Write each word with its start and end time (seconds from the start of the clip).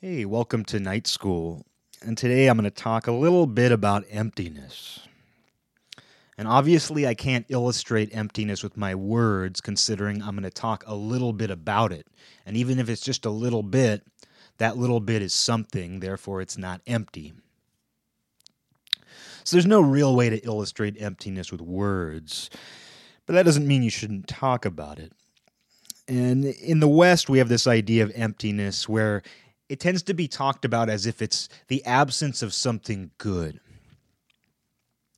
Hey, 0.00 0.24
welcome 0.24 0.64
to 0.66 0.78
Night 0.78 1.08
School. 1.08 1.66
And 2.02 2.16
today 2.16 2.46
I'm 2.46 2.56
going 2.56 2.62
to 2.62 2.70
talk 2.70 3.08
a 3.08 3.12
little 3.12 3.48
bit 3.48 3.72
about 3.72 4.04
emptiness. 4.08 5.00
And 6.36 6.46
obviously, 6.46 7.04
I 7.04 7.14
can't 7.14 7.44
illustrate 7.48 8.14
emptiness 8.14 8.62
with 8.62 8.76
my 8.76 8.94
words, 8.94 9.60
considering 9.60 10.22
I'm 10.22 10.36
going 10.36 10.44
to 10.44 10.50
talk 10.50 10.84
a 10.86 10.94
little 10.94 11.32
bit 11.32 11.50
about 11.50 11.90
it. 11.90 12.06
And 12.46 12.56
even 12.56 12.78
if 12.78 12.88
it's 12.88 13.00
just 13.00 13.26
a 13.26 13.30
little 13.30 13.64
bit, 13.64 14.04
that 14.58 14.76
little 14.76 15.00
bit 15.00 15.20
is 15.20 15.34
something, 15.34 15.98
therefore, 15.98 16.42
it's 16.42 16.56
not 16.56 16.80
empty. 16.86 17.32
So 19.42 19.56
there's 19.56 19.66
no 19.66 19.80
real 19.80 20.14
way 20.14 20.30
to 20.30 20.38
illustrate 20.46 20.94
emptiness 21.02 21.50
with 21.50 21.60
words, 21.60 22.50
but 23.26 23.32
that 23.32 23.44
doesn't 23.44 23.66
mean 23.66 23.82
you 23.82 23.90
shouldn't 23.90 24.28
talk 24.28 24.64
about 24.64 25.00
it. 25.00 25.12
And 26.06 26.44
in 26.44 26.78
the 26.78 26.86
West, 26.86 27.28
we 27.28 27.38
have 27.38 27.48
this 27.48 27.66
idea 27.66 28.04
of 28.04 28.12
emptiness 28.14 28.88
where 28.88 29.24
it 29.68 29.80
tends 29.80 30.02
to 30.04 30.14
be 30.14 30.28
talked 30.28 30.64
about 30.64 30.88
as 30.88 31.06
if 31.06 31.20
it's 31.20 31.48
the 31.68 31.84
absence 31.84 32.42
of 32.42 32.54
something 32.54 33.10
good. 33.18 33.60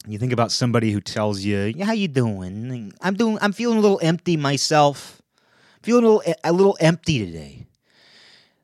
You 0.07 0.19
think 0.19 0.33
about 0.33 0.51
somebody 0.51 0.93
who 0.93 1.01
tells 1.01 1.41
you, 1.41 1.75
"How 1.83 1.93
you 1.93 2.09
doing? 2.09 2.93
I'm 3.01 3.15
doing. 3.15 3.39
I'm 3.41 3.53
feeling 3.53 3.79
a 3.79 3.81
little 3.81 4.01
empty 4.03 4.37
myself. 4.37 5.21
Feeling 5.83 6.05
a 6.05 6.09
little 6.09 6.35
a 6.43 6.53
little 6.53 6.77
empty 6.81 7.25
today." 7.25 7.67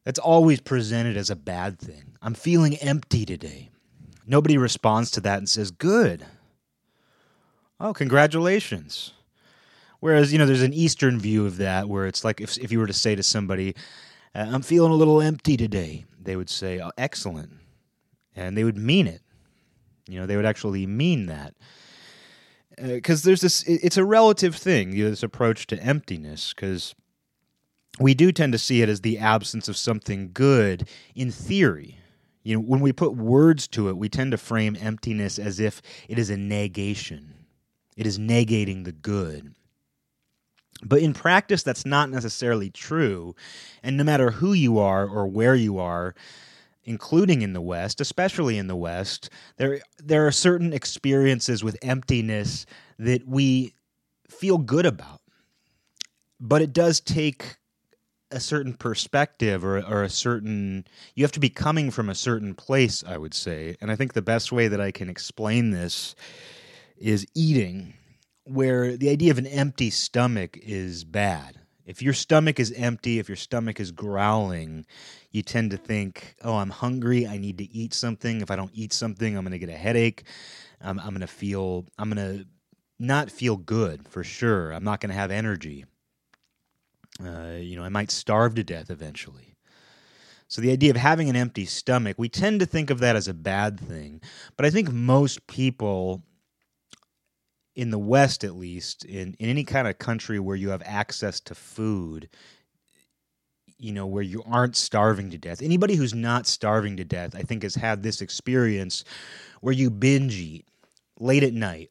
That's 0.05 0.19
always 0.19 0.61
presented 0.61 1.17
as 1.17 1.31
a 1.31 1.37
bad 1.37 1.79
thing. 1.79 2.17
I'm 2.23 2.35
feeling 2.35 2.77
empty 2.77 3.27
today. 3.27 3.71
Nobody 4.27 4.57
responds 4.57 5.11
to 5.13 5.21
that 5.23 5.39
and 5.39 5.49
says, 5.49 5.71
"Good." 5.71 6.25
Oh, 7.79 7.93
congratulations. 7.93 9.13
Whereas, 10.01 10.33
you 10.33 10.39
know, 10.39 10.47
there's 10.47 10.63
an 10.63 10.73
Eastern 10.73 11.19
view 11.19 11.45
of 11.47 11.59
that 11.59 11.89
where 11.89 12.07
it's 12.07 12.25
like 12.25 12.41
if, 12.41 12.57
if 12.59 12.73
you 12.73 12.79
were 12.79 12.87
to 12.87 12.93
say 12.93 13.15
to 13.15 13.23
somebody, 13.23 13.75
I'm 14.37 14.63
feeling 14.63 14.93
a 14.93 14.97
little 14.97 15.23
empty 15.23 15.57
today, 15.57 16.05
they 16.21 16.37
would 16.37 16.51
say, 16.51 16.81
oh, 16.81 16.91
excellent. 16.99 17.53
And 18.35 18.57
they 18.57 18.65
would 18.65 18.77
mean 18.77 19.07
it. 19.07 19.23
You 20.09 20.21
know, 20.21 20.27
they 20.27 20.37
would 20.37 20.47
actually 20.47 20.87
mean 20.87 21.27
that. 21.27 21.55
Because 22.77 23.25
uh, 23.25 23.29
there's 23.29 23.41
this, 23.41 23.63
it's 23.67 23.97
a 23.97 24.05
relative 24.05 24.55
thing, 24.55 24.93
you 24.93 25.05
know, 25.05 25.11
this 25.11 25.23
approach 25.23 25.67
to 25.69 25.83
emptiness, 25.83 26.53
because 26.53 26.95
we 27.99 28.13
do 28.13 28.31
tend 28.31 28.53
to 28.53 28.59
see 28.59 28.83
it 28.83 28.91
as 28.91 29.01
the 29.01 29.17
absence 29.19 29.69
of 29.69 29.77
something 29.79 30.31
good 30.35 30.87
in 31.15 31.31
theory. 31.31 31.99
You 32.43 32.57
know, 32.57 32.61
when 32.61 32.81
we 32.81 32.93
put 32.93 33.17
words 33.17 33.67
to 33.69 33.89
it, 33.89 33.97
we 33.97 34.11
tend 34.11 34.33
to 34.33 34.37
frame 34.37 34.77
emptiness 34.79 35.39
as 35.39 35.59
if 35.59 35.81
it 36.09 36.19
is 36.19 36.29
a 36.29 36.37
negation. 36.37 37.33
It 37.97 38.07
is 38.07 38.19
negating 38.19 38.85
the 38.85 38.93
good. 38.93 39.55
But 40.83 41.01
in 41.01 41.15
practice, 41.15 41.63
that's 41.63 41.87
not 41.87 42.11
necessarily 42.11 42.71
true. 42.71 43.35
And 43.83 43.97
no 43.97 44.05
matter 44.05 44.31
who 44.31 44.53
you 44.53 44.79
are 44.79 45.07
or 45.07 45.27
where 45.27 45.55
you 45.55 45.79
are, 45.79 46.15
including 46.85 47.43
in 47.43 47.53
the 47.53 47.61
West, 47.61 48.01
especially 48.01 48.59
in 48.59 48.69
the 48.69 48.77
West, 48.77 49.31
there 49.57 49.81
there 49.99 50.27
are 50.27 50.33
certain 50.33 50.73
experiences 50.73 51.65
with 51.65 51.77
emptiness 51.83 52.67
that 52.99 53.27
we 53.27 53.75
feel 54.29 54.59
good 54.59 54.87
about. 54.87 55.21
But 56.39 56.63
it 56.63 56.73
does 56.73 57.01
take 57.01 57.57
a 58.31 58.41
certain 58.41 58.75
perspective 58.75 59.65
or, 59.65 59.79
or 59.79 60.03
a 60.03 60.11
certain 60.11 60.85
you 61.15 61.25
have 61.25 61.33
to 61.33 61.41
be 61.41 61.49
coming 61.49 61.91
from 61.91 62.09
a 62.09 62.15
certain 62.15 62.55
place, 62.55 63.03
I 63.07 63.17
would 63.19 63.35
say. 63.35 63.77
And 63.81 63.91
I 63.91 63.97
think 63.97 64.13
the 64.13 64.23
best 64.23 64.53
way 64.53 64.69
that 64.69 64.81
I 64.81 64.91
can 64.91 65.09
explain 65.09 65.71
this 65.71 66.15
is 66.99 67.27
eating 67.35 67.95
where 68.47 68.97
the 68.97 69.11
idea 69.11 69.31
of 69.31 69.39
an 69.39 69.47
empty 69.47 69.91
stomach 69.91 70.57
is 70.63 71.05
bad. 71.05 71.61
If 71.85 72.03
your 72.03 72.15
stomach 72.15 72.59
is 72.59 72.73
empty, 72.73 73.19
if 73.19 73.29
your 73.29 73.37
stomach 73.37 73.79
is 73.79 73.93
growling, 73.93 74.87
you 75.31 75.43
tend 75.43 75.71
to 75.71 75.77
think, 75.77 76.35
oh, 76.43 76.57
I'm 76.57 76.71
hungry. 76.71 77.27
I 77.27 77.39
need 77.39 77.59
to 77.59 77.65
eat 77.73 77.95
something. 77.95 78.41
If 78.41 78.51
I 78.51 78.57
don't 78.57 78.73
eat 78.75 78.93
something, 78.93 79.37
I'm 79.37 79.45
going 79.45 79.53
to 79.53 79.59
get 79.59 79.69
a 79.69 79.79
headache. 79.79 80.25
I'm, 80.81 80.99
I'm 80.99 81.11
going 81.11 81.21
to 81.21 81.27
feel, 81.27 81.87
I'm 81.99 82.11
going 82.11 82.39
to 82.39 82.47
not 82.99 83.31
feel 83.31 83.57
good 83.57 84.09
for 84.09 84.25
sure. 84.25 84.73
I'm 84.73 84.85
not 84.85 85.01
going 85.01 85.11
to 85.11 85.17
have 85.17 85.31
energy. 85.31 85.85
Uh, 87.25 87.57
you 87.59 87.77
know, 87.77 87.85
I 87.85 87.89
might 87.89 88.11
starve 88.11 88.55
to 88.57 88.65
death 88.65 88.91
eventually. 88.91 89.55
So, 90.49 90.61
the 90.61 90.71
idea 90.71 90.91
of 90.91 90.97
having 90.97 91.29
an 91.29 91.35
empty 91.35 91.65
stomach, 91.65 92.17
we 92.19 92.29
tend 92.29 92.61
to 92.61 92.67
think 92.67 92.91
of 92.91 93.01
that 93.01 93.17
as 93.17 93.27
a 93.27 93.35
bad 93.35 93.81
thing. 93.81 94.21
But 94.57 94.65
I 94.65 94.71
think 94.71 94.93
most 94.93 95.47
people 95.49 96.23
in 97.77 97.91
the 97.91 97.99
West, 97.99 98.43
at 98.43 98.57
least, 98.57 99.05
in, 99.05 99.37
in 99.39 99.51
any 99.51 99.63
kind 99.63 99.87
of 99.87 99.99
country 99.99 100.41
where 100.41 100.57
you 100.57 100.71
have 100.71 100.83
access 100.87 101.39
to 101.41 101.55
food, 101.55 102.29
you 103.79 103.93
know, 103.93 104.07
where 104.07 104.23
you 104.23 104.43
aren't 104.51 104.75
starving 104.75 105.31
to 105.31 105.39
death. 105.39 105.61
Anybody 105.61 105.95
who's 105.95 106.15
not 106.15 106.47
starving 106.47 106.97
to 106.97 107.05
death, 107.05 107.37
I 107.37 107.43
think, 107.43 107.63
has 107.63 107.75
had 107.75 108.03
this 108.03 108.23
experience 108.23 109.05
where 109.61 109.75
you 109.75 109.91
binge 109.91 110.35
eat 110.37 110.67
late 111.21 111.43
at 111.43 111.53
night. 111.53 111.91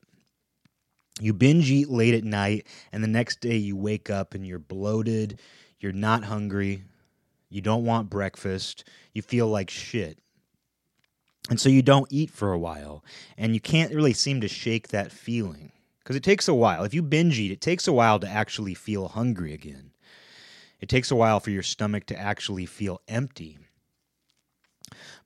You 1.22 1.34
binge 1.34 1.70
eat 1.70 1.88
late 1.88 2.16
at 2.16 2.24
night, 2.24 2.66
and 2.92 3.04
the 3.04 3.08
next 3.08 3.40
day 3.40 3.56
you 3.56 3.78
wake 3.78 4.10
up 4.10 4.34
and 4.34 4.46
you're 4.46 4.60
bloated, 4.60 5.40
you're 5.80 5.94
not 5.94 6.24
hungry, 6.24 6.84
you 7.50 7.62
don't 7.62 7.86
want 7.86 8.10
breakfast, 8.10 8.86
you 9.14 9.22
feel 9.22 9.48
like 9.48 9.70
shit. 9.70 10.18
And 11.48 11.60
so 11.60 11.70
you 11.70 11.84
don't 11.84 12.12
eat 12.12 12.32
for 12.32 12.52
a 12.52 12.60
while, 12.60 13.06
and 13.38 13.54
you 13.54 13.60
can't 13.60 13.94
really 13.94 14.14
seem 14.14 14.42
to 14.42 14.48
shake 14.48 14.88
that 14.88 15.12
feeling 15.12 15.72
because 16.06 16.16
it 16.16 16.24
takes 16.24 16.48
a 16.48 16.54
while. 16.54 16.84
If 16.84 16.94
you 16.94 17.02
binge 17.02 17.40
eat, 17.40 17.52
it 17.52 17.62
takes 17.62 17.88
a 17.88 17.94
while 17.94 18.20
to 18.20 18.28
actually 18.28 18.76
feel 18.76 19.08
hungry 19.08 19.54
again. 19.54 19.90
It 20.80 20.88
takes 20.88 21.10
a 21.10 21.16
while 21.16 21.40
for 21.40 21.50
your 21.50 21.64
stomach 21.64 22.06
to 22.06 22.20
actually 22.20 22.68
feel 22.68 23.02
empty. 23.08 23.58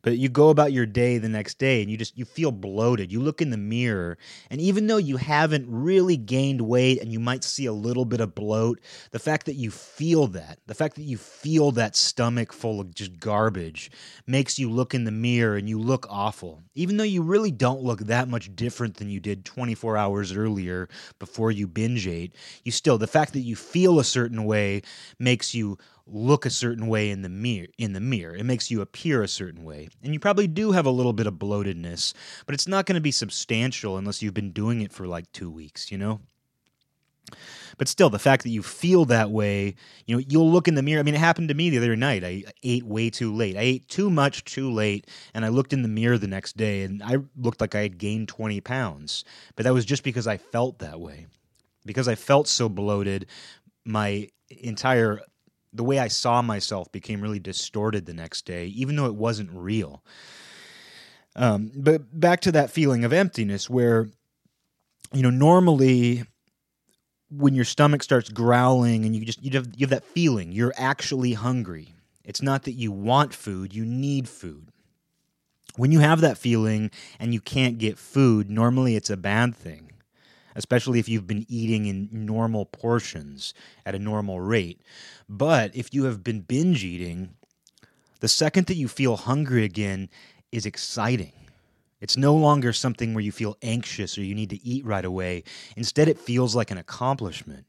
But 0.02 0.18
you 0.18 0.30
go 0.30 0.50
about 0.50 0.72
your 0.72 0.86
day 0.86 1.18
the 1.18 1.28
next 1.30 1.58
day 1.58 1.82
and 1.82 1.92
you 1.92 1.98
just 1.98 2.18
you 2.18 2.26
feel 2.26 2.52
bloated. 2.52 3.12
You 3.12 3.20
look 3.20 3.42
in 3.42 3.50
the 3.50 3.58
mirror 3.58 4.18
and 4.50 4.62
even 4.62 4.88
though 4.88 4.98
you 4.98 5.18
haven't 5.18 5.66
really 5.68 6.16
gained 6.16 6.62
weight 6.62 7.02
and 7.02 7.12
you 7.12 7.20
might 7.20 7.44
see 7.44 7.66
a 7.66 7.74
little 7.74 8.06
bit 8.06 8.22
of 8.22 8.34
bloat, 8.34 8.80
the 9.12 9.20
fact 9.20 9.46
that 9.48 9.56
you 9.56 9.72
feel 9.72 10.28
that, 10.28 10.60
the 10.68 10.74
fact 10.74 10.96
that 10.96 11.04
you 11.04 11.18
feel 11.18 11.72
that 11.72 11.96
stomach 11.96 12.54
full 12.54 12.80
of 12.80 12.96
just 12.96 13.20
garbage 13.20 13.92
makes 14.26 14.58
you 14.58 14.70
look 14.70 14.94
in 14.94 15.04
the 15.04 15.12
mirror 15.12 15.58
and 15.58 15.68
you 15.68 15.80
look 15.80 16.06
awful. 16.10 16.64
Even 16.76 16.98
though 16.98 17.04
you 17.04 17.22
really 17.22 17.52
don't 17.52 17.84
look 17.84 18.00
that 18.02 18.30
much 18.30 18.56
different 18.56 18.96
than 18.98 19.10
you 19.10 19.20
did 19.20 19.44
24 19.44 19.98
hours 19.98 20.32
earlier 20.32 20.88
before 21.20 21.52
you 21.52 21.68
binge 21.68 22.08
ate, 22.08 22.34
you 22.64 22.72
still 22.72 22.98
the 22.98 23.08
fact 23.08 23.34
that 23.34 23.42
you 23.42 23.56
feel 23.56 24.00
a 24.00 24.04
certain 24.04 24.46
way 24.46 24.82
makes 25.20 25.54
you 25.54 25.78
look 26.12 26.46
a 26.46 26.50
certain 26.50 26.88
way 26.88 27.10
in 27.10 27.22
the 27.22 27.30
mirror 27.30 27.68
in 27.78 27.94
the 27.94 28.00
mirror. 28.00 28.36
It 28.36 28.46
makes 28.46 28.72
you 28.72 28.82
appear 28.82 29.22
a 29.22 29.28
certain 29.28 29.64
way. 29.64 29.90
And 30.04 30.14
you 30.14 30.20
probably 30.20 30.48
do 30.48 30.72
have 30.72 30.86
a 30.86 30.92
little 30.92 31.14
bit 31.14 31.28
of 31.28 31.36
bloatedness 31.36 32.14
but 32.46 32.56
it's 32.56 32.68
not 32.68 32.86
going 32.86 32.96
to 32.96 33.02
be 33.02 33.12
substantial 33.12 33.98
unless 33.98 34.22
you've 34.22 34.34
been 34.34 34.52
doing 34.52 34.82
it 34.82 34.92
for 34.92 35.08
like 35.08 35.32
2 35.32 35.50
weeks 35.50 35.92
you 35.92 35.98
know? 35.98 36.20
But 37.78 37.88
still 37.88 38.10
the 38.10 38.20
fact 38.20 38.44
that 38.44 38.50
you 38.50 38.64
feel 38.64 39.06
that 39.06 39.32
way 39.32 39.76
you 40.06 40.16
know 40.16 40.24
you'll 40.28 40.52
look 40.52 40.68
in 40.68 40.76
the 40.76 40.82
mirror. 40.82 41.00
I 41.00 41.04
mean 41.04 41.16
it 41.16 41.20
happened 41.20 41.50
to 41.50 41.56
me 41.56 41.70
the 41.70 41.78
other 41.78 41.96
night. 41.96 42.24
I 42.24 42.44
ate 42.64 42.86
way 42.86 43.10
too 43.10 43.34
late. 43.34 43.56
I 43.56 43.62
ate 43.62 43.88
too 43.88 44.10
much 44.10 44.44
too 44.44 44.72
late 44.72 45.08
and 45.34 45.46
i 45.46 45.50
looked 45.50 45.74
in 45.74 45.82
the 45.84 45.88
mirror 45.88 46.18
the 46.18 46.28
next 46.28 46.58
day 46.58 46.84
and 46.84 47.02
i 47.04 47.18
looked 47.38 47.62
like 47.62 47.76
i 47.76 47.82
had 47.82 47.98
gained 47.98 48.28
20 48.28 48.62
pounds. 48.62 49.24
But 49.56 49.64
that 49.64 49.74
was 49.74 49.86
just 49.86 50.04
because 50.04 50.28
i 50.28 50.38
felt 50.38 50.80
that 50.80 51.00
way. 51.00 51.28
Because 51.86 52.08
i 52.08 52.16
felt 52.16 52.48
so 52.48 52.68
bloated 52.70 53.28
my 53.86 54.30
entire 54.50 55.22
the 55.74 55.84
way 55.84 56.00
I 56.00 56.08
saw 56.08 56.42
myself 56.42 56.92
became 56.92 57.22
really 57.22 57.40
distorted 57.40 58.06
the 58.06 58.14
next 58.14 58.46
day, 58.46 58.68
even 58.68 58.96
though 58.96 59.06
it 59.06 59.16
wasn't 59.16 59.52
real. 59.52 60.04
Um, 61.36 61.72
but 61.76 62.20
back 62.20 62.42
to 62.42 62.52
that 62.54 62.72
feeling 62.72 63.06
of 63.06 63.14
emptiness, 63.14 63.70
where 63.70 64.08
you 65.14 65.22
know 65.22 65.30
normally 65.30 66.24
when 67.32 67.54
your 67.54 67.66
stomach 67.66 68.02
starts 68.02 68.30
growling 68.30 69.06
and 69.06 69.16
you 69.16 69.24
just 69.24 69.44
you 69.44 69.52
have, 69.52 69.68
you 69.76 69.86
have 69.86 69.92
that 69.92 70.04
feeling 70.04 70.52
you're 70.52 70.74
actually 70.76 71.34
hungry. 71.34 71.94
It's 72.24 72.42
not 72.42 72.64
that 72.64 72.74
you 72.74 72.92
want 72.92 73.34
food; 73.34 73.74
you 73.74 73.86
need 73.86 74.28
food. 74.28 74.70
When 75.76 75.92
you 75.92 76.00
have 76.00 76.22
that 76.22 76.38
feeling 76.38 76.92
and 77.20 77.34
you 77.34 77.40
can't 77.40 77.78
get 77.78 77.98
food, 77.98 78.50
normally 78.50 78.96
it's 78.96 79.10
a 79.10 79.16
bad 79.18 79.56
thing 79.56 79.92
especially 80.60 81.00
if 81.00 81.08
you've 81.08 81.26
been 81.26 81.46
eating 81.48 81.86
in 81.86 82.10
normal 82.12 82.66
portions 82.66 83.54
at 83.86 83.96
a 83.96 84.00
normal 84.00 84.42
rate. 84.42 84.82
But 85.30 85.74
if 85.74 85.94
you 85.94 86.04
have 86.04 86.22
been 86.22 86.42
binge 86.42 86.84
eating, 86.84 87.30
the 88.20 88.28
second 88.28 88.68
that 88.68 88.76
you 88.76 88.90
feel 88.90 89.16
hungry 89.16 89.64
again 89.64 90.10
is 90.52 90.66
exciting. 90.66 91.32
It's 92.02 92.18
no 92.18 92.36
longer 92.36 92.74
something 92.74 93.14
where 93.14 93.24
you 93.24 93.32
feel 93.32 93.56
anxious 93.62 94.18
or 94.18 94.24
you 94.24 94.36
need 94.36 94.50
to 94.50 94.62
eat 94.62 94.86
right 94.86 95.06
away. 95.06 95.46
Instead, 95.78 96.10
it 96.10 96.20
feels 96.20 96.58
like 96.58 96.72
an 96.72 96.78
accomplishment. 96.78 97.66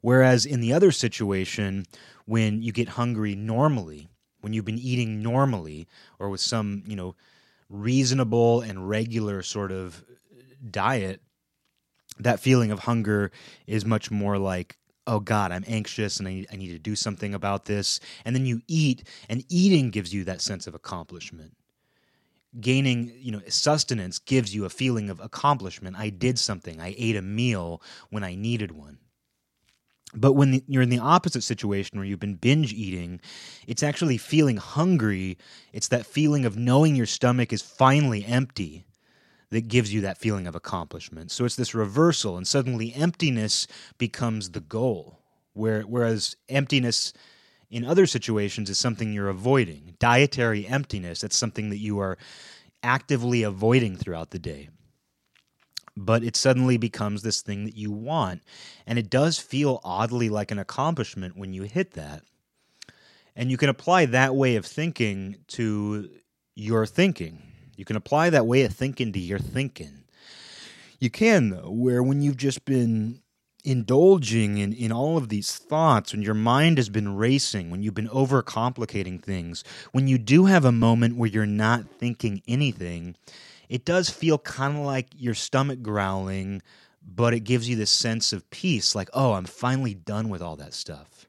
Whereas 0.00 0.46
in 0.46 0.60
the 0.60 0.72
other 0.72 0.92
situation, 0.92 1.84
when 2.24 2.62
you 2.62 2.72
get 2.72 2.88
hungry 2.88 3.34
normally, 3.34 4.08
when 4.40 4.54
you've 4.54 4.64
been 4.64 4.78
eating 4.78 5.22
normally 5.22 5.86
or 6.18 6.30
with 6.30 6.40
some, 6.40 6.82
you 6.86 6.96
know, 6.96 7.14
reasonable 7.68 8.62
and 8.62 8.88
regular 8.88 9.42
sort 9.42 9.70
of 9.70 10.02
diet, 10.70 11.20
that 12.18 12.40
feeling 12.40 12.70
of 12.70 12.80
hunger 12.80 13.30
is 13.66 13.84
much 13.84 14.10
more 14.10 14.38
like 14.38 14.76
oh 15.06 15.20
God, 15.20 15.52
I'm 15.52 15.64
anxious 15.66 16.18
and 16.18 16.26
I 16.28 16.34
need, 16.34 16.46
I 16.52 16.56
need 16.56 16.72
to 16.72 16.78
do 16.78 16.96
something 16.96 17.34
about 17.34 17.66
this. 17.66 18.00
And 18.24 18.34
then 18.34 18.44
you 18.44 18.60
eat, 18.66 19.04
and 19.28 19.44
eating 19.48 19.90
gives 19.90 20.12
you 20.12 20.24
that 20.24 20.40
sense 20.40 20.66
of 20.66 20.74
accomplishment. 20.74 21.56
Gaining, 22.60 23.12
you 23.16 23.32
know, 23.32 23.42
sustenance 23.48 24.18
gives 24.18 24.54
you 24.54 24.64
a 24.64 24.70
feeling 24.70 25.10
of 25.10 25.20
accomplishment. 25.20 25.96
I 25.98 26.08
did 26.08 26.38
something. 26.38 26.80
I 26.80 26.94
ate 26.98 27.16
a 27.16 27.22
meal 27.22 27.82
when 28.10 28.24
I 28.24 28.34
needed 28.34 28.72
one. 28.72 28.98
But 30.14 30.32
when 30.32 30.62
you're 30.66 30.82
in 30.82 30.88
the 30.88 30.98
opposite 30.98 31.42
situation 31.42 31.98
where 31.98 32.06
you've 32.06 32.20
been 32.20 32.36
binge 32.36 32.72
eating, 32.72 33.20
it's 33.66 33.82
actually 33.82 34.16
feeling 34.16 34.56
hungry. 34.56 35.36
It's 35.72 35.88
that 35.88 36.06
feeling 36.06 36.46
of 36.46 36.56
knowing 36.56 36.96
your 36.96 37.06
stomach 37.06 37.52
is 37.52 37.60
finally 37.60 38.24
empty 38.24 38.86
that 39.50 39.68
gives 39.68 39.92
you 39.92 40.00
that 40.00 40.18
feeling 40.18 40.46
of 40.46 40.54
accomplishment. 40.54 41.30
So 41.30 41.44
it's 41.44 41.56
this 41.56 41.74
reversal, 41.74 42.36
and 42.36 42.46
suddenly 42.46 42.92
emptiness 42.94 43.66
becomes 43.98 44.50
the 44.50 44.60
goal. 44.60 45.20
Where, 45.52 45.82
whereas 45.82 46.36
emptiness 46.48 47.12
in 47.70 47.84
other 47.84 48.06
situations 48.06 48.68
is 48.68 48.78
something 48.78 49.12
you're 49.12 49.28
avoiding. 49.28 49.94
Dietary 49.98 50.66
emptiness, 50.66 51.20
that's 51.20 51.36
something 51.36 51.70
that 51.70 51.78
you 51.78 51.98
are 51.98 52.18
actively 52.82 53.42
avoiding 53.42 53.96
throughout 53.96 54.30
the 54.30 54.38
day. 54.38 54.68
But 55.96 56.22
it 56.22 56.36
suddenly 56.36 56.76
becomes 56.76 57.22
this 57.22 57.40
thing 57.40 57.64
that 57.64 57.76
you 57.76 57.90
want. 57.90 58.42
And 58.86 58.98
it 58.98 59.08
does 59.08 59.38
feel 59.38 59.80
oddly 59.82 60.28
like 60.28 60.50
an 60.50 60.58
accomplishment 60.58 61.36
when 61.36 61.54
you 61.54 61.62
hit 61.62 61.92
that. 61.92 62.22
And 63.34 63.50
you 63.50 63.56
can 63.56 63.70
apply 63.70 64.06
that 64.06 64.34
way 64.34 64.56
of 64.56 64.66
thinking 64.66 65.36
to 65.48 66.10
your 66.54 66.86
thinking. 66.86 67.42
You 67.76 67.84
can 67.84 67.96
apply 67.96 68.30
that 68.30 68.46
way 68.46 68.62
of 68.62 68.72
thinking 68.72 69.12
to 69.12 69.18
your 69.18 69.38
thinking. 69.38 70.04
You 70.98 71.10
can, 71.10 71.50
though, 71.50 71.70
where 71.70 72.02
when 72.02 72.22
you've 72.22 72.38
just 72.38 72.64
been 72.64 73.20
indulging 73.64 74.58
in, 74.58 74.72
in 74.72 74.90
all 74.90 75.18
of 75.18 75.28
these 75.28 75.56
thoughts, 75.56 76.12
when 76.12 76.22
your 76.22 76.34
mind 76.34 76.78
has 76.78 76.88
been 76.88 77.16
racing, 77.16 77.70
when 77.70 77.82
you've 77.82 77.94
been 77.94 78.08
overcomplicating 78.08 79.20
things, 79.20 79.62
when 79.92 80.08
you 80.08 80.16
do 80.16 80.46
have 80.46 80.64
a 80.64 80.72
moment 80.72 81.16
where 81.16 81.28
you're 81.28 81.44
not 81.44 81.90
thinking 81.90 82.42
anything, 82.48 83.14
it 83.68 83.84
does 83.84 84.08
feel 84.08 84.38
kind 84.38 84.78
of 84.78 84.84
like 84.84 85.08
your 85.16 85.34
stomach 85.34 85.82
growling, 85.82 86.62
but 87.02 87.34
it 87.34 87.40
gives 87.40 87.68
you 87.68 87.76
this 87.76 87.90
sense 87.90 88.32
of 88.32 88.48
peace 88.50 88.94
like, 88.94 89.10
oh, 89.12 89.32
I'm 89.32 89.44
finally 89.44 89.94
done 89.94 90.28
with 90.28 90.40
all 90.40 90.56
that 90.56 90.72
stuff. 90.72 91.26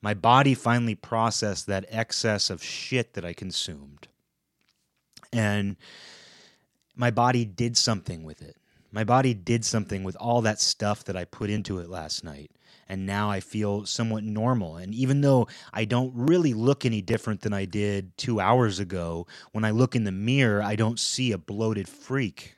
My 0.00 0.14
body 0.14 0.54
finally 0.54 0.94
processed 0.94 1.66
that 1.66 1.86
excess 1.88 2.48
of 2.48 2.62
shit 2.62 3.14
that 3.14 3.24
I 3.24 3.32
consumed 3.32 4.08
and 5.34 5.76
my 6.96 7.10
body 7.10 7.44
did 7.44 7.76
something 7.76 8.24
with 8.24 8.40
it. 8.40 8.56
My 8.92 9.04
body 9.04 9.34
did 9.34 9.64
something 9.64 10.04
with 10.04 10.16
all 10.16 10.42
that 10.42 10.60
stuff 10.60 11.04
that 11.04 11.16
I 11.16 11.24
put 11.24 11.50
into 11.50 11.78
it 11.78 11.88
last 11.90 12.22
night. 12.22 12.50
And 12.88 13.06
now 13.06 13.30
I 13.30 13.40
feel 13.40 13.86
somewhat 13.86 14.24
normal. 14.24 14.76
And 14.76 14.94
even 14.94 15.20
though 15.20 15.48
I 15.72 15.84
don't 15.84 16.12
really 16.14 16.54
look 16.54 16.84
any 16.84 17.00
different 17.00 17.40
than 17.40 17.52
I 17.52 17.64
did 17.64 18.16
two 18.16 18.40
hours 18.40 18.78
ago, 18.78 19.26
when 19.52 19.64
I 19.64 19.70
look 19.70 19.96
in 19.96 20.04
the 20.04 20.12
mirror, 20.12 20.62
I 20.62 20.76
don't 20.76 21.00
see 21.00 21.32
a 21.32 21.38
bloated 21.38 21.88
freak. 21.88 22.54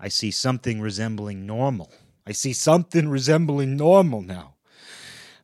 I 0.00 0.08
see 0.08 0.30
something 0.30 0.80
resembling 0.80 1.44
normal. 1.44 1.92
I 2.26 2.32
see 2.32 2.52
something 2.52 3.08
resembling 3.18 3.76
normal 3.76 4.22
now. 4.22 4.54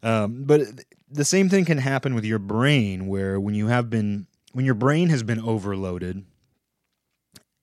Um, 0.03 0.45
but 0.45 0.63
the 1.11 1.25
same 1.25 1.49
thing 1.49 1.65
can 1.65 1.79
happen 1.79 2.15
with 2.15 2.25
your 2.25 2.39
brain, 2.39 3.09
where 3.09 3.41
when 3.41 3.55
you 3.55 3.67
have 3.67 3.91
been 3.91 4.27
when 4.55 4.65
your 4.65 4.75
brain 4.75 5.09
has 5.11 5.23
been 5.23 5.41
overloaded, 5.41 6.25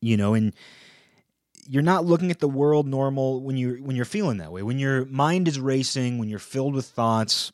you 0.01 0.17
know, 0.17 0.33
and 0.33 0.53
you're 1.67 1.81
not 1.81 2.05
looking 2.05 2.31
at 2.31 2.39
the 2.39 2.49
world 2.49 2.85
normal 2.85 3.41
when 3.41 3.55
you 3.55 3.81
when 3.81 3.95
you're 3.95 4.05
feeling 4.05 4.37
that 4.37 4.51
way. 4.51 4.61
When 4.61 4.77
your 4.77 5.05
mind 5.05 5.47
is 5.47 5.59
racing, 5.59 6.17
when 6.17 6.29
you're 6.29 6.37
filled 6.37 6.75
with 6.75 6.85
thoughts, 6.85 7.51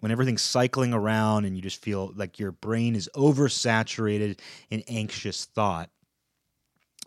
when 0.00 0.12
everything's 0.12 0.42
cycling 0.42 0.94
around 0.94 1.46
and 1.46 1.56
you 1.56 1.62
just 1.62 1.82
feel 1.82 2.12
like 2.14 2.38
your 2.38 2.52
brain 2.52 2.94
is 2.94 3.10
oversaturated 3.16 4.38
in 4.70 4.84
anxious 4.88 5.46
thought. 5.46 5.90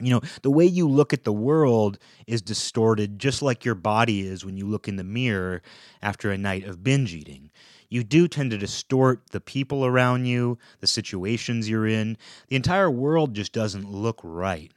You 0.01 0.11
know, 0.11 0.21
the 0.43 0.51
way 0.51 0.65
you 0.65 0.87
look 0.87 1.13
at 1.13 1.23
the 1.23 1.33
world 1.33 1.97
is 2.27 2.41
distorted 2.41 3.19
just 3.19 3.41
like 3.41 3.63
your 3.63 3.75
body 3.75 4.21
is 4.27 4.45
when 4.45 4.57
you 4.57 4.65
look 4.65 4.87
in 4.87 4.95
the 4.95 5.03
mirror 5.03 5.61
after 6.01 6.31
a 6.31 6.37
night 6.37 6.65
of 6.65 6.83
binge 6.83 7.13
eating 7.13 7.51
you 7.89 8.03
do 8.03 8.27
tend 8.27 8.51
to 8.51 8.57
distort 8.57 9.31
the 9.31 9.41
people 9.41 9.86
around 9.86 10.25
you, 10.25 10.57
the 10.80 10.88
situations 10.88 11.68
you're 11.68 11.88
in. 11.88 12.18
The 12.47 12.56
entire 12.56 12.89
world 12.89 13.33
just 13.33 13.51
doesn't 13.51 13.91
look 13.91 14.19
right. 14.24 14.71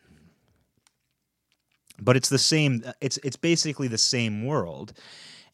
But 2.01 2.17
it's 2.17 2.31
the 2.31 2.39
same 2.39 2.83
it's 3.01 3.19
it's 3.19 3.37
basically 3.37 3.89
the 3.89 3.99
same 3.99 4.45
world. 4.45 4.93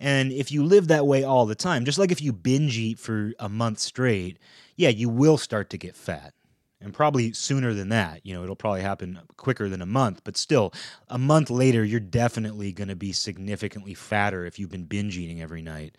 And 0.00 0.30
if 0.30 0.52
you 0.52 0.64
live 0.64 0.88
that 0.88 1.06
way 1.06 1.24
all 1.24 1.44
the 1.44 1.56
time, 1.56 1.84
just 1.84 1.98
like 1.98 2.12
if 2.12 2.22
you 2.22 2.32
binge 2.32 2.78
eat 2.78 3.00
for 3.00 3.32
a 3.40 3.48
month 3.48 3.80
straight, 3.80 4.38
yeah, 4.76 4.90
you 4.90 5.08
will 5.08 5.36
start 5.36 5.70
to 5.70 5.78
get 5.78 5.96
fat. 5.96 6.34
And 6.80 6.94
probably 6.94 7.32
sooner 7.32 7.74
than 7.74 7.88
that. 7.88 8.24
You 8.24 8.34
know, 8.34 8.44
it'll 8.44 8.54
probably 8.54 8.82
happen 8.82 9.18
quicker 9.36 9.68
than 9.68 9.82
a 9.82 9.86
month, 9.86 10.20
but 10.22 10.36
still, 10.36 10.72
a 11.08 11.18
month 11.18 11.50
later, 11.50 11.84
you're 11.84 11.98
definitely 11.98 12.70
going 12.70 12.86
to 12.86 12.94
be 12.94 13.10
significantly 13.10 13.94
fatter 13.94 14.46
if 14.46 14.60
you've 14.60 14.70
been 14.70 14.84
binge 14.84 15.18
eating 15.18 15.42
every 15.42 15.60
night. 15.60 15.96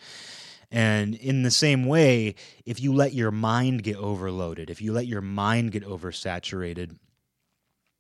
And 0.72 1.16
in 1.16 1.44
the 1.44 1.52
same 1.52 1.86
way, 1.86 2.36
if 2.66 2.80
you 2.80 2.94
let 2.94 3.14
your 3.14 3.32
mind 3.32 3.84
get 3.84 3.98
overloaded, 3.98 4.70
if 4.70 4.82
you 4.82 4.94
let 4.94 5.08
your 5.08 5.22
mind 5.22 5.72
get 5.72 5.84
oversaturated 5.84 6.96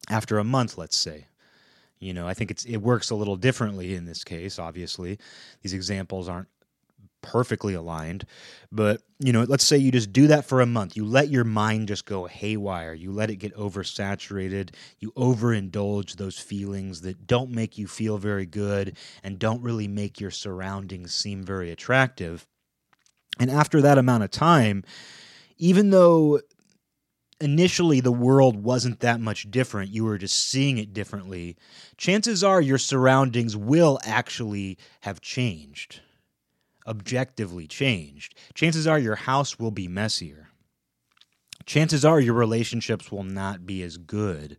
after 0.09 0.37
a 0.37 0.43
month, 0.43 0.77
let's 0.77 0.97
say, 0.97 1.25
you 1.99 2.13
know, 2.13 2.27
I 2.27 2.33
think 2.33 2.51
it's 2.51 2.65
it 2.65 2.77
works 2.77 3.09
a 3.09 3.15
little 3.15 3.35
differently 3.35 3.95
in 3.95 4.05
this 4.05 4.23
case. 4.23 4.59
Obviously, 4.59 5.17
these 5.61 5.73
examples 5.73 6.29
aren't 6.29 6.47
perfectly 7.21 7.73
aligned, 7.73 8.25
but 8.71 9.01
you 9.19 9.33
know, 9.33 9.43
let's 9.43 9.65
say 9.65 9.77
you 9.77 9.91
just 9.91 10.13
do 10.13 10.27
that 10.27 10.45
for 10.45 10.61
a 10.61 10.65
month. 10.65 10.95
You 10.95 11.05
let 11.05 11.29
your 11.29 11.43
mind 11.43 11.89
just 11.89 12.05
go 12.05 12.27
haywire. 12.27 12.93
You 12.93 13.11
let 13.11 13.29
it 13.29 13.37
get 13.37 13.55
oversaturated. 13.55 14.69
You 14.99 15.11
overindulge 15.13 16.15
those 16.15 16.39
feelings 16.39 17.01
that 17.01 17.27
don't 17.27 17.49
make 17.49 17.77
you 17.77 17.87
feel 17.87 18.17
very 18.17 18.45
good 18.45 18.95
and 19.23 19.39
don't 19.39 19.61
really 19.61 19.87
make 19.87 20.21
your 20.21 20.31
surroundings 20.31 21.13
seem 21.13 21.43
very 21.43 21.71
attractive. 21.71 22.47
And 23.39 23.49
after 23.49 23.81
that 23.81 23.97
amount 23.97 24.23
of 24.23 24.31
time, 24.31 24.83
even 25.57 25.89
though 25.91 26.41
initially 27.41 28.01
the 28.01 28.11
world 28.11 28.63
wasn't 28.63 28.99
that 28.99 29.21
much 29.21 29.49
different, 29.49 29.91
you 29.91 30.03
were 30.03 30.17
just 30.17 30.49
seeing 30.49 30.77
it 30.77 30.93
differently, 30.93 31.55
chances 31.97 32.43
are 32.43 32.61
your 32.61 32.77
surroundings 32.77 33.55
will 33.55 33.99
actually 34.03 34.77
have 35.01 35.21
changed, 35.21 36.01
objectively 36.85 37.65
changed. 37.65 38.35
Chances 38.53 38.85
are 38.85 38.99
your 38.99 39.15
house 39.15 39.57
will 39.57 39.71
be 39.71 39.87
messier. 39.87 40.49
Chances 41.65 42.03
are 42.03 42.19
your 42.19 42.33
relationships 42.33 43.11
will 43.11 43.23
not 43.23 43.65
be 43.65 43.83
as 43.83 43.97
good 43.97 44.57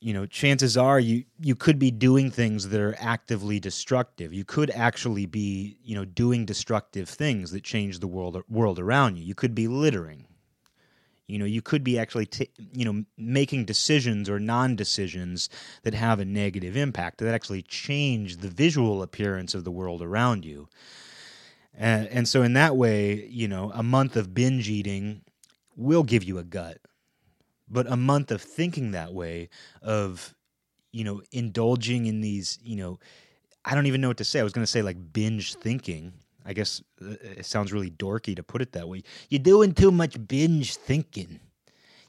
you 0.00 0.14
know 0.14 0.24
chances 0.24 0.76
are 0.76 0.98
you 0.98 1.24
you 1.38 1.54
could 1.54 1.78
be 1.78 1.90
doing 1.90 2.30
things 2.30 2.68
that 2.68 2.80
are 2.80 2.96
actively 2.98 3.60
destructive. 3.60 4.32
You 4.32 4.44
could 4.44 4.70
actually 4.70 5.26
be 5.26 5.76
you 5.84 5.94
know 5.94 6.06
doing 6.06 6.46
destructive 6.46 7.08
things 7.08 7.50
that 7.50 7.62
change 7.62 7.98
the 7.98 8.08
world 8.08 8.42
world 8.48 8.78
around 8.78 9.16
you. 9.16 9.24
You 9.24 9.34
could 9.34 9.54
be 9.54 9.68
littering. 9.68 10.26
You 11.26 11.38
know 11.38 11.44
you 11.44 11.60
could 11.60 11.84
be 11.84 11.98
actually 11.98 12.26
t- 12.26 12.50
you 12.72 12.84
know 12.84 13.04
making 13.18 13.66
decisions 13.66 14.28
or 14.30 14.40
non-decisions 14.40 15.50
that 15.82 15.94
have 15.94 16.18
a 16.18 16.24
negative 16.24 16.76
impact 16.76 17.18
that 17.18 17.34
actually 17.34 17.62
change 17.62 18.38
the 18.38 18.48
visual 18.48 19.02
appearance 19.02 19.54
of 19.54 19.64
the 19.64 19.70
world 19.70 20.00
around 20.02 20.44
you. 20.44 20.68
And, 21.72 22.08
and 22.08 22.26
so 22.26 22.42
in 22.42 22.54
that 22.54 22.74
way 22.74 23.26
you 23.26 23.48
know 23.48 23.70
a 23.74 23.82
month 23.82 24.16
of 24.16 24.32
binge 24.32 24.70
eating 24.70 25.22
will 25.76 26.04
give 26.04 26.24
you 26.24 26.38
a 26.38 26.44
gut 26.44 26.78
but 27.70 27.90
a 27.90 27.96
month 27.96 28.30
of 28.30 28.42
thinking 28.42 28.90
that 28.90 29.14
way 29.14 29.48
of 29.82 30.34
you 30.92 31.04
know 31.04 31.22
indulging 31.32 32.06
in 32.06 32.20
these 32.20 32.58
you 32.62 32.76
know 32.76 32.98
i 33.64 33.74
don't 33.74 33.86
even 33.86 34.00
know 34.00 34.08
what 34.08 34.16
to 34.16 34.24
say. 34.24 34.40
I 34.40 34.42
was 34.42 34.52
going 34.52 34.64
to 34.64 34.70
say 34.70 34.82
like 34.82 35.12
binge 35.12 35.54
thinking. 35.54 36.12
I 36.44 36.54
guess 36.54 36.82
uh, 37.02 37.16
it 37.22 37.46
sounds 37.46 37.72
really 37.72 37.90
dorky 37.90 38.34
to 38.34 38.42
put 38.42 38.62
it 38.62 38.72
that 38.72 38.88
way. 38.88 39.02
You're 39.28 39.40
doing 39.40 39.72
too 39.74 39.90
much 39.90 40.16
binge 40.26 40.76
thinking. 40.76 41.38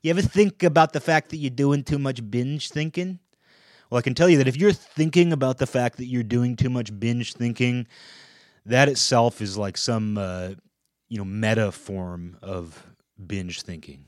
You 0.01 0.09
ever 0.11 0.21
think 0.21 0.63
about 0.63 0.93
the 0.93 1.01
fact 1.01 1.29
that 1.29 1.37
you're 1.37 1.49
doing 1.51 1.83
too 1.83 1.99
much 1.99 2.27
binge 2.31 2.69
thinking? 2.69 3.19
Well 3.89 3.99
i 3.99 4.01
can 4.01 4.15
tell 4.15 4.29
you 4.29 4.37
that 4.37 4.47
if 4.47 4.57
you're 4.57 4.71
thinking 4.73 5.33
about 5.33 5.57
the 5.57 5.67
fact 5.67 5.97
that 5.97 6.05
you're 6.05 6.23
doing 6.23 6.55
too 6.55 6.69
much 6.69 6.97
binge 6.97 7.33
thinking 7.33 7.87
that 8.65 8.87
itself 8.87 9.41
is 9.41 9.57
like 9.57 9.77
some 9.77 10.17
uh, 10.17 10.51
you 11.09 11.17
know 11.17 11.25
meta 11.25 11.71
form 11.71 12.37
of 12.41 12.87
binge 13.27 13.61
thinking 13.63 14.05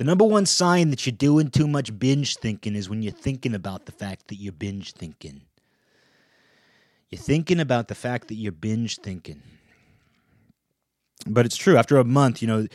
the 0.00 0.04
number 0.04 0.24
one 0.24 0.46
sign 0.46 0.88
that 0.88 1.04
you're 1.04 1.12
doing 1.12 1.50
too 1.50 1.68
much 1.68 1.98
binge 1.98 2.38
thinking 2.38 2.74
is 2.74 2.88
when 2.88 3.02
you're 3.02 3.12
thinking 3.12 3.54
about 3.54 3.84
the 3.84 3.92
fact 3.92 4.28
that 4.28 4.36
you're 4.36 4.50
binge 4.50 4.94
thinking. 4.94 5.42
You're 7.10 7.20
thinking 7.20 7.60
about 7.60 7.88
the 7.88 7.94
fact 7.94 8.28
that 8.28 8.36
you're 8.36 8.50
binge 8.50 8.96
thinking. 8.96 9.42
But 11.26 11.44
it's 11.44 11.58
true, 11.58 11.76
after 11.76 11.98
a 11.98 12.04
month, 12.04 12.40
you 12.40 12.48
know, 12.48 12.66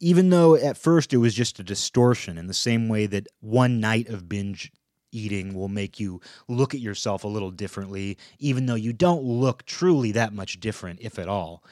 even 0.00 0.30
though 0.30 0.54
at 0.54 0.78
first 0.78 1.12
it 1.12 1.18
was 1.18 1.34
just 1.34 1.60
a 1.60 1.62
distortion 1.62 2.38
in 2.38 2.46
the 2.46 2.54
same 2.54 2.88
way 2.88 3.04
that 3.04 3.26
one 3.40 3.78
night 3.78 4.08
of 4.08 4.26
binge 4.26 4.72
eating 5.10 5.52
will 5.52 5.68
make 5.68 6.00
you 6.00 6.22
look 6.48 6.72
at 6.72 6.80
yourself 6.80 7.24
a 7.24 7.28
little 7.28 7.50
differently, 7.50 8.16
even 8.38 8.64
though 8.64 8.76
you 8.76 8.94
don't 8.94 9.24
look 9.24 9.66
truly 9.66 10.12
that 10.12 10.32
much 10.32 10.58
different, 10.58 11.00
if 11.02 11.18
at 11.18 11.28
all. 11.28 11.62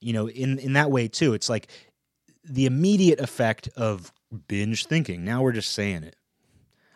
You 0.00 0.12
know, 0.12 0.28
in, 0.28 0.58
in 0.58 0.72
that 0.72 0.90
way, 0.90 1.06
too, 1.06 1.34
it's 1.34 1.48
like 1.48 1.68
the 2.42 2.66
immediate 2.66 3.20
effect 3.20 3.68
of 3.76 4.12
binge 4.48 4.86
thinking. 4.86 5.24
Now 5.24 5.42
we're 5.42 5.52
just 5.52 5.72
saying 5.72 6.04
it. 6.04 6.16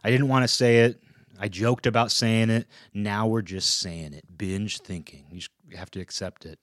I 0.03 0.11
didn't 0.11 0.29
want 0.29 0.45
to 0.45 0.49
say 0.49 0.81
it. 0.81 1.01
I 1.39 1.49
joked 1.49 1.87
about 1.87 2.13
saying 2.13 2.51
it. 2.51 2.69
Now 2.93 3.27
we're 3.27 3.43
just 3.43 3.79
saying 3.79 4.13
it. 4.13 4.25
Binge 4.37 4.79
thinking. 4.79 5.25
You 5.31 5.43
have 5.77 5.91
to 5.93 6.01
accept 6.01 6.47
it. 6.47 6.59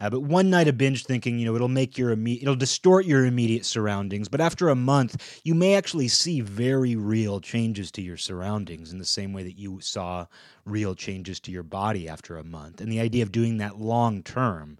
Uh, 0.00 0.08
but 0.08 0.20
one 0.20 0.48
night 0.48 0.68
of 0.68 0.78
binge 0.78 1.04
thinking, 1.04 1.38
you 1.38 1.46
know, 1.46 1.56
it'll 1.56 1.66
make 1.66 1.98
your 1.98 2.14
imme- 2.14 2.40
it'll 2.40 2.54
distort 2.54 3.04
your 3.04 3.26
immediate 3.26 3.64
surroundings. 3.64 4.28
But 4.28 4.40
after 4.40 4.68
a 4.68 4.76
month, 4.76 5.40
you 5.42 5.54
may 5.54 5.74
actually 5.74 6.06
see 6.06 6.40
very 6.40 6.94
real 6.94 7.40
changes 7.40 7.90
to 7.92 8.02
your 8.02 8.16
surroundings 8.16 8.92
in 8.92 8.98
the 8.98 9.04
same 9.04 9.32
way 9.32 9.42
that 9.42 9.58
you 9.58 9.80
saw 9.80 10.26
real 10.64 10.94
changes 10.94 11.40
to 11.40 11.50
your 11.50 11.64
body 11.64 12.08
after 12.08 12.36
a 12.36 12.44
month. 12.44 12.80
And 12.80 12.92
the 12.92 13.00
idea 13.00 13.24
of 13.24 13.32
doing 13.32 13.58
that 13.58 13.80
long 13.80 14.22
term, 14.22 14.78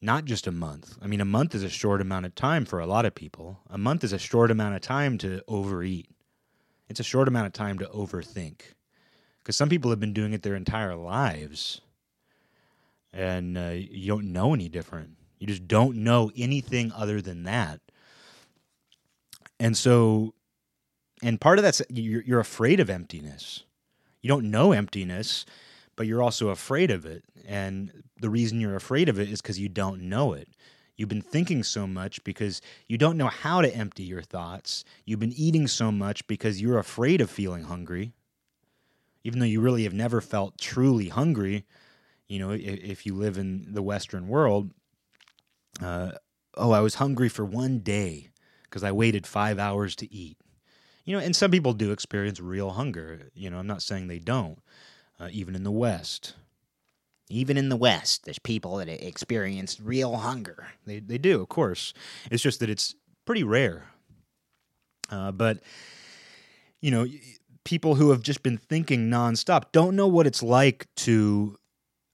not 0.00 0.24
just 0.24 0.46
a 0.46 0.52
month. 0.52 0.96
I 1.02 1.06
mean, 1.06 1.20
a 1.20 1.24
month 1.24 1.54
is 1.54 1.62
a 1.62 1.68
short 1.68 2.00
amount 2.00 2.26
of 2.26 2.34
time 2.34 2.64
for 2.64 2.78
a 2.78 2.86
lot 2.86 3.04
of 3.04 3.14
people. 3.14 3.60
A 3.68 3.78
month 3.78 4.04
is 4.04 4.12
a 4.12 4.18
short 4.18 4.50
amount 4.50 4.76
of 4.76 4.80
time 4.80 5.18
to 5.18 5.42
overeat. 5.48 6.08
It's 6.88 7.00
a 7.00 7.04
short 7.04 7.28
amount 7.28 7.46
of 7.46 7.52
time 7.52 7.78
to 7.80 7.86
overthink. 7.86 8.60
Because 9.38 9.56
some 9.56 9.68
people 9.68 9.90
have 9.90 10.00
been 10.00 10.12
doing 10.12 10.32
it 10.32 10.42
their 10.42 10.54
entire 10.54 10.94
lives 10.94 11.80
and 13.12 13.56
uh, 13.56 13.72
you 13.74 14.06
don't 14.06 14.32
know 14.32 14.54
any 14.54 14.68
different. 14.68 15.16
You 15.38 15.46
just 15.46 15.66
don't 15.66 15.98
know 15.98 16.30
anything 16.36 16.92
other 16.92 17.20
than 17.20 17.44
that. 17.44 17.80
And 19.60 19.76
so, 19.76 20.34
and 21.22 21.40
part 21.40 21.58
of 21.58 21.64
that's 21.64 21.82
you're, 21.88 22.22
you're 22.22 22.40
afraid 22.40 22.80
of 22.80 22.90
emptiness. 22.90 23.64
You 24.20 24.28
don't 24.28 24.50
know 24.50 24.72
emptiness, 24.72 25.46
but 25.98 26.06
you're 26.06 26.22
also 26.22 26.48
afraid 26.50 26.92
of 26.92 27.04
it. 27.04 27.24
And 27.44 28.04
the 28.20 28.30
reason 28.30 28.60
you're 28.60 28.76
afraid 28.76 29.08
of 29.08 29.18
it 29.18 29.28
is 29.28 29.42
because 29.42 29.58
you 29.58 29.68
don't 29.68 30.02
know 30.02 30.32
it. 30.32 30.48
You've 30.96 31.08
been 31.08 31.20
thinking 31.20 31.64
so 31.64 31.88
much 31.88 32.22
because 32.22 32.62
you 32.86 32.96
don't 32.96 33.16
know 33.16 33.26
how 33.26 33.60
to 33.60 33.74
empty 33.74 34.04
your 34.04 34.22
thoughts. 34.22 34.84
You've 35.04 35.18
been 35.18 35.32
eating 35.32 35.66
so 35.66 35.90
much 35.90 36.24
because 36.28 36.62
you're 36.62 36.78
afraid 36.78 37.20
of 37.20 37.30
feeling 37.30 37.64
hungry. 37.64 38.12
Even 39.24 39.40
though 39.40 39.46
you 39.46 39.60
really 39.60 39.82
have 39.82 39.92
never 39.92 40.20
felt 40.20 40.56
truly 40.56 41.08
hungry, 41.08 41.66
you 42.28 42.38
know, 42.38 42.52
if, 42.52 42.62
if 42.62 43.06
you 43.06 43.14
live 43.14 43.36
in 43.36 43.74
the 43.74 43.82
Western 43.82 44.28
world, 44.28 44.70
uh, 45.82 46.12
oh, 46.56 46.70
I 46.70 46.80
was 46.80 46.94
hungry 46.94 47.28
for 47.28 47.44
one 47.44 47.80
day 47.80 48.30
because 48.62 48.84
I 48.84 48.92
waited 48.92 49.26
five 49.26 49.58
hours 49.58 49.96
to 49.96 50.14
eat. 50.14 50.36
You 51.04 51.16
know, 51.16 51.22
and 51.24 51.34
some 51.34 51.50
people 51.50 51.72
do 51.72 51.90
experience 51.90 52.38
real 52.38 52.70
hunger. 52.70 53.30
You 53.34 53.50
know, 53.50 53.58
I'm 53.58 53.66
not 53.66 53.82
saying 53.82 54.06
they 54.06 54.20
don't, 54.20 54.60
uh, 55.20 55.28
even 55.30 55.54
in 55.54 55.64
the 55.64 55.70
West. 55.70 56.34
Even 57.30 57.56
in 57.56 57.68
the 57.68 57.76
West, 57.76 58.24
there's 58.24 58.38
people 58.38 58.76
that 58.76 58.88
experience 58.88 59.80
real 59.80 60.16
hunger. 60.16 60.68
They, 60.86 61.00
they 61.00 61.18
do, 61.18 61.42
of 61.42 61.48
course. 61.48 61.92
It's 62.30 62.42
just 62.42 62.60
that 62.60 62.70
it's 62.70 62.94
pretty 63.26 63.44
rare. 63.44 63.84
Uh, 65.10 65.32
but, 65.32 65.58
you 66.80 66.90
know, 66.90 67.06
people 67.64 67.96
who 67.96 68.10
have 68.10 68.22
just 68.22 68.42
been 68.42 68.56
thinking 68.56 69.10
nonstop 69.10 69.64
don't 69.72 69.94
know 69.94 70.06
what 70.06 70.26
it's 70.26 70.42
like 70.42 70.86
to 70.96 71.58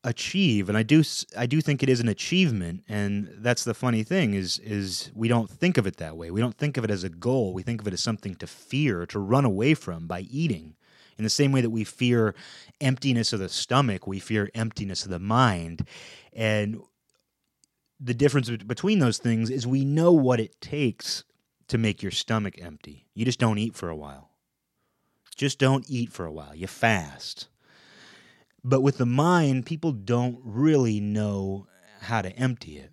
achieve 0.02 0.68
and 0.68 0.76
i 0.76 0.82
do 0.82 1.02
i 1.37 1.46
do 1.46 1.62
think 1.62 1.82
it 1.82 1.88
is 1.88 1.99
an 1.99 2.08
achievement 2.08 2.82
and 2.88 3.30
that's 3.38 3.64
the 3.64 3.73
funny 3.73 4.02
thing 4.02 4.34
is 4.34 4.58
is 4.58 5.11
we 5.14 5.28
don't 5.28 5.49
think 5.49 5.78
of 5.78 5.87
it 5.87 5.96
that 5.96 6.14
way 6.14 6.30
we 6.30 6.40
don't 6.40 6.58
think 6.58 6.76
of 6.76 6.84
it 6.84 6.90
as 6.90 7.04
a 7.04 7.08
goal 7.08 7.54
we 7.54 7.62
think 7.62 7.80
of 7.80 7.87
it 7.87 7.94
as 7.94 8.02
something 8.02 8.34
to 8.34 8.46
fear 8.46 9.06
to 9.06 9.18
run 9.18 9.46
away 9.46 9.73
from 9.73 10.06
by 10.06 10.20
eating 10.23 10.75
in 11.18 11.25
the 11.25 11.30
same 11.30 11.52
way 11.52 11.61
that 11.61 11.71
we 11.71 11.85
fear 11.85 12.35
emptiness 12.80 13.33
of 13.33 13.40
the 13.40 13.49
stomach 13.49 14.06
we 14.06 14.18
fear 14.18 14.50
emptiness 14.54 15.04
of 15.04 15.11
the 15.11 15.18
mind. 15.18 15.87
And 16.33 16.80
the 18.00 18.14
difference 18.14 18.50
between 18.50 18.99
those 18.99 19.18
things 19.18 19.50
is 19.50 19.66
we 19.66 19.85
know 19.85 20.12
what 20.12 20.40
it 20.40 20.61
takes 20.61 21.25
to 21.68 21.78
make 21.78 22.02
your 22.02 22.12
stomach 22.12 22.54
empty. 22.61 23.06
You 23.14 23.25
just 23.25 23.40
don't 23.40 23.59
eat 23.59 23.75
for 23.75 23.88
a 23.88 23.97
while. 23.97 24.30
Just 25.37 25.59
don't 25.59 25.85
eat 25.88 26.12
for 26.12 26.25
a 26.26 26.33
while. 26.33 26.54
You 26.54 26.66
fast. 26.66 27.49
But 28.62 28.83
with 28.83 28.99
the 28.99 29.06
mind, 29.06 29.66
people 29.66 29.92
don't 29.92 30.38
really 30.42 31.00
know 31.00 31.66
how 32.00 32.23
to 32.23 32.30
empty 32.37 32.78
it. 32.78 32.92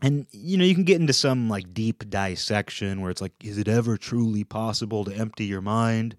And 0.00 0.26
you 0.30 0.56
know, 0.56 0.64
you 0.64 0.74
can 0.74 0.84
get 0.84 1.00
into 1.00 1.12
some 1.12 1.48
like 1.48 1.74
deep 1.74 2.08
dissection 2.08 3.00
where 3.00 3.10
it's 3.10 3.20
like, 3.20 3.32
is 3.42 3.58
it 3.58 3.68
ever 3.68 3.96
truly 3.96 4.44
possible 4.44 5.04
to 5.04 5.14
empty 5.14 5.44
your 5.44 5.60
mind? 5.60 6.16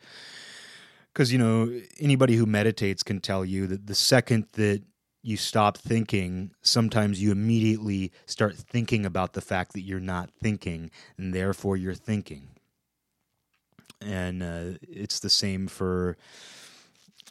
Because 1.13 1.31
you 1.31 1.39
know, 1.39 1.81
anybody 1.99 2.35
who 2.35 2.45
meditates 2.45 3.03
can 3.03 3.19
tell 3.19 3.43
you 3.43 3.67
that 3.67 3.87
the 3.87 3.95
second 3.95 4.45
that 4.53 4.83
you 5.21 5.35
stop 5.35 5.77
thinking, 5.77 6.51
sometimes 6.61 7.21
you 7.21 7.31
immediately 7.31 8.11
start 8.25 8.55
thinking 8.55 9.05
about 9.05 9.33
the 9.33 9.41
fact 9.41 9.73
that 9.73 9.81
you're 9.81 9.99
not 9.99 10.29
thinking, 10.41 10.91
and 11.17 11.33
therefore 11.33 11.75
you're 11.75 11.93
thinking. 11.93 12.49
And 14.01 14.41
uh, 14.41 14.77
it's 14.81 15.19
the 15.19 15.29
same 15.29 15.67
for 15.67 16.15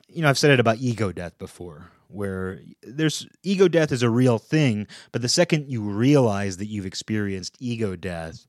you 0.09 0.23
know, 0.23 0.29
I've 0.29 0.39
said 0.39 0.51
it 0.51 0.61
about 0.61 0.79
ego 0.79 1.13
death 1.13 1.39
before, 1.39 1.91
where 2.09 2.61
there's 2.83 3.27
ego 3.43 3.69
death 3.69 3.93
is 3.93 4.03
a 4.03 4.11
real 4.11 4.39
thing, 4.39 4.87
but 5.13 5.23
the 5.23 5.29
second 5.29 5.71
you 5.71 5.83
realize 5.83 6.57
that 6.57 6.67
you've 6.67 6.87
experienced 6.87 7.57
ego 7.61 7.95
death, 7.95 8.47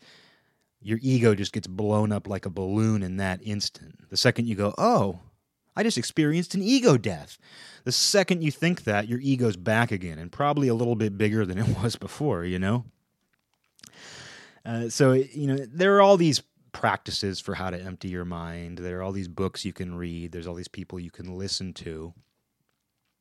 your 0.82 1.00
ego 1.02 1.36
just 1.36 1.52
gets 1.52 1.68
blown 1.68 2.12
up 2.12 2.28
like 2.28 2.46
a 2.46 2.50
balloon 2.50 3.04
in 3.04 3.18
that 3.18 3.42
instant. 3.44 4.10
The 4.10 4.18
second 4.18 4.48
you 4.48 4.56
go, 4.56 4.74
oh, 4.78 5.20
I 5.76 5.84
just 5.84 5.98
experienced 5.98 6.56
an 6.56 6.62
ego 6.62 6.98
death. 6.98 7.38
The 7.84 7.92
second 7.92 8.44
you 8.44 8.52
think 8.52 8.84
that, 8.84 9.08
your 9.08 9.20
ego's 9.20 9.58
back 9.58 9.92
again 9.92 10.18
and 10.18 10.32
probably 10.32 10.68
a 10.68 10.74
little 10.74 10.96
bit 10.96 11.18
bigger 11.18 11.46
than 11.46 11.58
it 11.58 11.78
was 11.84 11.96
before, 11.96 12.46
you 12.46 12.60
know? 12.60 12.86
Uh, 14.66 14.90
so, 14.90 15.14
you 15.14 15.48
know, 15.48 15.58
there 15.66 15.96
are 15.96 16.02
all 16.02 16.18
these 16.18 16.44
practices 16.72 17.40
for 17.40 17.56
how 17.56 17.70
to 17.70 17.82
empty 17.82 18.10
your 18.10 18.26
mind. 18.26 18.78
There 18.78 19.00
are 19.00 19.04
all 19.04 19.12
these 19.12 19.28
books 19.28 19.66
you 19.66 19.74
can 19.74 19.96
read, 19.96 20.32
there's 20.32 20.48
all 20.48 20.56
these 20.56 20.68
people 20.68 21.00
you 21.00 21.12
can 21.12 21.38
listen 21.38 21.74
to. 21.76 22.14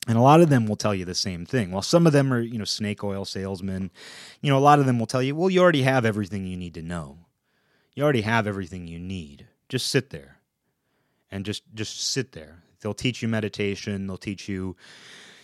And 0.07 0.17
a 0.17 0.23
lot 0.23 0.41
of 0.41 0.49
them 0.49 0.67
will 0.67 0.77
tell 0.77 0.95
you 0.95 1.05
the 1.05 1.15
same 1.15 1.45
thing. 1.45 1.71
While 1.71 1.83
some 1.83 2.07
of 2.07 2.13
them 2.13 2.33
are, 2.33 2.41
you 2.41 2.59
know, 2.59 2.65
snake 2.65 3.05
oil 3.05 3.25
salesmen, 3.25 3.91
you 4.41 4.51
know, 4.51 4.57
a 4.57 4.61
lot 4.61 4.79
of 4.79 4.87
them 4.87 4.99
will 4.99 5.07
tell 5.07 5.23
you, 5.23 5.37
well, 5.37 5.51
you 5.51 5.61
already 5.61 5.83
have 5.83 6.07
everything 6.07 6.47
you 6.47 6.57
need 6.57 6.75
to 6.75 6.83
know. 6.83 7.19
You 7.99 8.05
already 8.05 8.21
have 8.21 8.47
everything 8.47 8.87
you 8.87 9.01
need. 9.01 9.49
Just 9.69 9.89
sit 9.89 10.11
there. 10.11 10.37
And 11.33 11.45
just 11.45 11.65
just 11.75 12.01
sit 12.01 12.31
there. 12.31 12.63
They'll 12.81 12.95
teach 12.95 13.23
you 13.23 13.29
meditation, 13.29 14.07
they'll 14.07 14.17
teach 14.17 14.49
you 14.49 14.77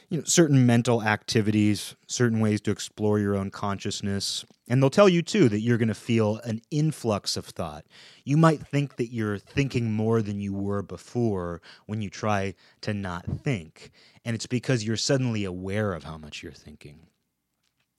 you 0.08 0.18
know 0.18 0.25
certain 0.25 0.64
mental 0.64 1.02
activities, 1.02 1.96
certain 2.06 2.38
ways 2.38 2.61
to 2.61 2.70
explore 2.70 3.18
your 3.18 3.34
own 3.34 3.50
consciousness, 3.50 4.44
and 4.68 4.80
they'll 4.80 4.88
tell 4.88 5.08
you 5.08 5.20
too 5.20 5.49
that 5.49 5.62
you're 5.62 5.78
going 5.78 5.88
to 5.88 5.94
feel 5.94 6.37
an 6.44 6.62
influx 6.70 7.37
of 7.37 7.44
thought. 7.44 7.87
You 8.23 8.37
might 8.37 8.64
think 8.64 8.99
that 8.99 9.12
you're 9.12 9.38
thinking 9.38 9.90
more 9.90 10.23
than 10.23 10.40
you 10.40 10.54
were 10.54 10.82
before 10.82 11.61
when 11.87 12.02
you 12.02 12.08
try 12.08 12.54
to 12.82 12.94
not 12.94 13.26
think, 13.26 13.90
and 14.25 14.37
it's 14.37 14.46
because 14.46 14.84
you're 14.84 14.96
suddenly 14.96 15.44
aware 15.44 15.92
of 15.92 16.04
how 16.04 16.18
much 16.18 16.44
you're 16.44 16.52
thinking. 16.52 17.08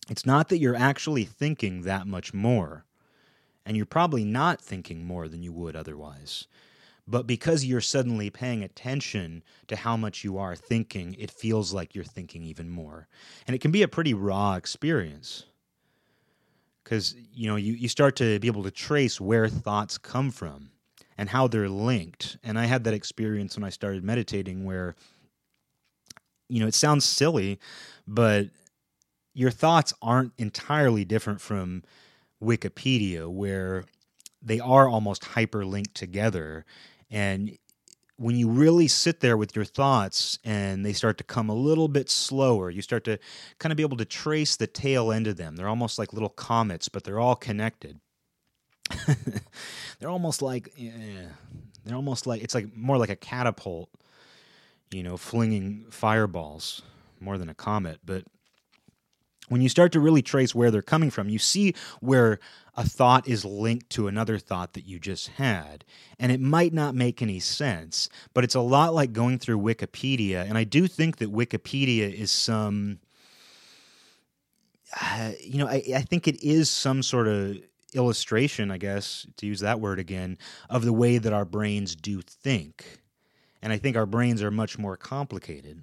It's 0.10 0.26
not 0.26 0.48
that 0.48 0.60
you're 0.60 0.78
actually 0.78 1.26
thinking 1.26 1.82
that 1.82 2.08
much 2.08 2.34
more, 2.34 2.86
and 3.66 3.76
you're 3.76 3.86
probably 3.86 4.24
not 4.24 4.62
thinking 4.62 5.06
more 5.06 5.28
than 5.28 5.42
you 5.42 5.52
would 5.52 5.76
otherwise. 5.76 6.48
But 7.08 7.28
because 7.28 7.66
you're 7.66 7.82
suddenly 7.82 8.30
paying 8.30 8.64
attention 8.64 9.44
to 9.68 9.76
how 9.76 9.96
much 9.96 10.24
you 10.24 10.38
are 10.38 10.56
thinking, 10.56 11.16
it 11.20 11.30
feels 11.30 11.74
like 11.74 11.94
you're 11.94 12.04
thinking 12.04 12.44
even 12.44 12.70
more. 12.70 13.08
And 13.46 13.56
it 13.56 13.60
can 13.60 13.72
be 13.72 13.84
a 13.84 13.88
pretty 13.88 14.14
raw 14.14 14.56
experience. 14.56 15.46
Because, 16.84 17.16
you 17.34 17.48
know, 17.48 17.56
you, 17.56 17.74
you 17.74 17.88
start 17.90 18.16
to 18.18 18.40
be 18.40 18.48
able 18.48 18.64
to 18.64 18.72
trace 18.72 19.22
where 19.22 19.48
thoughts 19.48 19.98
come 19.98 20.32
from 20.32 20.72
and 21.18 21.30
how 21.30 21.48
they're 21.48 21.70
linked. 21.70 22.38
And 22.44 22.58
I 22.58 22.66
had 22.66 22.84
that 22.84 22.94
experience 22.94 23.56
when 23.56 23.64
I 23.64 23.70
started 23.70 24.04
meditating 24.04 24.66
where, 24.66 24.96
you 26.48 26.60
know, 26.60 26.68
it 26.68 26.76
sounds 26.76 27.06
silly, 27.06 27.60
but 28.08 28.48
your 29.34 29.52
thoughts 29.52 29.94
aren't 30.02 30.34
entirely 30.38 31.06
different 31.06 31.42
from 31.42 31.84
Wikipedia, 32.44 33.28
where 33.28 33.86
they 34.42 34.60
are 34.60 34.88
almost 34.88 35.24
hyperlinked 35.24 35.94
together 35.94 36.66
and 37.10 37.58
when 38.18 38.38
you 38.38 38.50
really 38.50 38.88
sit 38.88 39.20
there 39.20 39.36
with 39.36 39.56
your 39.56 39.66
thoughts 39.66 40.40
and 40.44 40.86
they 40.86 40.94
start 40.94 41.18
to 41.18 41.24
come 41.24 41.50
a 41.50 41.54
little 41.54 41.88
bit 41.88 42.10
slower, 42.10 42.70
you 42.70 42.82
start 42.82 43.04
to 43.04 43.20
kind 43.60 43.72
of 43.74 43.78
be 43.78 43.84
able 43.84 43.98
to 43.98 44.06
trace 44.06 44.56
the 44.56 44.68
tail 44.68 45.12
end 45.12 45.28
of 45.28 45.36
them. 45.36 45.56
They're 45.56 45.68
almost 45.68 46.00
like 46.00 46.14
little 46.14 46.30
comets, 46.30 46.88
but 46.88 47.04
they're 47.04 47.20
all 47.20 47.36
connected. 47.36 48.00
they're 50.00 50.10
almost 50.10 50.42
like 50.42 50.72
yeah, 50.78 50.92
they're 51.84 51.96
almost 51.96 52.28
like 52.28 52.42
it's 52.42 52.56
like 52.56 52.76
more 52.76 52.98
like 52.98 53.10
a 53.10 53.16
catapult, 53.16 53.90
you 54.92 55.04
know, 55.04 55.18
flinging 55.18 55.86
fireballs 55.90 56.84
more 57.20 57.38
than 57.38 57.50
a 57.50 57.56
comet, 57.56 58.00
but 58.06 58.24
when 59.50 59.62
you 59.62 59.70
start 59.70 59.92
to 59.92 60.00
really 60.00 60.22
trace 60.22 60.56
where 60.56 60.72
they're 60.72 60.82
coming 60.82 61.12
from, 61.12 61.30
you 61.30 61.40
see 61.40 61.74
where 62.00 62.40
a 62.76 62.84
thought 62.84 63.28
is 63.28 63.46
linked 63.46 63.90
to 63.92 64.08
another 64.08 64.38
thought 64.38 64.74
that 64.74 64.86
you 64.86 65.00
just 65.00 65.30
had. 65.30 65.86
And 66.20 66.32
it 66.32 66.42
might 66.42 66.74
not 66.74 66.96
make 66.96 67.22
any 67.22 67.40
sense, 67.40 68.10
but 68.34 68.44
it's 68.44 68.56
a 68.56 68.62
lot 68.62 68.94
like 68.94 69.14
going 69.14 69.40
through 69.40 69.60
Wikipedia. 69.60 70.48
And 70.48 70.58
I 70.58 70.64
do 70.64 70.88
think 70.88 71.18
that 71.18 71.32
Wikipedia 71.32 72.12
is 72.14 72.32
some, 72.32 73.00
uh, 75.00 75.32
you 75.42 75.58
know, 75.58 75.68
I, 75.68 75.84
I 75.96 76.02
think 76.02 76.28
it 76.28 76.44
is 76.44 76.70
some 76.70 77.02
sort 77.02 77.28
of 77.28 77.58
illustration, 77.94 78.72
I 78.72 78.78
guess, 78.78 79.26
to 79.38 79.46
use 79.46 79.62
that 79.62 79.80
word 79.80 80.00
again, 80.00 80.38
of 80.70 80.84
the 80.84 80.94
way 80.94 81.18
that 81.18 81.34
our 81.34 81.46
brains 81.46 81.96
do 81.96 82.22
think. 82.22 83.00
And 83.62 83.72
I 83.72 83.78
think 83.78 83.96
our 83.96 84.06
brains 84.06 84.44
are 84.44 84.52
much 84.52 84.78
more 84.78 84.98
complicated. 84.98 85.82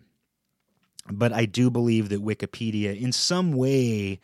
But 1.11 1.33
I 1.33 1.47
do 1.47 1.71
believe 1.71 2.09
that 2.11 2.25
Wikipedia, 2.25 2.99
in 2.99 3.13
some 3.13 3.53
way, 3.53 4.21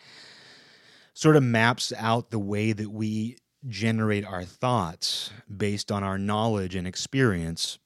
sort 1.15 1.37
of 1.37 1.43
maps 1.43 1.93
out 1.97 2.31
the 2.31 2.39
way 2.39 2.73
that 2.73 2.91
we 2.91 3.37
generate 3.67 4.25
our 4.25 4.45
thoughts 4.45 5.33
based 5.55 5.91
on 5.91 6.05
our 6.05 6.19
knowledge 6.19 6.77
and 6.77 6.87
experience. 6.87 7.79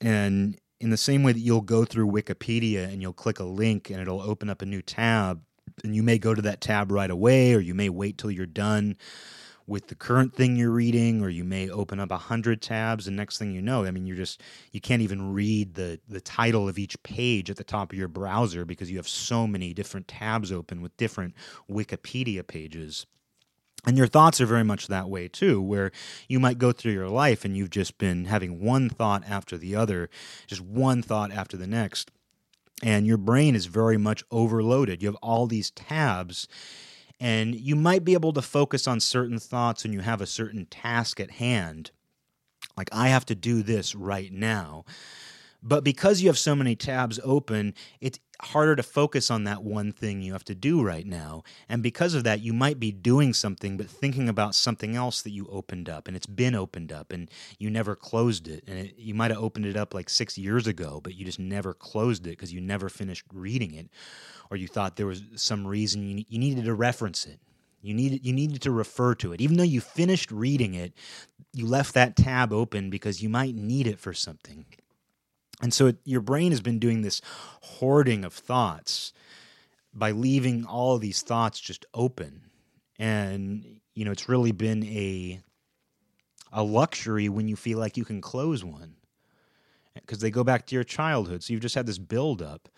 And 0.00 0.58
in 0.80 0.90
the 0.90 0.96
same 0.96 1.22
way 1.22 1.32
that 1.32 1.40
you'll 1.40 1.60
go 1.60 1.84
through 1.84 2.10
Wikipedia 2.10 2.92
and 2.92 3.00
you'll 3.00 3.12
click 3.12 3.38
a 3.38 3.44
link 3.44 3.90
and 3.90 4.00
it'll 4.00 4.20
open 4.20 4.50
up 4.50 4.60
a 4.60 4.66
new 4.66 4.82
tab, 4.82 5.40
and 5.84 5.94
you 5.94 6.02
may 6.02 6.18
go 6.18 6.34
to 6.34 6.42
that 6.42 6.60
tab 6.60 6.90
right 6.90 7.10
away, 7.10 7.54
or 7.54 7.60
you 7.60 7.74
may 7.74 7.88
wait 7.88 8.18
till 8.18 8.30
you're 8.30 8.46
done 8.46 8.96
with 9.66 9.88
the 9.88 9.94
current 9.94 10.34
thing 10.34 10.56
you're 10.56 10.70
reading, 10.70 11.22
or 11.22 11.28
you 11.28 11.44
may 11.44 11.70
open 11.70 11.98
up 11.98 12.10
a 12.10 12.18
hundred 12.18 12.60
tabs, 12.60 13.06
and 13.06 13.16
next 13.16 13.38
thing 13.38 13.52
you 13.52 13.62
know, 13.62 13.84
I 13.84 13.90
mean, 13.90 14.06
you're 14.06 14.16
just 14.16 14.42
you 14.72 14.80
can't 14.80 15.02
even 15.02 15.32
read 15.32 15.74
the 15.74 16.00
the 16.08 16.20
title 16.20 16.68
of 16.68 16.78
each 16.78 17.02
page 17.02 17.50
at 17.50 17.56
the 17.56 17.64
top 17.64 17.92
of 17.92 17.98
your 17.98 18.08
browser 18.08 18.64
because 18.64 18.90
you 18.90 18.96
have 18.96 19.08
so 19.08 19.46
many 19.46 19.72
different 19.72 20.08
tabs 20.08 20.52
open 20.52 20.82
with 20.82 20.96
different 20.96 21.34
Wikipedia 21.70 22.46
pages. 22.46 23.06
And 23.86 23.98
your 23.98 24.06
thoughts 24.06 24.40
are 24.40 24.46
very 24.46 24.64
much 24.64 24.86
that 24.86 25.10
way 25.10 25.28
too, 25.28 25.60
where 25.60 25.92
you 26.26 26.40
might 26.40 26.58
go 26.58 26.72
through 26.72 26.92
your 26.92 27.08
life 27.08 27.44
and 27.44 27.56
you've 27.56 27.70
just 27.70 27.98
been 27.98 28.24
having 28.24 28.62
one 28.62 28.88
thought 28.88 29.24
after 29.28 29.58
the 29.58 29.76
other, 29.76 30.08
just 30.46 30.62
one 30.62 31.02
thought 31.02 31.30
after 31.32 31.56
the 31.56 31.66
next. 31.66 32.10
And 32.82 33.06
your 33.06 33.18
brain 33.18 33.54
is 33.54 33.66
very 33.66 33.98
much 33.98 34.24
overloaded. 34.30 35.02
You 35.02 35.08
have 35.08 35.16
all 35.16 35.46
these 35.46 35.70
tabs, 35.70 36.48
and 37.20 37.54
you 37.54 37.76
might 37.76 38.04
be 38.04 38.14
able 38.14 38.32
to 38.32 38.42
focus 38.42 38.86
on 38.86 39.00
certain 39.00 39.38
thoughts 39.38 39.84
when 39.84 39.92
you 39.92 40.00
have 40.00 40.20
a 40.20 40.26
certain 40.26 40.66
task 40.66 41.20
at 41.20 41.32
hand. 41.32 41.90
Like, 42.76 42.88
I 42.92 43.08
have 43.08 43.24
to 43.26 43.34
do 43.34 43.62
this 43.62 43.94
right 43.94 44.32
now. 44.32 44.84
But 45.66 45.82
because 45.82 46.20
you 46.20 46.28
have 46.28 46.38
so 46.38 46.54
many 46.54 46.76
tabs 46.76 47.18
open, 47.24 47.72
it's 47.98 48.18
harder 48.42 48.76
to 48.76 48.82
focus 48.82 49.30
on 49.30 49.44
that 49.44 49.64
one 49.64 49.92
thing 49.92 50.20
you 50.20 50.34
have 50.34 50.44
to 50.44 50.54
do 50.54 50.82
right 50.82 51.06
now. 51.06 51.42
And 51.70 51.82
because 51.82 52.12
of 52.12 52.22
that, 52.24 52.40
you 52.40 52.52
might 52.52 52.78
be 52.78 52.92
doing 52.92 53.32
something, 53.32 53.78
but 53.78 53.88
thinking 53.88 54.28
about 54.28 54.54
something 54.54 54.94
else 54.94 55.22
that 55.22 55.30
you 55.30 55.46
opened 55.46 55.88
up 55.88 56.06
and 56.06 56.14
it's 56.16 56.26
been 56.26 56.54
opened 56.54 56.92
up 56.92 57.12
and 57.12 57.30
you 57.58 57.70
never 57.70 57.96
closed 57.96 58.46
it. 58.46 58.64
And 58.66 58.78
it, 58.78 58.94
you 58.98 59.14
might 59.14 59.30
have 59.30 59.42
opened 59.42 59.64
it 59.64 59.76
up 59.76 59.94
like 59.94 60.10
six 60.10 60.36
years 60.36 60.66
ago, 60.66 61.00
but 61.02 61.14
you 61.14 61.24
just 61.24 61.38
never 61.38 61.72
closed 61.72 62.26
it 62.26 62.30
because 62.30 62.52
you 62.52 62.60
never 62.60 62.90
finished 62.90 63.24
reading 63.32 63.74
it. 63.74 63.88
Or 64.50 64.58
you 64.58 64.68
thought 64.68 64.96
there 64.96 65.06
was 65.06 65.22
some 65.36 65.66
reason 65.66 66.06
you, 66.06 66.24
you 66.28 66.38
needed 66.38 66.66
to 66.66 66.74
reference 66.74 67.24
it. 67.24 67.40
You 67.80 67.94
needed 67.94 68.24
you 68.24 68.32
needed 68.32 68.62
to 68.62 68.70
refer 68.70 69.14
to 69.16 69.32
it. 69.32 69.40
Even 69.40 69.56
though 69.56 69.62
you 69.62 69.80
finished 69.80 70.30
reading 70.30 70.74
it, 70.74 70.94
you 71.52 71.66
left 71.66 71.94
that 71.94 72.16
tab 72.16 72.52
open 72.52 72.90
because 72.90 73.22
you 73.22 73.28
might 73.28 73.54
need 73.54 73.86
it 73.86 73.98
for 73.98 74.12
something. 74.14 74.66
And 75.62 75.72
so 75.72 75.86
it, 75.86 75.96
your 76.04 76.20
brain 76.20 76.50
has 76.52 76.60
been 76.60 76.78
doing 76.78 77.02
this 77.02 77.20
hoarding 77.62 78.24
of 78.24 78.32
thoughts 78.32 79.12
by 79.92 80.10
leaving 80.10 80.64
all 80.66 80.98
these 80.98 81.22
thoughts 81.22 81.60
just 81.60 81.86
open. 81.94 82.42
And 82.98 83.80
you 83.94 84.04
know, 84.04 84.10
it's 84.10 84.28
really 84.28 84.52
been 84.52 84.84
a 84.84 85.40
a 86.52 86.62
luxury 86.62 87.28
when 87.28 87.48
you 87.48 87.56
feel 87.56 87.78
like 87.78 87.96
you 87.96 88.04
can 88.04 88.20
close 88.20 88.64
one. 88.64 88.94
Because 89.94 90.18
they 90.18 90.30
go 90.30 90.42
back 90.42 90.66
to 90.66 90.74
your 90.74 90.84
childhood. 90.84 91.42
So 91.42 91.52
you've 91.52 91.62
just 91.62 91.74
had 91.74 91.86
this 91.86 91.98
buildup. 91.98 92.68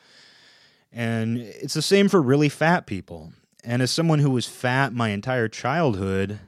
And 0.92 1.38
it's 1.38 1.75
the 1.75 1.83
same 1.83 2.09
for 2.09 2.21
really 2.21 2.49
fat 2.49 2.87
people. 2.87 3.33
And 3.64 3.83
as 3.83 3.90
someone 3.90 4.18
who 4.18 4.30
was 4.30 4.47
fat 4.47 4.92
my 4.92 5.11
entire 5.11 5.49
childhood, 5.49 6.40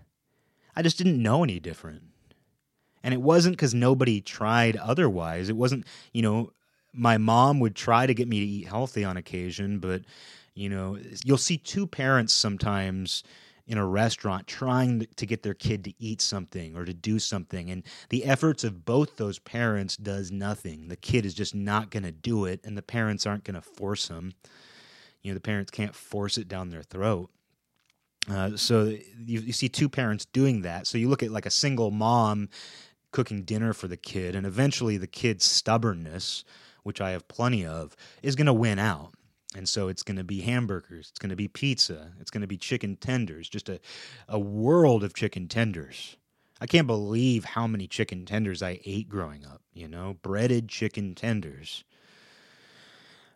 I 0.76 0.82
just 0.82 0.98
didn't 0.98 1.22
know 1.22 1.42
any 1.42 1.58
different. 1.58 2.02
And 3.08 3.14
it 3.14 3.22
wasn't 3.22 3.56
because 3.56 3.72
nobody 3.72 4.20
tried 4.20 4.76
otherwise. 4.76 5.48
It 5.48 5.56
wasn't, 5.56 5.86
you 6.12 6.20
know, 6.20 6.52
my 6.92 7.16
mom 7.16 7.58
would 7.60 7.74
try 7.74 8.04
to 8.04 8.12
get 8.12 8.28
me 8.28 8.40
to 8.40 8.46
eat 8.46 8.68
healthy 8.68 9.02
on 9.02 9.16
occasion, 9.16 9.78
but, 9.78 10.02
you 10.52 10.68
know, 10.68 10.98
you'll 11.24 11.38
see 11.38 11.56
two 11.56 11.86
parents 11.86 12.34
sometimes 12.34 13.22
in 13.66 13.78
a 13.78 13.86
restaurant 13.86 14.46
trying 14.46 15.06
to 15.16 15.24
get 15.24 15.42
their 15.42 15.54
kid 15.54 15.84
to 15.84 15.94
eat 15.98 16.20
something 16.20 16.76
or 16.76 16.84
to 16.84 16.92
do 16.92 17.18
something 17.18 17.70
and 17.70 17.82
the 18.10 18.24
efforts 18.26 18.62
of 18.62 18.84
both 18.84 19.16
those 19.16 19.38
parents 19.38 19.96
does 19.96 20.30
nothing. 20.30 20.88
The 20.88 20.96
kid 20.96 21.24
is 21.24 21.32
just 21.32 21.54
not 21.54 21.90
going 21.90 22.02
to 22.02 22.12
do 22.12 22.44
it 22.44 22.60
and 22.62 22.76
the 22.76 22.82
parents 22.82 23.24
aren't 23.24 23.44
going 23.44 23.54
to 23.54 23.62
force 23.62 24.08
them 24.08 24.34
you 25.22 25.30
know 25.30 25.34
the 25.34 25.40
parents 25.40 25.70
can't 25.70 25.94
force 25.94 26.36
it 26.36 26.46
down 26.46 26.68
their 26.68 26.82
throat. 26.82 27.30
Uh, 28.30 28.56
so 28.56 28.84
you, 28.84 29.40
you 29.40 29.52
see 29.52 29.68
two 29.68 29.88
parents 29.88 30.26
doing 30.26 30.62
that. 30.62 30.86
So 30.86 30.98
you 30.98 31.08
look 31.08 31.22
at 31.22 31.30
like 31.30 31.46
a 31.46 31.50
single 31.50 31.90
mom 31.90 32.48
cooking 33.10 33.42
dinner 33.42 33.72
for 33.72 33.88
the 33.88 33.96
kid, 33.96 34.34
and 34.34 34.46
eventually 34.46 34.96
the 34.96 35.06
kid's 35.06 35.44
stubbornness, 35.44 36.44
which 36.82 37.00
I 37.00 37.10
have 37.10 37.28
plenty 37.28 37.64
of, 37.64 37.96
is 38.22 38.36
going 38.36 38.46
to 38.46 38.52
win 38.52 38.78
out. 38.78 39.12
And 39.54 39.68
so 39.68 39.88
it's 39.88 40.02
going 40.02 40.18
to 40.18 40.24
be 40.24 40.40
hamburgers, 40.40 41.08
it's 41.08 41.18
going 41.18 41.30
to 41.30 41.36
be 41.36 41.48
pizza, 41.48 42.12
it's 42.20 42.30
going 42.30 42.42
to 42.42 42.46
be 42.46 42.58
chicken 42.58 42.96
tenders, 42.96 43.48
just 43.48 43.68
a, 43.68 43.80
a 44.28 44.38
world 44.38 45.02
of 45.02 45.14
chicken 45.14 45.48
tenders. 45.48 46.16
I 46.60 46.66
can't 46.66 46.86
believe 46.86 47.44
how 47.44 47.66
many 47.66 47.86
chicken 47.86 48.26
tenders 48.26 48.62
I 48.62 48.80
ate 48.84 49.08
growing 49.08 49.46
up, 49.46 49.62
you 49.72 49.88
know, 49.88 50.16
breaded 50.22 50.68
chicken 50.68 51.14
tenders. 51.14 51.84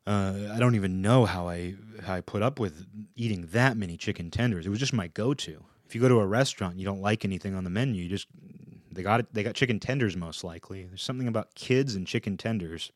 Uh, 0.07 0.51
I 0.53 0.59
don't 0.59 0.75
even 0.75 1.01
know 1.01 1.25
how 1.25 1.49
I 1.49 1.77
how 2.05 2.15
I 2.15 2.21
put 2.21 2.43
up 2.43 2.59
with 2.59 2.85
eating 3.15 3.49
that 3.53 3.77
many 3.77 3.97
chicken 3.97 4.31
tenders. 4.31 4.67
It 4.67 4.71
was 4.71 4.81
just 4.81 4.93
my 4.93 5.07
go-to. 5.07 5.65
If 5.87 5.95
you 5.95 6.01
go 6.01 6.09
to 6.09 6.19
a 6.19 6.27
restaurant, 6.27 6.73
and 6.73 6.81
you 6.81 6.87
don't 6.87 7.01
like 7.01 7.25
anything 7.25 7.55
on 7.55 7.65
the 7.65 7.71
menu, 7.71 8.03
you 8.03 8.09
just 8.09 8.27
they 8.94 9.02
got 9.02 9.20
it. 9.20 9.26
They 9.33 9.42
got 9.42 9.55
chicken 9.55 9.81
tenders 9.81 10.16
most 10.16 10.44
likely. 10.44 10.85
There's 10.85 11.02
something 11.02 11.28
about 11.28 11.55
kids 11.55 11.94
and 11.94 12.07
chicken 12.07 12.37
tenders. 12.37 12.92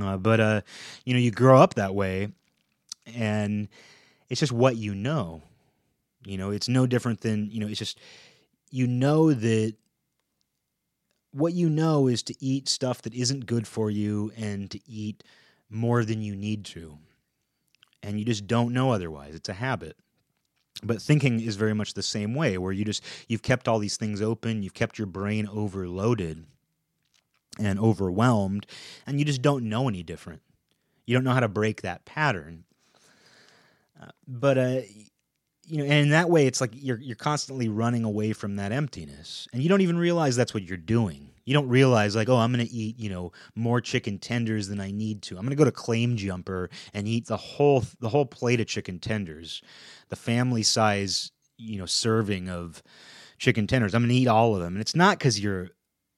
Uh, 0.00 0.16
but 0.16 0.40
uh, 0.40 0.60
you 1.04 1.14
know, 1.14 1.20
you 1.20 1.30
grow 1.30 1.60
up 1.60 1.74
that 1.74 1.94
way, 1.94 2.28
and 3.06 3.68
it's 4.28 4.40
just 4.40 4.52
what 4.52 4.76
you 4.76 4.94
know. 4.94 5.42
You 6.24 6.38
know, 6.38 6.50
it's 6.50 6.68
no 6.68 6.86
different 6.86 7.20
than 7.20 7.50
you 7.50 7.60
know. 7.60 7.66
It's 7.66 7.78
just 7.78 7.98
you 8.70 8.86
know 8.86 9.32
that 9.32 9.74
what 11.32 11.52
you 11.52 11.68
know 11.68 12.06
is 12.08 12.22
to 12.24 12.34
eat 12.44 12.68
stuff 12.68 13.02
that 13.02 13.14
isn't 13.14 13.46
good 13.46 13.66
for 13.66 13.90
you 13.90 14.32
and 14.36 14.70
to 14.70 14.80
eat 14.86 15.24
more 15.68 16.04
than 16.04 16.22
you 16.22 16.36
need 16.36 16.64
to, 16.66 16.98
and 18.02 18.18
you 18.18 18.24
just 18.24 18.46
don't 18.46 18.72
know 18.72 18.92
otherwise. 18.92 19.34
It's 19.34 19.48
a 19.48 19.54
habit 19.54 19.96
but 20.82 21.00
thinking 21.00 21.40
is 21.40 21.56
very 21.56 21.74
much 21.74 21.94
the 21.94 22.02
same 22.02 22.34
way 22.34 22.58
where 22.58 22.72
you 22.72 22.84
just 22.84 23.04
you've 23.28 23.42
kept 23.42 23.68
all 23.68 23.78
these 23.78 23.96
things 23.96 24.22
open 24.22 24.62
you've 24.62 24.74
kept 24.74 24.98
your 24.98 25.06
brain 25.06 25.48
overloaded 25.52 26.44
and 27.58 27.78
overwhelmed 27.78 28.66
and 29.06 29.18
you 29.18 29.24
just 29.24 29.42
don't 29.42 29.68
know 29.68 29.88
any 29.88 30.02
different. 30.02 30.42
You 31.06 31.14
don't 31.14 31.24
know 31.24 31.32
how 31.32 31.40
to 31.40 31.48
break 31.48 31.82
that 31.82 32.04
pattern. 32.04 32.64
Uh, 34.00 34.06
but 34.26 34.58
uh, 34.58 34.80
you 35.66 35.78
know 35.78 35.84
and 35.84 35.92
in 35.92 36.10
that 36.10 36.30
way 36.30 36.46
it's 36.46 36.60
like 36.60 36.72
you're 36.74 36.98
you're 36.98 37.16
constantly 37.16 37.68
running 37.68 38.04
away 38.04 38.32
from 38.32 38.56
that 38.56 38.72
emptiness 38.72 39.46
and 39.52 39.62
you 39.62 39.68
don't 39.68 39.80
even 39.80 39.96
realize 39.96 40.34
that's 40.34 40.52
what 40.52 40.64
you're 40.64 40.76
doing 40.76 41.30
you 41.44 41.54
don't 41.54 41.68
realize 41.68 42.14
like 42.14 42.28
oh 42.28 42.36
i'm 42.36 42.52
going 42.52 42.66
to 42.66 42.72
eat 42.72 42.98
you 42.98 43.10
know 43.10 43.32
more 43.54 43.80
chicken 43.80 44.18
tenders 44.18 44.68
than 44.68 44.80
i 44.80 44.90
need 44.90 45.22
to. 45.22 45.36
I'm 45.36 45.42
going 45.42 45.50
to 45.50 45.56
go 45.56 45.64
to 45.64 45.72
claim 45.72 46.16
jumper 46.16 46.70
and 46.94 47.08
eat 47.08 47.26
the 47.26 47.36
whole 47.36 47.84
the 48.00 48.08
whole 48.08 48.26
plate 48.26 48.60
of 48.60 48.66
chicken 48.66 48.98
tenders. 48.98 49.62
The 50.08 50.16
family 50.16 50.62
size 50.62 51.30
you 51.58 51.78
know 51.78 51.86
serving 51.86 52.48
of 52.48 52.82
chicken 53.38 53.66
tenders 53.66 53.94
i'm 53.94 54.02
going 54.02 54.10
to 54.10 54.14
eat 54.14 54.28
all 54.28 54.54
of 54.54 54.62
them. 54.62 54.74
And 54.74 54.80
it's 54.80 54.96
not 54.96 55.18
cuz 55.18 55.40
you're 55.40 55.70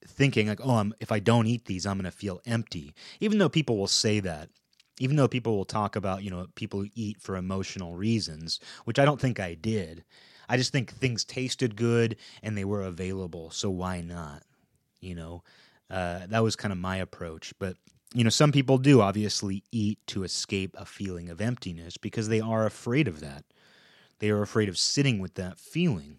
thinking 0.06 0.48
like 0.48 0.60
oh 0.62 0.76
I'm, 0.76 0.94
if 1.00 1.10
i 1.12 1.18
don't 1.18 1.46
eat 1.46 1.64
these 1.66 1.86
i'm 1.86 1.98
going 1.98 2.04
to 2.04 2.10
feel 2.10 2.40
empty. 2.46 2.94
Even 3.20 3.38
though 3.38 3.48
people 3.48 3.76
will 3.76 3.86
say 3.88 4.20
that 4.20 4.50
even 5.00 5.16
though 5.16 5.28
people 5.28 5.56
will 5.56 5.64
talk 5.64 5.96
about 5.96 6.22
you 6.22 6.30
know 6.30 6.46
people 6.54 6.80
who 6.80 6.88
eat 6.94 7.20
for 7.20 7.36
emotional 7.36 7.94
reasons 7.96 8.60
which 8.84 8.98
i 8.98 9.04
don't 9.04 9.20
think 9.20 9.40
i 9.40 9.54
did. 9.54 10.04
I 10.46 10.58
just 10.58 10.72
think 10.72 10.92
things 10.92 11.24
tasted 11.24 11.74
good 11.74 12.16
and 12.42 12.56
they 12.56 12.66
were 12.66 12.82
available 12.82 13.50
so 13.50 13.70
why 13.70 14.02
not 14.02 14.42
you 15.04 15.14
know 15.14 15.42
uh, 15.90 16.26
that 16.28 16.42
was 16.42 16.56
kind 16.56 16.72
of 16.72 16.78
my 16.78 16.96
approach. 16.96 17.52
But 17.58 17.76
you 18.14 18.24
know 18.24 18.30
some 18.30 18.52
people 18.52 18.78
do 18.78 19.00
obviously 19.00 19.62
eat 19.72 19.98
to 20.08 20.24
escape 20.24 20.74
a 20.78 20.84
feeling 20.84 21.28
of 21.28 21.40
emptiness 21.40 21.96
because 21.96 22.28
they 22.28 22.40
are 22.40 22.66
afraid 22.66 23.08
of 23.08 23.20
that. 23.20 23.44
They 24.18 24.30
are 24.30 24.42
afraid 24.42 24.68
of 24.68 24.78
sitting 24.78 25.18
with 25.18 25.34
that 25.34 25.58
feeling. 25.58 26.18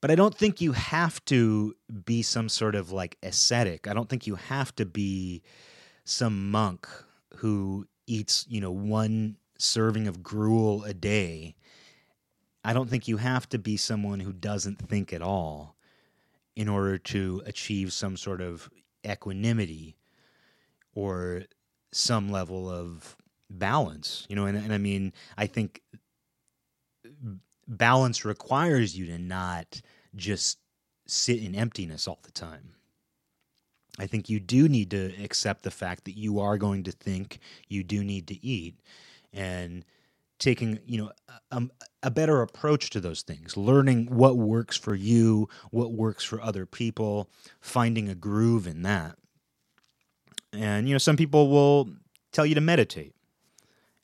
But 0.00 0.10
i 0.10 0.14
don't 0.14 0.34
think 0.34 0.62
you 0.62 0.72
have 0.72 1.22
to 1.26 1.74
be 2.06 2.22
some 2.22 2.48
sort 2.48 2.74
of 2.74 2.90
like 2.90 3.18
ascetic. 3.22 3.86
I 3.86 3.92
don't 3.92 4.08
think 4.08 4.26
you 4.26 4.36
have 4.36 4.74
to 4.76 4.86
be 4.86 5.42
some 6.04 6.50
monk 6.50 6.88
who 7.36 7.86
eats 8.06 8.46
you 8.48 8.60
know 8.60 8.72
one 8.72 9.36
serving 9.58 10.08
of 10.08 10.22
gruel 10.22 10.84
a 10.84 10.94
day. 10.94 11.54
I 12.64 12.72
don't 12.72 12.88
think 12.88 13.08
you 13.08 13.18
have 13.18 13.48
to 13.50 13.58
be 13.58 13.76
someone 13.76 14.20
who 14.20 14.32
doesn't 14.32 14.88
think 14.88 15.12
at 15.12 15.22
all 15.22 15.76
in 16.56 16.68
order 16.68 16.98
to 16.98 17.42
achieve 17.46 17.92
some 17.92 18.16
sort 18.16 18.40
of 18.40 18.70
equanimity 19.08 19.96
or 20.94 21.44
some 21.92 22.30
level 22.30 22.68
of 22.68 23.16
balance. 23.48 24.26
You 24.28 24.36
know, 24.36 24.46
and, 24.46 24.56
and 24.56 24.72
I 24.72 24.78
mean, 24.78 25.12
I 25.36 25.46
think 25.46 25.82
balance 27.66 28.24
requires 28.24 28.96
you 28.96 29.06
to 29.06 29.18
not 29.18 29.80
just 30.16 30.58
sit 31.06 31.42
in 31.42 31.54
emptiness 31.54 32.06
all 32.06 32.20
the 32.22 32.32
time. 32.32 32.74
I 33.98 34.06
think 34.06 34.28
you 34.28 34.40
do 34.40 34.68
need 34.68 34.90
to 34.92 35.12
accept 35.22 35.62
the 35.62 35.70
fact 35.70 36.04
that 36.04 36.16
you 36.16 36.40
are 36.40 36.56
going 36.56 36.84
to 36.84 36.92
think, 36.92 37.40
you 37.68 37.82
do 37.82 38.04
need 38.04 38.28
to 38.28 38.44
eat, 38.44 38.80
and 39.32 39.84
taking 40.40 40.80
you 40.86 40.98
know 40.98 41.12
a, 41.28 41.56
um, 41.56 41.70
a, 42.02 42.10
better 42.10 42.42
approach 42.42 42.90
to 42.90 42.98
those 42.98 43.22
things 43.22 43.56
learning 43.56 44.06
what 44.06 44.36
works 44.36 44.76
for 44.76 44.94
you 44.94 45.48
what 45.70 45.92
works 45.92 46.24
for 46.24 46.40
other 46.40 46.66
people 46.66 47.28
finding 47.60 48.08
a 48.08 48.14
groove 48.14 48.66
in 48.66 48.82
that. 48.82 49.16
And 50.52 50.88
you 50.88 50.94
know 50.94 50.98
some 50.98 51.16
people 51.16 51.48
will 51.48 51.90
tell 52.32 52.46
you 52.46 52.56
to 52.56 52.60
meditate 52.60 53.14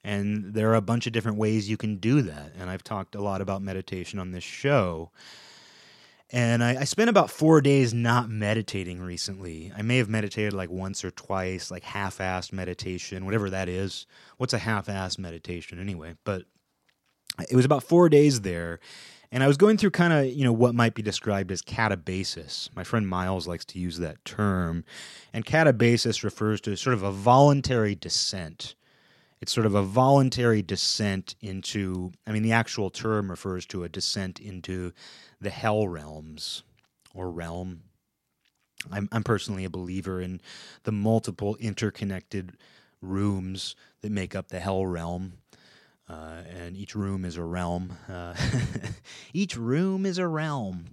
and 0.04 0.54
there 0.54 0.70
are 0.70 0.76
a 0.76 0.80
bunch 0.80 1.08
of 1.08 1.12
different 1.12 1.38
ways 1.38 1.68
you 1.68 1.76
can 1.76 1.96
do 1.96 2.22
that. 2.22 2.52
And 2.56 2.70
i've 2.70 2.84
talked 2.84 3.16
a 3.16 3.22
lot 3.22 3.40
about 3.40 3.62
meditation 3.62 4.20
on 4.20 4.30
this 4.30 4.44
show 4.44 5.10
and 6.30 6.64
I, 6.64 6.80
I, 6.80 6.84
spent 6.84 7.08
about 7.08 7.30
four 7.30 7.60
days 7.60 7.94
not 7.94 8.28
meditating 8.28 9.00
recently. 9.00 9.72
I 9.76 9.82
may 9.82 9.98
have 9.98 10.08
meditated 10.08 10.52
like 10.52 10.70
once 10.70 11.04
or 11.04 11.12
twice, 11.12 11.70
like 11.70 11.84
half 11.84 12.18
assed 12.18 12.52
meditation, 12.52 13.24
whatever 13.24 13.48
that 13.50 13.68
is. 13.68 14.06
What's 14.36 14.52
a 14.52 14.58
half 14.58 14.86
assed 14.86 15.20
meditation 15.20 15.78
anyway? 15.78 16.14
But 16.24 16.42
it 17.48 17.54
was 17.54 17.64
about 17.64 17.84
four 17.84 18.08
days 18.08 18.40
there. 18.40 18.80
And 19.30 19.42
I 19.42 19.48
was 19.48 19.56
going 19.56 19.76
through 19.76 19.90
kind 19.90 20.12
of, 20.12 20.26
you 20.26 20.44
know, 20.44 20.52
what 20.52 20.74
might 20.74 20.94
be 20.94 21.02
described 21.02 21.52
as 21.52 21.62
catabasis. 21.62 22.74
My 22.74 22.84
friend 22.84 23.06
Miles 23.06 23.46
likes 23.46 23.64
to 23.66 23.78
use 23.78 23.98
that 23.98 24.24
term. 24.24 24.84
And 25.32 25.44
catabasis 25.44 26.24
refers 26.24 26.60
to 26.62 26.76
sort 26.76 26.94
of 26.94 27.02
a 27.02 27.12
voluntary 27.12 27.94
descent. 27.94 28.74
It's 29.40 29.52
sort 29.52 29.66
of 29.66 29.74
a 29.74 29.82
voluntary 29.82 30.62
descent 30.62 31.34
into, 31.40 32.12
I 32.26 32.32
mean, 32.32 32.42
the 32.42 32.52
actual 32.52 32.88
term 32.88 33.30
refers 33.30 33.66
to 33.66 33.84
a 33.84 33.88
descent 33.88 34.40
into 34.40 34.92
the 35.40 35.50
hell 35.50 35.86
realms 35.88 36.62
or 37.14 37.30
realm. 37.30 37.82
I'm, 38.90 39.08
I'm 39.10 39.24
personally 39.24 39.64
a 39.64 39.70
believer 39.70 40.20
in 40.20 40.40
the 40.84 40.92
multiple 40.92 41.56
interconnected 41.56 42.52
rooms 43.00 43.74
that 44.02 44.12
make 44.12 44.34
up 44.34 44.48
the 44.48 44.60
hell 44.60 44.86
realm. 44.86 45.34
Uh, 46.08 46.42
and 46.48 46.76
each 46.76 46.94
room 46.94 47.24
is 47.24 47.36
a 47.36 47.42
realm. 47.42 47.96
Uh, 48.08 48.34
each 49.32 49.56
room 49.56 50.06
is 50.06 50.18
a 50.18 50.26
realm. 50.26 50.86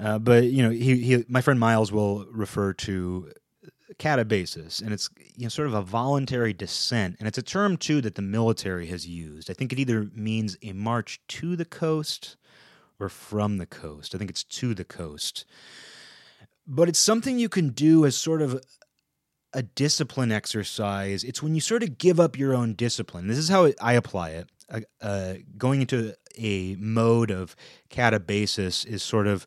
Uh, 0.00 0.18
but 0.18 0.44
you 0.44 0.62
know, 0.62 0.70
he, 0.70 0.96
he, 0.98 1.24
my 1.28 1.42
friend 1.42 1.60
Miles 1.60 1.92
will 1.92 2.24
refer 2.30 2.72
to 2.72 3.30
catabasis, 3.98 4.82
and 4.82 4.92
it's 4.92 5.10
you 5.36 5.44
know 5.44 5.48
sort 5.48 5.68
of 5.68 5.74
a 5.74 5.82
voluntary 5.82 6.52
descent, 6.52 7.16
and 7.18 7.28
it's 7.28 7.38
a 7.38 7.42
term 7.42 7.76
too 7.76 8.00
that 8.00 8.14
the 8.14 8.22
military 8.22 8.86
has 8.86 9.06
used. 9.06 9.50
I 9.50 9.54
think 9.54 9.72
it 9.72 9.78
either 9.78 10.10
means 10.14 10.56
a 10.62 10.72
march 10.72 11.20
to 11.28 11.56
the 11.56 11.64
coast 11.64 12.36
or 12.98 13.08
from 13.08 13.58
the 13.58 13.66
coast. 13.66 14.14
I 14.14 14.18
think 14.18 14.30
it's 14.30 14.44
to 14.44 14.74
the 14.74 14.84
coast, 14.84 15.44
but 16.66 16.88
it's 16.88 16.98
something 16.98 17.38
you 17.38 17.48
can 17.48 17.70
do 17.70 18.04
as 18.06 18.16
sort 18.16 18.42
of 18.42 18.60
a 19.52 19.62
discipline 19.62 20.32
exercise. 20.32 21.24
It's 21.24 21.42
when 21.42 21.54
you 21.54 21.60
sort 21.60 21.82
of 21.82 21.98
give 21.98 22.18
up 22.18 22.38
your 22.38 22.54
own 22.54 22.74
discipline. 22.74 23.26
This 23.26 23.38
is 23.38 23.48
how 23.48 23.70
I 23.80 23.94
apply 23.94 24.30
it. 24.30 24.48
Uh, 24.70 24.80
uh, 25.00 25.34
going 25.58 25.82
into 25.82 26.14
a 26.38 26.76
mode 26.76 27.30
of 27.30 27.54
catabasis 27.90 28.86
is 28.86 29.02
sort 29.02 29.26
of 29.26 29.46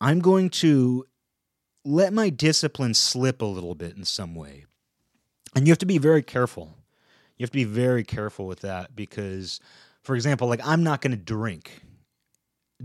I'm 0.00 0.20
going 0.20 0.50
to 0.50 1.06
let 1.84 2.12
my 2.12 2.30
discipline 2.30 2.94
slip 2.94 3.42
a 3.42 3.46
little 3.46 3.74
bit 3.74 3.96
in 3.96 4.04
some 4.04 4.34
way. 4.34 4.66
And 5.54 5.66
you 5.66 5.72
have 5.72 5.78
to 5.78 5.86
be 5.86 5.98
very 5.98 6.22
careful. 6.22 6.76
You 7.36 7.44
have 7.44 7.50
to 7.50 7.58
be 7.58 7.64
very 7.64 8.04
careful 8.04 8.46
with 8.46 8.60
that 8.60 8.94
because, 8.94 9.60
for 10.02 10.14
example, 10.14 10.48
like 10.48 10.60
I'm 10.64 10.84
not 10.84 11.00
going 11.00 11.12
to 11.12 11.16
drink 11.16 11.82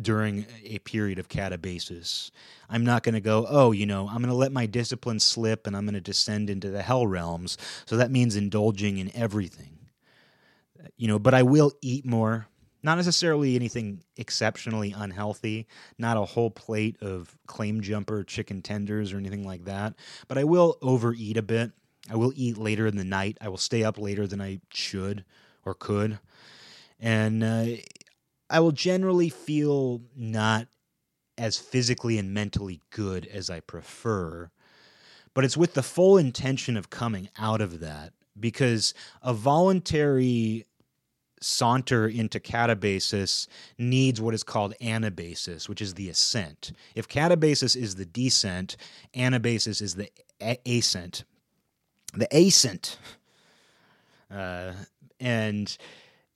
during 0.02 0.46
a 0.64 0.80
period 0.80 1.20
of 1.20 1.30
catabasis. 1.30 2.32
I'm 2.70 2.84
not 2.84 3.04
going 3.04 3.16
to 3.16 3.22
go, 3.22 3.46
oh, 3.50 3.72
you 3.72 3.86
know, 3.86 4.08
I'm 4.08 4.18
going 4.18 4.30
to 4.30 4.34
let 4.34 4.52
my 4.52 4.66
discipline 4.66 5.20
slip 5.20 5.68
and 5.68 5.76
I'm 5.76 5.86
going 5.86 5.94
to 5.94 6.02
descend 6.02 6.50
into 6.50 6.70
the 6.70 6.82
hell 6.82 7.08
realms. 7.08 7.58
So 7.86 7.98
that 7.98 8.12
means 8.12 8.36
indulging 8.36 8.98
in 8.98 9.12
everything. 9.16 9.78
You 10.98 11.08
know, 11.08 11.20
but 11.20 11.34
I 11.34 11.44
will 11.44 11.72
eat 11.82 12.06
more. 12.06 12.48
Not 12.86 12.98
necessarily 12.98 13.56
anything 13.56 14.04
exceptionally 14.16 14.94
unhealthy, 14.96 15.66
not 15.98 16.18
a 16.18 16.24
whole 16.24 16.52
plate 16.52 17.02
of 17.02 17.36
claim 17.48 17.82
jumper 17.82 18.24
chicken 18.24 18.62
tenders 18.62 19.12
or 19.12 19.18
anything 19.18 19.44
like 19.44 19.66
that, 19.66 19.96
but 20.28 20.38
I 20.38 20.44
will 20.44 20.78
overeat 20.84 21.36
a 21.36 21.42
bit. 21.42 21.72
I 22.12 22.16
will 22.16 22.32
eat 22.36 22.60
later 22.60 22.86
in 22.86 22.96
the 22.96 23.04
night. 23.04 23.40
I 23.42 23.50
will 23.50 23.58
stay 23.58 23.84
up 23.84 23.98
later 23.98 24.28
than 24.28 24.40
I 24.40 24.60
should 24.70 25.26
or 25.66 25.74
could. 25.74 26.20
And 27.00 27.44
uh, 27.44 27.66
I 28.52 28.60
will 28.60 28.72
generally 28.72 29.30
feel 29.30 30.04
not 30.16 30.68
as 31.40 31.58
physically 31.58 32.20
and 32.20 32.36
mentally 32.36 32.82
good 32.92 33.26
as 33.26 33.50
I 33.50 33.62
prefer. 33.62 34.52
But 35.34 35.44
it's 35.44 35.58
with 35.58 35.74
the 35.74 35.82
full 35.82 36.20
intention 36.20 36.78
of 36.78 36.92
coming 36.92 37.30
out 37.36 37.62
of 37.62 37.80
that 37.80 38.14
because 38.40 38.94
a 39.24 39.34
voluntary 39.34 40.68
saunter 41.42 42.08
into 42.08 42.40
catabasis 42.40 43.48
needs 43.78 44.22
what 44.22 44.34
is 44.34 44.44
called 44.44 44.74
anabasis, 44.82 45.70
which 45.70 45.82
is 45.82 45.94
the 45.94 46.10
ascent. 46.10 46.72
If 46.96 47.08
catabasis 47.08 47.76
is 47.76 47.96
the 47.96 48.06
descent, 48.06 48.78
anabasis 49.14 49.82
is 49.82 49.96
the 49.96 50.10
a- 50.42 50.60
ascent. 50.66 51.24
The 52.14 52.28
ascent. 52.32 52.98
Uh, 54.32 54.74
and 55.20 55.78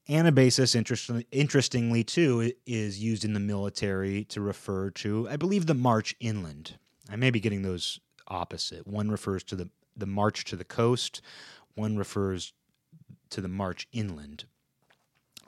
anabasis, 0.08 0.76
interestingly, 0.76 1.28
interestingly 1.32 2.04
too, 2.04 2.54
is 2.66 3.02
used 3.02 3.26
in 3.26 3.34
the 3.34 3.40
military 3.40 4.26
to 4.26 4.42
refer 4.42 4.90
to, 4.92 5.28
I 5.30 5.38
believe, 5.38 5.66
the 5.66 5.74
march 5.74 6.16
inland. 6.20 6.78
I 7.10 7.16
may 7.16 7.32
be 7.32 7.40
getting 7.40 7.62
those 7.62 8.00
opposite. 8.28 8.86
One 8.86 9.10
refers 9.10 9.44
to 9.46 9.56
the, 9.56 9.70
the 9.98 10.06
march 10.06 10.46
to 10.46 10.56
the 10.56 10.66
coast, 10.66 11.22
one 11.76 11.98
refers 11.98 12.54
to 13.32 13.42
the 13.42 13.48
march 13.48 13.88
inland 13.92 14.46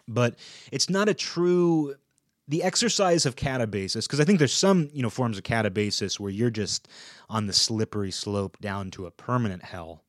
but 0.08 0.36
it's 0.72 0.90
not 0.90 1.10
a 1.10 1.14
true 1.14 1.96
the 2.48 2.64
exercise 2.64 3.26
of 3.26 3.36
catabasis 3.36 4.04
because 4.08 4.20
i 4.20 4.26
think 4.26 4.40
there's 4.40 4.54
some 4.54 4.90
you 4.94 5.02
know 5.02 5.10
forms 5.10 5.38
of 5.38 5.44
catabasis 5.44 6.20
where 6.20 6.32
you're 6.32 6.50
just 6.50 6.88
on 7.32 7.48
the 7.48 7.54
slippery 7.54 8.12
slope 8.12 8.60
down 8.60 8.92
to 8.92 9.06
a 9.06 9.12
permanent 9.12 9.64
hell. 9.64 10.04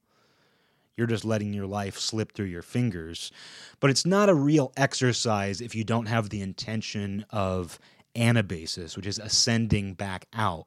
You're 0.96 1.06
just 1.06 1.24
letting 1.24 1.54
your 1.54 1.66
life 1.66 1.96
slip 1.96 2.32
through 2.32 2.46
your 2.46 2.62
fingers. 2.62 3.32
But 3.80 3.90
it's 3.90 4.04
not 4.04 4.28
a 4.28 4.34
real 4.34 4.72
exercise 4.76 5.60
if 5.60 5.74
you 5.74 5.84
don't 5.84 6.06
have 6.06 6.28
the 6.28 6.42
intention 6.42 7.24
of 7.30 7.78
anabasis 8.14 8.94
which 8.94 9.06
is 9.06 9.18
ascending 9.18 9.94
back 9.94 10.26
out. 10.34 10.66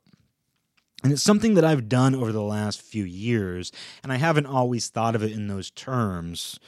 And 1.03 1.11
it's 1.11 1.21
something 1.21 1.53
that 1.53 1.65
I've 1.65 1.87
done 1.87 2.15
over 2.15 2.31
the 2.31 2.41
last 2.41 2.81
few 2.81 3.03
years, 3.03 3.71
and 4.01 4.11
I 4.11 4.15
haven't 4.15 4.47
always 4.47 4.87
thought 4.87 5.13
of 5.13 5.21
it 5.21 5.31
in 5.31 5.47
those 5.47 5.69
terms 5.69 6.59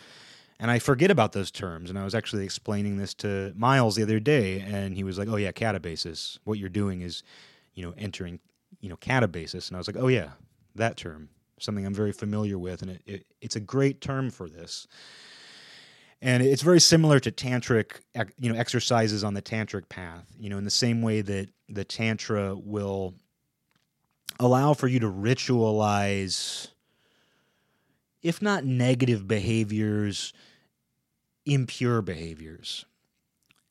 and 0.60 0.72
I 0.72 0.80
forget 0.80 1.12
about 1.12 1.34
those 1.34 1.52
terms. 1.52 1.90
And 1.90 2.00
I 2.00 2.04
was 2.04 2.16
actually 2.16 2.44
explaining 2.44 2.98
this 2.98 3.14
to 3.16 3.54
Miles 3.56 3.96
the 3.96 4.04
other 4.04 4.20
day, 4.20 4.62
and 4.62 4.96
he 4.96 5.04
was 5.04 5.18
like, 5.18 5.28
"Oh 5.28 5.36
yeah, 5.36 5.52
catabasis. 5.52 6.40
What 6.44 6.58
you're 6.58 6.70
doing 6.70 7.02
is, 7.02 7.24
you 7.74 7.86
know, 7.86 7.94
entering, 7.98 8.40
you 8.82 8.90
know, 8.90 8.98
catabasis." 8.98 9.68
And 9.68 9.76
I 9.76 9.80
was 9.80 9.88
like, 9.88 9.98
"Oh 9.98 10.08
yeah, 10.08 10.32
that 10.76 10.98
term, 10.98 11.30
something 11.60 11.86
I'm 11.86 11.94
very 11.94 12.12
familiar 12.12 12.58
with, 12.58 12.82
and 12.82 12.92
it, 12.92 13.02
it, 13.06 13.26
it's 13.42 13.56
a 13.56 13.62
great 13.62 14.02
term 14.02 14.30
for 14.30 14.50
this." 14.50 14.88
And 16.20 16.42
it's 16.42 16.64
very 16.64 16.80
similar 16.80 17.20
to 17.20 17.32
tantric, 17.32 18.00
you 18.40 18.52
know, 18.52 18.60
exercises 18.60 19.24
on 19.24 19.36
the 19.36 19.42
tantric 19.42 19.88
path. 19.88 20.26
You 20.40 20.50
know, 20.50 20.58
in 20.58 20.64
the 20.64 20.72
same 20.72 21.04
way 21.04 21.22
that 21.22 21.50
the 21.70 21.86
tantra 21.86 22.56
will 22.56 23.14
allow 24.40 24.74
for 24.74 24.88
you 24.88 25.00
to 25.00 25.08
ritualize 25.12 26.70
if 28.28 28.42
not 28.42 28.66
negative 28.66 29.26
behaviors, 29.26 30.34
impure 31.46 32.02
behaviors. 32.02 32.86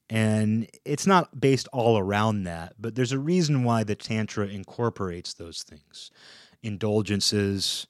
And 0.09 0.67
it's 0.85 1.07
not 1.07 1.39
based 1.39 1.69
all 1.75 1.99
around 1.99 2.45
that, 2.45 2.75
but 2.79 2.95
there's 2.95 3.13
a 3.13 3.19
reason 3.19 3.65
why 3.65 3.85
the 3.85 3.95
Tantra 3.95 4.47
incorporates 4.47 5.35
those 5.35 5.63
things 5.63 6.11
indulgences, 6.63 7.87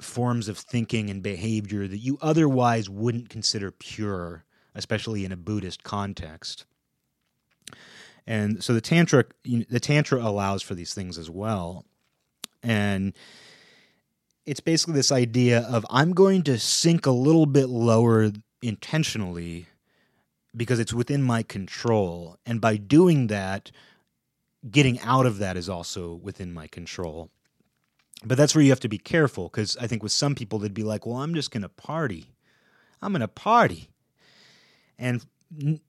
forms 0.00 0.48
of 0.48 0.56
thinking 0.56 1.10
and 1.10 1.22
behavior 1.22 1.86
that 1.86 1.98
you 1.98 2.18
otherwise 2.22 2.88
wouldn't 2.88 3.28
consider 3.28 3.70
pure, 3.70 4.44
especially 4.74 5.24
in 5.24 5.32
a 5.32 5.36
Buddhist 5.36 5.84
context. 5.84 6.64
And 8.26 8.64
so 8.64 8.72
the 8.72 8.80
tantra, 8.80 9.24
the 9.44 9.80
tantra 9.80 10.22
allows 10.22 10.62
for 10.62 10.74
these 10.74 10.94
things 10.94 11.18
as 11.18 11.30
well, 11.30 11.84
and 12.62 13.12
it's 14.48 14.60
basically 14.60 14.94
this 14.94 15.12
idea 15.12 15.60
of 15.60 15.84
I'm 15.90 16.14
going 16.14 16.42
to 16.44 16.58
sink 16.58 17.04
a 17.04 17.10
little 17.10 17.44
bit 17.44 17.68
lower 17.68 18.32
intentionally 18.62 19.66
because 20.56 20.80
it's 20.80 20.94
within 20.94 21.22
my 21.22 21.42
control. 21.42 22.38
And 22.46 22.58
by 22.58 22.78
doing 22.78 23.26
that, 23.26 23.70
getting 24.70 24.98
out 25.00 25.26
of 25.26 25.36
that 25.36 25.58
is 25.58 25.68
also 25.68 26.14
within 26.14 26.54
my 26.54 26.66
control. 26.66 27.28
But 28.24 28.38
that's 28.38 28.54
where 28.54 28.64
you 28.64 28.70
have 28.70 28.80
to 28.80 28.88
be 28.88 28.96
careful 28.96 29.50
because 29.50 29.76
I 29.76 29.86
think 29.86 30.02
with 30.02 30.12
some 30.12 30.34
people, 30.34 30.58
they'd 30.58 30.72
be 30.72 30.82
like, 30.82 31.04
well, 31.04 31.18
I'm 31.18 31.34
just 31.34 31.50
going 31.50 31.62
to 31.62 31.68
party. 31.68 32.32
I'm 33.02 33.12
going 33.12 33.20
to 33.20 33.28
party. 33.28 33.90
And 34.98 35.26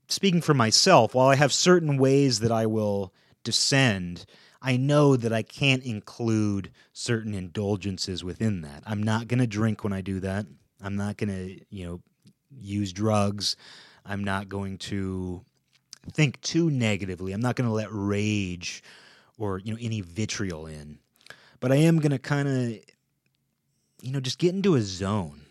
speaking 0.08 0.42
for 0.42 0.52
myself, 0.52 1.14
while 1.14 1.28
I 1.28 1.36
have 1.36 1.54
certain 1.54 1.96
ways 1.96 2.40
that 2.40 2.52
I 2.52 2.66
will 2.66 3.14
descend, 3.42 4.26
I 4.62 4.76
know 4.76 5.16
that 5.16 5.32
I 5.32 5.42
can't 5.42 5.82
include 5.82 6.70
certain 6.92 7.34
indulgences 7.34 8.22
within 8.22 8.60
that. 8.62 8.82
I'm 8.86 9.02
not 9.02 9.28
going 9.28 9.40
to 9.40 9.46
drink 9.46 9.82
when 9.84 9.92
I 9.92 10.00
do 10.00 10.20
that. 10.20 10.46
I'm 10.82 10.96
not 10.96 11.16
going 11.16 11.30
to, 11.30 11.64
you 11.70 11.86
know, 11.86 12.00
use 12.58 12.92
drugs. 12.92 13.56
I'm 14.04 14.24
not 14.24 14.48
going 14.48 14.78
to 14.78 15.42
think 16.12 16.40
too 16.40 16.70
negatively. 16.70 17.32
I'm 17.32 17.40
not 17.40 17.56
going 17.56 17.68
to 17.68 17.74
let 17.74 17.88
rage 17.90 18.82
or, 19.38 19.58
you 19.58 19.72
know, 19.72 19.78
any 19.80 20.00
vitriol 20.00 20.66
in. 20.66 20.98
But 21.60 21.72
I 21.72 21.76
am 21.76 21.98
going 21.98 22.12
to 22.12 22.18
kind 22.18 22.48
of 22.48 22.80
you 24.02 24.12
know, 24.12 24.20
just 24.20 24.38
get 24.38 24.54
into 24.54 24.74
a 24.74 24.82
zone. 24.82 25.42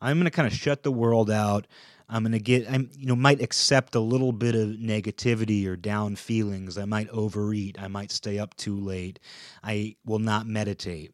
I'm 0.00 0.16
going 0.16 0.24
to 0.24 0.30
kind 0.30 0.46
of 0.46 0.52
shut 0.52 0.82
the 0.82 0.92
world 0.92 1.30
out. 1.30 1.66
I'm 2.08 2.22
going 2.22 2.32
to 2.32 2.38
get, 2.38 2.70
I'm, 2.70 2.88
you 2.96 3.06
know, 3.06 3.16
might 3.16 3.40
accept 3.40 3.94
a 3.96 4.00
little 4.00 4.32
bit 4.32 4.54
of 4.54 4.68
negativity 4.68 5.66
or 5.66 5.76
down 5.76 6.14
feelings. 6.14 6.78
I 6.78 6.84
might 6.84 7.08
overeat. 7.10 7.80
I 7.80 7.88
might 7.88 8.12
stay 8.12 8.38
up 8.38 8.56
too 8.56 8.78
late. 8.78 9.18
I 9.64 9.96
will 10.04 10.20
not 10.20 10.46
meditate. 10.46 11.12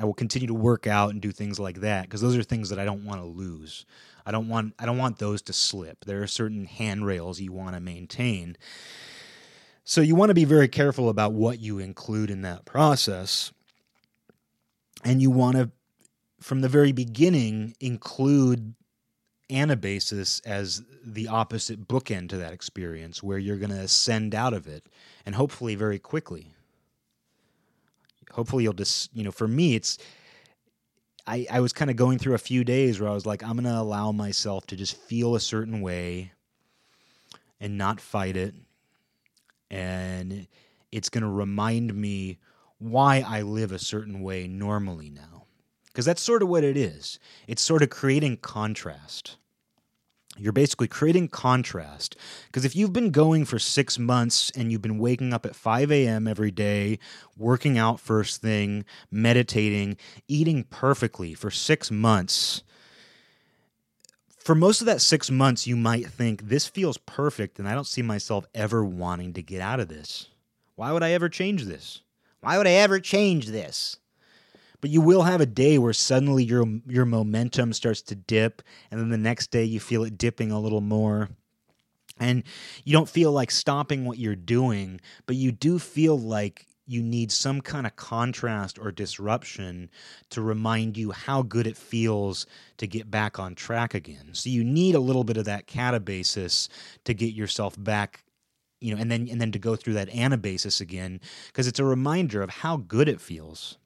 I 0.00 0.04
will 0.04 0.14
continue 0.14 0.48
to 0.48 0.54
work 0.54 0.86
out 0.86 1.10
and 1.10 1.20
do 1.20 1.30
things 1.30 1.60
like 1.60 1.82
that 1.82 2.04
because 2.04 2.22
those 2.22 2.36
are 2.36 2.42
things 2.42 2.70
that 2.70 2.78
I 2.78 2.86
don't 2.86 3.04
want 3.04 3.20
to 3.20 3.26
lose. 3.26 3.84
I 4.24 4.32
don't 4.32 4.48
want 4.48 4.74
I 4.78 4.86
don't 4.86 4.96
want 4.96 5.18
those 5.18 5.42
to 5.42 5.52
slip. 5.52 6.06
There 6.06 6.22
are 6.22 6.26
certain 6.26 6.64
handrails 6.64 7.38
you 7.38 7.52
want 7.52 7.74
to 7.74 7.80
maintain. 7.80 8.56
So 9.84 10.00
you 10.00 10.14
want 10.14 10.30
to 10.30 10.34
be 10.34 10.46
very 10.46 10.68
careful 10.68 11.10
about 11.10 11.32
what 11.34 11.60
you 11.60 11.78
include 11.78 12.30
in 12.30 12.42
that 12.42 12.64
process. 12.64 13.52
And 15.04 15.20
you 15.20 15.30
want 15.30 15.56
to 15.56 15.70
from 16.40 16.62
the 16.62 16.68
very 16.68 16.92
beginning 16.92 17.74
include 17.78 18.74
anabasis 19.50 20.40
as 20.46 20.82
the 21.04 21.28
opposite 21.28 21.88
bookend 21.88 22.28
to 22.30 22.36
that 22.38 22.52
experience 22.52 23.22
where 23.22 23.38
you're 23.38 23.58
going 23.58 23.70
to 23.70 23.80
ascend 23.80 24.34
out 24.34 24.54
of 24.54 24.66
it 24.66 24.86
and 25.26 25.34
hopefully 25.34 25.74
very 25.74 25.98
quickly. 25.98 26.54
Hopefully 28.32 28.64
you'll 28.64 28.72
just 28.72 29.14
you 29.14 29.24
know 29.24 29.32
for 29.32 29.48
me 29.48 29.74
it's 29.74 29.98
i 31.26 31.46
i 31.50 31.58
was 31.58 31.72
kind 31.72 31.90
of 31.90 31.96
going 31.96 32.16
through 32.16 32.34
a 32.34 32.38
few 32.38 32.62
days 32.62 33.00
where 33.00 33.10
i 33.10 33.12
was 33.12 33.26
like 33.26 33.42
i'm 33.42 33.54
going 33.54 33.64
to 33.64 33.76
allow 33.76 34.12
myself 34.12 34.66
to 34.68 34.76
just 34.76 34.96
feel 34.96 35.34
a 35.34 35.40
certain 35.40 35.80
way 35.80 36.30
and 37.60 37.76
not 37.76 38.00
fight 38.00 38.36
it. 38.36 38.54
And 39.70 40.48
it's 40.90 41.08
going 41.08 41.22
to 41.22 41.30
remind 41.30 41.94
me 41.94 42.38
why 42.78 43.22
i 43.26 43.42
live 43.42 43.72
a 43.72 43.78
certain 43.78 44.22
way 44.22 44.48
normally 44.48 45.10
now 45.10 45.39
because 45.92 46.04
that's 46.04 46.22
sort 46.22 46.42
of 46.42 46.48
what 46.48 46.64
it 46.64 46.76
is 46.76 47.18
it's 47.46 47.62
sort 47.62 47.82
of 47.82 47.90
creating 47.90 48.36
contrast 48.36 49.36
you're 50.40 50.52
basically 50.52 50.88
creating 50.88 51.28
contrast. 51.28 52.16
Because 52.46 52.64
if 52.64 52.74
you've 52.74 52.92
been 52.92 53.10
going 53.10 53.44
for 53.44 53.58
six 53.58 53.98
months 53.98 54.50
and 54.56 54.72
you've 54.72 54.82
been 54.82 54.98
waking 54.98 55.34
up 55.34 55.44
at 55.44 55.54
5 55.54 55.92
a.m. 55.92 56.26
every 56.26 56.50
day, 56.50 56.98
working 57.36 57.76
out 57.76 58.00
first 58.00 58.40
thing, 58.40 58.84
meditating, 59.10 59.98
eating 60.28 60.64
perfectly 60.64 61.34
for 61.34 61.50
six 61.50 61.90
months, 61.90 62.62
for 64.38 64.54
most 64.54 64.80
of 64.80 64.86
that 64.86 65.02
six 65.02 65.30
months, 65.30 65.66
you 65.66 65.76
might 65.76 66.06
think, 66.06 66.48
this 66.48 66.66
feels 66.66 66.96
perfect 66.96 67.58
and 67.58 67.68
I 67.68 67.74
don't 67.74 67.86
see 67.86 68.02
myself 68.02 68.46
ever 68.54 68.82
wanting 68.84 69.34
to 69.34 69.42
get 69.42 69.60
out 69.60 69.80
of 69.80 69.88
this. 69.88 70.28
Why 70.74 70.92
would 70.92 71.02
I 71.02 71.12
ever 71.12 71.28
change 71.28 71.64
this? 71.64 72.00
Why 72.40 72.56
would 72.56 72.66
I 72.66 72.72
ever 72.72 72.98
change 72.98 73.48
this? 73.48 73.98
But 74.80 74.90
you 74.90 75.00
will 75.00 75.22
have 75.22 75.40
a 75.40 75.46
day 75.46 75.78
where 75.78 75.92
suddenly 75.92 76.44
your 76.44 76.66
your 76.86 77.04
momentum 77.04 77.72
starts 77.72 78.02
to 78.02 78.14
dip 78.14 78.62
and 78.90 79.00
then 79.00 79.10
the 79.10 79.18
next 79.18 79.50
day 79.50 79.64
you 79.64 79.80
feel 79.80 80.04
it 80.04 80.18
dipping 80.18 80.50
a 80.50 80.60
little 80.60 80.80
more 80.80 81.28
and 82.18 82.42
you 82.84 82.92
don't 82.92 83.08
feel 83.08 83.32
like 83.32 83.50
stopping 83.50 84.04
what 84.04 84.18
you're 84.18 84.36
doing 84.36 85.00
but 85.26 85.36
you 85.36 85.52
do 85.52 85.78
feel 85.78 86.18
like 86.18 86.66
you 86.90 87.02
need 87.04 87.30
some 87.30 87.60
kind 87.60 87.86
of 87.86 87.94
contrast 87.94 88.76
or 88.76 88.90
disruption 88.90 89.88
to 90.28 90.42
remind 90.42 90.96
you 90.96 91.12
how 91.12 91.40
good 91.40 91.64
it 91.68 91.76
feels 91.76 92.46
to 92.78 92.86
get 92.88 93.08
back 93.08 93.38
on 93.38 93.54
track 93.54 93.94
again. 93.94 94.30
So 94.32 94.50
you 94.50 94.64
need 94.64 94.96
a 94.96 95.00
little 95.00 95.22
bit 95.22 95.36
of 95.36 95.44
that 95.44 95.68
catabasis 95.68 96.68
to 97.04 97.14
get 97.14 97.32
yourself 97.32 97.76
back 97.78 98.24
you 98.80 98.94
know 98.94 99.00
and 99.00 99.10
then 99.10 99.28
and 99.30 99.40
then 99.40 99.52
to 99.52 99.58
go 99.58 99.76
through 99.76 99.92
that 99.92 100.08
anabasis 100.08 100.80
again 100.80 101.20
because 101.48 101.66
it's 101.66 101.78
a 101.78 101.84
reminder 101.84 102.42
of 102.42 102.48
how 102.48 102.78
good 102.78 103.08
it 103.08 103.20
feels 103.20 103.76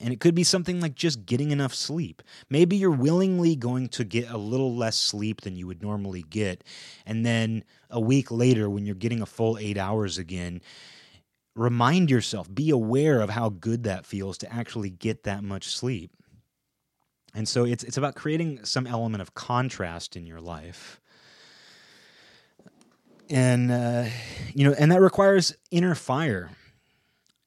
and 0.00 0.12
it 0.12 0.20
could 0.20 0.34
be 0.34 0.44
something 0.44 0.80
like 0.80 0.94
just 0.94 1.24
getting 1.24 1.50
enough 1.50 1.74
sleep. 1.74 2.22
Maybe 2.50 2.76
you're 2.76 2.90
willingly 2.90 3.54
going 3.56 3.88
to 3.90 4.04
get 4.04 4.28
a 4.28 4.36
little 4.36 4.74
less 4.74 4.96
sleep 4.96 5.42
than 5.42 5.56
you 5.56 5.66
would 5.66 5.82
normally 5.82 6.24
get. 6.28 6.64
And 7.06 7.24
then 7.24 7.64
a 7.90 8.00
week 8.00 8.30
later, 8.30 8.68
when 8.68 8.86
you're 8.86 8.94
getting 8.94 9.22
a 9.22 9.26
full 9.26 9.56
eight 9.58 9.78
hours 9.78 10.18
again, 10.18 10.60
remind 11.54 12.10
yourself, 12.10 12.52
be 12.52 12.70
aware 12.70 13.20
of 13.20 13.30
how 13.30 13.50
good 13.50 13.84
that 13.84 14.04
feels 14.04 14.38
to 14.38 14.52
actually 14.52 14.90
get 14.90 15.22
that 15.24 15.44
much 15.44 15.68
sleep. 15.68 16.10
And 17.34 17.48
so 17.48 17.64
it's, 17.64 17.84
it's 17.84 17.96
about 17.96 18.14
creating 18.14 18.64
some 18.64 18.86
element 18.86 19.22
of 19.22 19.34
contrast 19.34 20.16
in 20.16 20.26
your 20.26 20.40
life. 20.40 21.00
And, 23.30 23.70
uh, 23.70 24.04
you 24.54 24.68
know, 24.68 24.74
and 24.78 24.92
that 24.92 25.00
requires 25.00 25.56
inner 25.70 25.94
fire 25.94 26.50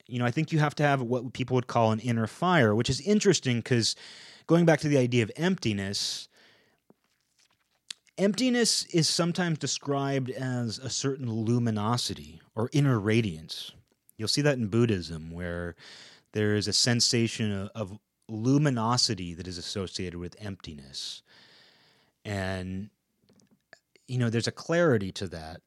you 0.07 0.19
know, 0.19 0.25
I 0.25 0.31
think 0.31 0.51
you 0.51 0.59
have 0.59 0.75
to 0.75 0.83
have 0.83 1.01
what 1.01 1.33
people 1.33 1.55
would 1.55 1.67
call 1.67 1.91
an 1.91 1.99
inner 1.99 2.27
fire, 2.27 2.73
which 2.73 2.89
is 2.89 3.01
interesting 3.01 3.57
because 3.57 3.95
going 4.47 4.65
back 4.65 4.79
to 4.81 4.87
the 4.87 4.97
idea 4.97 5.23
of 5.23 5.31
emptiness, 5.35 6.29
emptiness 8.17 8.85
is 8.85 9.07
sometimes 9.09 9.57
described 9.59 10.29
as 10.29 10.79
a 10.79 10.89
certain 10.89 11.29
luminosity 11.29 12.41
or 12.55 12.69
inner 12.71 12.99
radiance. 12.99 13.73
You'll 14.17 14.27
see 14.27 14.41
that 14.41 14.57
in 14.57 14.67
Buddhism, 14.67 15.31
where 15.31 15.75
there 16.31 16.55
is 16.55 16.67
a 16.67 16.73
sensation 16.73 17.51
of, 17.51 17.69
of 17.75 17.99
luminosity 18.29 19.33
that 19.33 19.47
is 19.47 19.57
associated 19.57 20.19
with 20.19 20.35
emptiness. 20.39 21.21
And, 22.25 22.89
you 24.07 24.17
know, 24.17 24.29
there's 24.29 24.47
a 24.47 24.51
clarity 24.51 25.11
to 25.13 25.27
that 25.27 25.61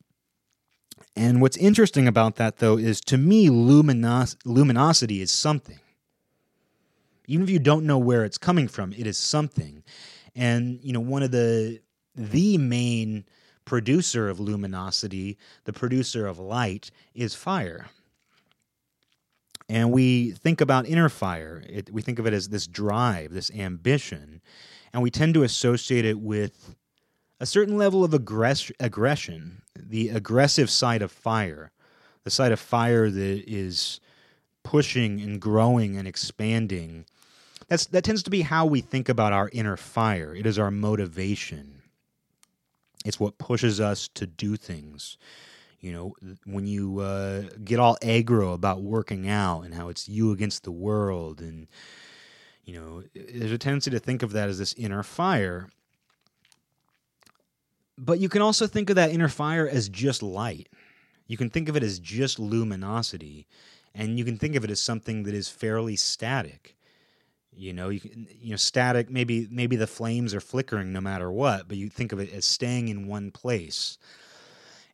and 1.16 1.40
what's 1.40 1.56
interesting 1.56 2.06
about 2.06 2.36
that, 2.36 2.58
though, 2.58 2.78
is 2.78 3.00
to 3.02 3.18
me, 3.18 3.48
luminos- 3.48 4.36
luminosity 4.44 5.20
is 5.20 5.30
something. 5.30 5.80
Even 7.26 7.44
if 7.44 7.50
you 7.50 7.58
don't 7.58 7.86
know 7.86 7.98
where 7.98 8.24
it's 8.24 8.38
coming 8.38 8.68
from, 8.68 8.92
it 8.92 9.06
is 9.06 9.18
something. 9.18 9.82
And, 10.34 10.80
you 10.82 10.92
know, 10.92 11.00
one 11.00 11.22
of 11.22 11.30
the, 11.30 11.80
the 12.14 12.58
main 12.58 13.24
producer 13.64 14.28
of 14.28 14.40
luminosity, 14.40 15.38
the 15.64 15.72
producer 15.72 16.26
of 16.26 16.38
light, 16.38 16.90
is 17.14 17.34
fire. 17.34 17.86
And 19.68 19.92
we 19.92 20.32
think 20.32 20.60
about 20.60 20.88
inner 20.88 21.08
fire, 21.08 21.62
it, 21.68 21.92
we 21.92 22.02
think 22.02 22.18
of 22.18 22.26
it 22.26 22.32
as 22.32 22.48
this 22.48 22.66
drive, 22.66 23.32
this 23.32 23.52
ambition, 23.52 24.40
and 24.92 25.00
we 25.00 25.10
tend 25.10 25.34
to 25.34 25.44
associate 25.44 26.04
it 26.04 26.18
with 26.18 26.74
a 27.40 27.46
certain 27.46 27.78
level 27.78 28.04
of 28.04 28.12
aggress- 28.12 28.70
aggression, 28.78 29.62
the 29.74 30.10
aggressive 30.10 30.70
side 30.70 31.02
of 31.02 31.10
fire, 31.10 31.72
the 32.24 32.30
side 32.30 32.52
of 32.52 32.60
fire 32.60 33.10
that 33.10 33.44
is 33.46 33.98
pushing 34.62 35.20
and 35.20 35.40
growing 35.40 35.96
and 35.96 36.06
expanding. 36.06 37.06
That's, 37.68 37.86
that 37.86 38.04
tends 38.04 38.22
to 38.24 38.30
be 38.30 38.42
how 38.42 38.66
we 38.66 38.82
think 38.82 39.08
about 39.08 39.32
our 39.32 39.48
inner 39.52 39.76
fire. 39.76 40.34
It 40.34 40.44
is 40.44 40.58
our 40.58 40.70
motivation. 40.70 41.80
It's 43.04 43.18
what 43.18 43.38
pushes 43.38 43.80
us 43.80 44.08
to 44.08 44.26
do 44.26 44.56
things. 44.56 45.16
You 45.80 45.92
know, 45.92 46.14
when 46.44 46.66
you 46.66 46.98
uh, 46.98 47.44
get 47.64 47.78
all 47.78 47.96
aggro 48.02 48.52
about 48.52 48.82
working 48.82 49.28
out 49.28 49.62
and 49.62 49.72
how 49.72 49.88
it's 49.88 50.10
you 50.10 50.30
against 50.32 50.64
the 50.64 50.70
world, 50.70 51.40
and, 51.40 51.68
you 52.66 52.78
know, 52.78 53.02
there's 53.14 53.52
a 53.52 53.56
tendency 53.56 53.90
to 53.92 53.98
think 53.98 54.22
of 54.22 54.32
that 54.32 54.50
as 54.50 54.58
this 54.58 54.74
inner 54.74 55.02
fire. 55.02 55.70
But 58.02 58.18
you 58.18 58.30
can 58.30 58.40
also 58.40 58.66
think 58.66 58.88
of 58.88 58.96
that 58.96 59.10
inner 59.10 59.28
fire 59.28 59.68
as 59.68 59.90
just 59.90 60.22
light. 60.22 60.70
You 61.26 61.36
can 61.36 61.50
think 61.50 61.68
of 61.68 61.76
it 61.76 61.82
as 61.82 61.98
just 61.98 62.38
luminosity, 62.38 63.46
and 63.94 64.18
you 64.18 64.24
can 64.24 64.38
think 64.38 64.56
of 64.56 64.64
it 64.64 64.70
as 64.70 64.80
something 64.80 65.24
that 65.24 65.34
is 65.34 65.50
fairly 65.50 65.96
static. 65.96 66.76
You 67.52 67.74
know, 67.74 67.90
you 67.90 68.00
can, 68.00 68.26
you 68.40 68.50
know, 68.50 68.56
static. 68.56 69.10
Maybe 69.10 69.46
maybe 69.50 69.76
the 69.76 69.86
flames 69.86 70.34
are 70.34 70.40
flickering 70.40 70.94
no 70.94 71.02
matter 71.02 71.30
what, 71.30 71.68
but 71.68 71.76
you 71.76 71.90
think 71.90 72.12
of 72.12 72.20
it 72.20 72.32
as 72.32 72.46
staying 72.46 72.88
in 72.88 73.06
one 73.06 73.30
place. 73.30 73.98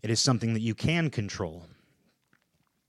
It 0.03 0.11
is 0.11 0.21
something 0.21 0.53
that 0.55 0.61
you 0.61 0.75
can 0.75 1.09
control. 1.09 1.67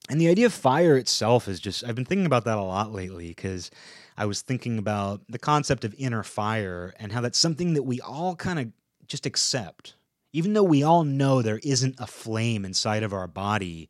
And 0.10 0.20
the 0.20 0.30
idea 0.30 0.48
of 0.48 0.54
fire 0.54 0.98
itself 0.98 1.48
is 1.48 1.60
just, 1.60 1.84
I've 1.84 1.96
been 1.96 2.06
thinking 2.06 2.26
about 2.26 2.46
that 2.46 2.58
a 2.58 2.64
lot 2.64 2.92
lately 2.92 3.28
because 3.28 3.70
I 4.18 4.26
was 4.26 4.42
thinking 4.42 4.80
about 4.80 5.22
the 5.30 5.38
concept 5.38 5.84
of 5.84 5.94
inner 5.98 6.24
fire 6.24 6.94
and 6.98 7.12
how 7.12 7.22
that's 7.22 7.38
something 7.38 7.74
that 7.74 7.84
we 7.84 8.00
all 8.02 8.36
kind 8.36 8.58
of 8.58 8.72
just 9.08 9.26
accept 9.26 9.97
Even 10.34 10.54
though 10.54 10.64
we 10.64 10.84
all 10.84 11.04
know 11.04 11.42
there 11.42 11.60
isn't 11.64 11.96
a 12.00 12.08
flame 12.08 12.66
inside 12.66 13.04
of 13.04 13.14
our 13.14 13.28
body, 13.28 13.90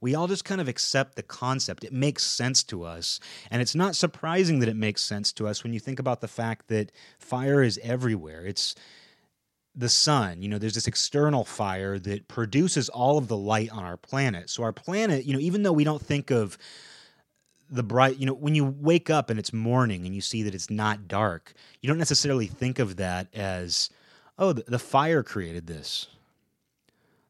we 0.00 0.14
all 0.14 0.28
just 0.28 0.44
kind 0.44 0.60
of 0.60 0.68
accept 0.68 1.16
the 1.16 1.22
concept. 1.22 1.82
It 1.84 1.92
makes 1.92 2.22
sense 2.22 2.62
to 2.64 2.84
us. 2.84 3.18
And 3.50 3.60
it's 3.60 3.74
not 3.74 3.96
surprising 3.96 4.60
that 4.60 4.68
it 4.68 4.76
makes 4.76 5.02
sense 5.02 5.32
to 5.34 5.48
us 5.48 5.64
when 5.64 5.72
you 5.72 5.80
think 5.80 5.98
about 5.98 6.20
the 6.20 6.28
fact 6.28 6.68
that 6.68 6.92
fire 7.18 7.62
is 7.62 7.80
everywhere. 7.82 8.46
It's 8.46 8.74
the 9.74 9.88
sun, 9.88 10.42
you 10.42 10.48
know, 10.48 10.58
there's 10.58 10.74
this 10.74 10.88
external 10.88 11.44
fire 11.44 12.00
that 12.00 12.26
produces 12.26 12.88
all 12.88 13.16
of 13.16 13.28
the 13.28 13.36
light 13.36 13.70
on 13.70 13.84
our 13.84 13.96
planet. 13.96 14.50
So 14.50 14.64
our 14.64 14.72
planet, 14.72 15.24
you 15.24 15.32
know, 15.32 15.38
even 15.38 15.62
though 15.62 15.72
we 15.72 15.84
don't 15.84 16.02
think 16.02 16.30
of 16.30 16.58
the 17.70 17.84
bright, 17.84 18.18
you 18.18 18.26
know, 18.26 18.34
when 18.34 18.56
you 18.56 18.64
wake 18.64 19.08
up 19.08 19.30
and 19.30 19.38
it's 19.38 19.52
morning 19.52 20.04
and 20.04 20.14
you 20.16 20.20
see 20.20 20.42
that 20.42 20.54
it's 20.54 20.68
not 20.70 21.06
dark, 21.06 21.52
you 21.80 21.86
don't 21.86 21.98
necessarily 21.98 22.46
think 22.46 22.80
of 22.80 22.96
that 22.96 23.28
as, 23.34 23.88
oh, 24.38 24.52
the, 24.52 24.78
fire 24.78 25.22
created 25.22 25.66
this. 25.66 26.08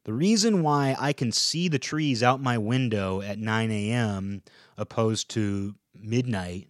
The 0.03 0.13
reason 0.13 0.63
why 0.63 0.95
I 0.99 1.13
can 1.13 1.31
see 1.31 1.67
the 1.67 1.79
trees 1.79 2.23
out 2.23 2.41
my 2.41 2.57
window 2.57 3.21
at 3.21 3.39
9 3.39 3.71
a.m. 3.71 4.41
opposed 4.77 5.29
to 5.31 5.75
midnight 5.93 6.67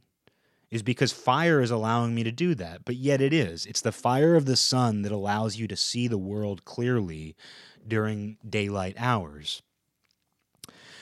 is 0.72 0.84
because 0.84 1.12
fire 1.12 1.62
is 1.62 1.72
allowing 1.72 2.14
me 2.14 2.24
to 2.24 2.32
do 2.32 2.56
that. 2.56 2.86
But 2.86 2.96
yet 2.96 3.22
it 3.22 3.34
is. 3.34 3.66
It's 3.66 3.82
the 3.82 3.92
fire 3.92 4.36
of 4.36 4.46
the 4.46 4.56
sun 4.56 5.02
that 5.02 5.12
allows 5.12 5.58
you 5.58 5.68
to 5.68 5.76
see 5.76 6.08
the 6.08 6.18
world 6.18 6.66
clearly 6.66 7.36
during 7.88 8.38
daylight 8.48 8.96
hours. 8.98 9.62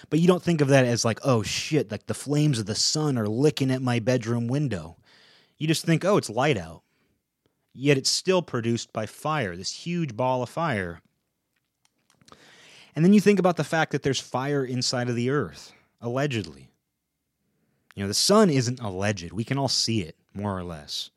But 0.10 0.20
you 0.20 0.28
don't 0.28 0.44
think 0.44 0.62
of 0.62 0.70
that 0.70 0.86
as 0.86 1.04
like, 1.04 1.20
oh 1.24 1.44
shit, 1.44 1.92
like 1.92 2.08
the 2.08 2.14
flames 2.14 2.60
of 2.60 2.66
the 2.66 2.76
sun 2.76 3.18
are 3.18 3.28
licking 3.28 3.72
at 3.72 3.82
my 3.82 4.00
bedroom 4.00 4.48
window. 4.48 4.98
You 5.58 5.68
just 5.68 5.86
think, 5.86 6.06
oh, 6.06 6.18
it's 6.18 6.30
light 6.30 6.58
out. 6.58 6.84
Yet 7.80 8.00
it's 8.00 8.10
still 8.10 8.42
produced 8.42 8.92
by 8.92 9.06
fire, 9.06 9.56
this 9.56 9.72
huge 9.72 10.18
ball 10.18 10.42
of 10.42 10.50
fire. 10.50 11.00
And 12.96 13.06
then 13.06 13.14
you 13.14 13.22
think 13.22 13.38
about 13.38 13.56
the 13.56 13.64
fact 13.64 13.92
that 13.92 14.02
there's 14.02 14.20
fire 14.20 14.66
inside 14.66 15.10
of 15.10 15.16
the 15.16 15.30
earth, 15.30 15.74
allegedly. 16.02 16.72
You 17.94 18.04
know, 18.04 18.08
the 18.08 18.16
sun 18.16 18.50
isn't 18.50 18.80
alleged. 18.80 19.32
We 19.32 19.44
can 19.44 19.60
all 19.60 19.68
see 19.68 20.02
it, 20.02 20.16
more 20.34 20.58
or 20.58 20.64
less. 20.64 21.12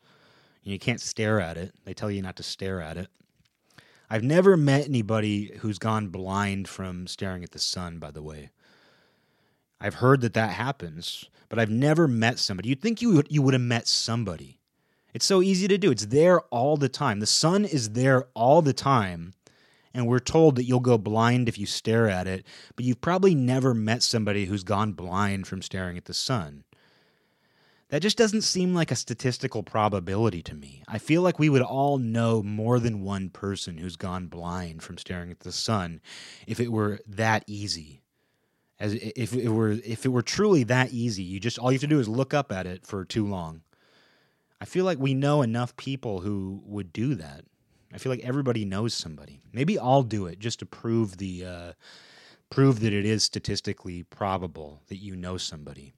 You 0.63 0.79
can't 0.79 1.01
stare 1.01 1.41
at 1.41 1.57
it. 1.57 1.73
They 1.87 1.95
tell 1.95 2.11
you 2.11 2.21
not 2.21 2.37
to 2.37 2.43
stare 2.43 2.83
at 2.83 2.99
it. 2.99 3.09
I've 4.11 4.23
never 4.23 4.55
met 4.55 4.85
anybody 4.85 5.53
who's 5.61 5.79
gone 5.79 6.09
blind 6.09 6.69
from 6.69 7.07
staring 7.07 7.43
at 7.43 7.53
the 7.53 7.59
sun, 7.59 7.99
by 7.99 8.11
the 8.11 8.23
way. 8.23 8.51
I've 9.81 9.95
heard 9.95 10.21
that 10.21 10.35
that 10.35 10.51
happens, 10.51 11.25
but 11.49 11.59
I've 11.59 11.71
never 11.71 12.07
met 12.07 12.39
somebody. 12.39 12.69
You'd 12.69 12.83
think 12.83 13.01
you 13.01 13.15
would, 13.15 13.29
you 13.33 13.41
would 13.41 13.55
have 13.55 13.63
met 13.63 13.89
somebody. 13.89 14.60
It's 15.13 15.27
so 15.27 15.43
easy 15.43 15.67
to 15.69 15.79
do. 15.79 15.91
It's 15.91 16.07
there 16.07 16.41
all 16.51 16.77
the 16.77 16.89
time. 16.89 17.21
The 17.21 17.27
sun 17.27 17.65
is 17.65 17.91
there 17.91 18.29
all 18.35 18.63
the 18.63 18.73
time, 18.73 19.35
and 19.93 20.07
we're 20.07 20.21
told 20.21 20.57
that 20.57 20.65
you'll 20.65 20.81
go 20.81 20.99
blind 20.99 21.49
if 21.49 21.59
you 21.59 21.67
stare 21.67 22.09
at 22.09 22.27
it, 22.27 22.47
but 22.77 22.85
you've 22.85 23.01
probably 23.01 23.35
never 23.35 23.75
met 23.75 24.03
somebody 24.03 24.47
who's 24.47 24.63
gone 24.63 24.93
blind 24.93 25.47
from 25.47 25.63
staring 25.63 25.97
at 25.97 26.05
the 26.05 26.15
sun. 26.15 26.65
That 27.91 28.03
just 28.03 28.17
doesn't 28.17 28.43
seem 28.43 28.73
like 28.73 28.93
a 28.93 28.97
statistical 28.97 29.65
probability 29.65 30.43
to 30.45 30.55
me. 30.55 30.85
I 30.87 30.99
feel 30.99 31.23
like 31.23 31.41
we 31.41 31.49
would 31.49 31.63
all 31.63 31.99
know 31.99 32.41
more 32.41 32.79
than 32.79 33.03
one 33.03 33.31
person 33.31 33.79
who's 33.79 33.97
gone 33.97 34.29
blind 34.29 34.85
from 34.85 34.97
staring 34.97 35.33
at 35.33 35.41
the 35.41 35.51
sun 35.51 36.01
if 36.47 36.61
it 36.61 36.71
were 36.71 37.01
that 37.09 37.43
easy. 37.49 38.03
As 38.79 38.95
if 38.95 39.35
it 39.35 39.49
were 39.49 39.73
if 39.73 40.07
it 40.07 40.11
were 40.11 40.23
truly 40.23 40.63
that 40.65 40.93
easy, 40.93 41.25
you 41.25 41.41
just 41.41 41.59
all 41.59 41.73
you 41.73 41.77
have 41.77 41.83
to 41.83 41.87
do 41.89 41.99
is 41.99 42.09
look 42.09 42.33
up 42.33 42.53
at 42.53 42.67
it 42.67 42.87
for 42.87 43.05
too 43.05 43.27
long. 43.27 43.63
I 44.61 44.67
feel 44.67 44.85
like 44.85 44.99
we 44.99 45.15
know 45.15 45.43
enough 45.43 45.77
people 45.77 46.21
who 46.21 46.63
would 46.67 46.93
do 46.93 47.15
that. 47.15 47.45
I 47.93 47.99
feel 47.99 48.11
like 48.11 48.21
everybody 48.21 48.65
knows 48.65 48.95
somebody. 48.95 49.41
Maybe 49.53 49.79
I'll 49.79 50.03
do 50.03 50.27
it 50.27 50.39
just 50.39 50.59
to 50.61 50.67
prove 50.67 51.17
the 51.17 51.45
uh, 51.45 51.73
prove 52.51 52.81
that 52.81 52.93
it 52.93 53.05
is 53.05 53.25
statistically 53.25 54.03
probable 54.03 54.83
that 54.89 54.97
you 54.97 55.17
know 55.17 55.37
somebody. 55.37 55.95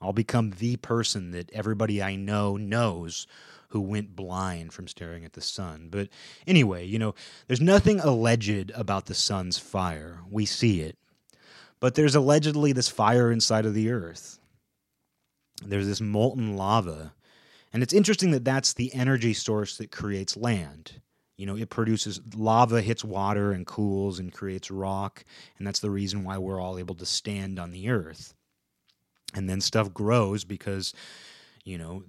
I'll 0.00 0.12
become 0.12 0.50
the 0.50 0.76
person 0.76 1.30
that 1.32 1.50
everybody 1.52 2.02
I 2.02 2.16
know 2.16 2.56
knows 2.56 3.26
who 3.68 3.80
went 3.80 4.14
blind 4.14 4.72
from 4.72 4.88
staring 4.88 5.24
at 5.24 5.32
the 5.32 5.40
sun. 5.40 5.88
But 5.90 6.08
anyway, 6.46 6.86
you 6.86 6.98
know, 6.98 7.14
there's 7.46 7.60
nothing 7.60 8.00
alleged 8.00 8.70
about 8.74 9.06
the 9.06 9.14
sun's 9.14 9.58
fire. 9.58 10.20
We 10.30 10.46
see 10.46 10.82
it. 10.82 10.96
But 11.80 11.94
there's 11.94 12.14
allegedly 12.14 12.72
this 12.72 12.88
fire 12.88 13.30
inside 13.30 13.66
of 13.66 13.74
the 13.74 13.90
earth. 13.90 14.38
There's 15.64 15.86
this 15.86 16.00
molten 16.00 16.56
lava. 16.56 17.14
And 17.72 17.82
it's 17.82 17.94
interesting 17.94 18.30
that 18.30 18.44
that's 18.44 18.72
the 18.72 18.94
energy 18.94 19.34
source 19.34 19.76
that 19.78 19.90
creates 19.90 20.36
land. 20.36 21.00
You 21.36 21.46
know, 21.46 21.56
it 21.56 21.68
produces 21.68 22.20
lava, 22.34 22.80
hits 22.80 23.04
water, 23.04 23.52
and 23.52 23.66
cools 23.66 24.18
and 24.18 24.32
creates 24.32 24.70
rock. 24.70 25.24
And 25.58 25.66
that's 25.66 25.80
the 25.80 25.90
reason 25.90 26.24
why 26.24 26.38
we're 26.38 26.60
all 26.60 26.78
able 26.78 26.94
to 26.94 27.06
stand 27.06 27.58
on 27.58 27.72
the 27.72 27.90
earth 27.90 28.34
and 29.36 29.48
then 29.48 29.60
stuff 29.60 29.92
grows 29.92 30.44
because 30.44 30.94
you 31.64 31.78
know 31.78 32.02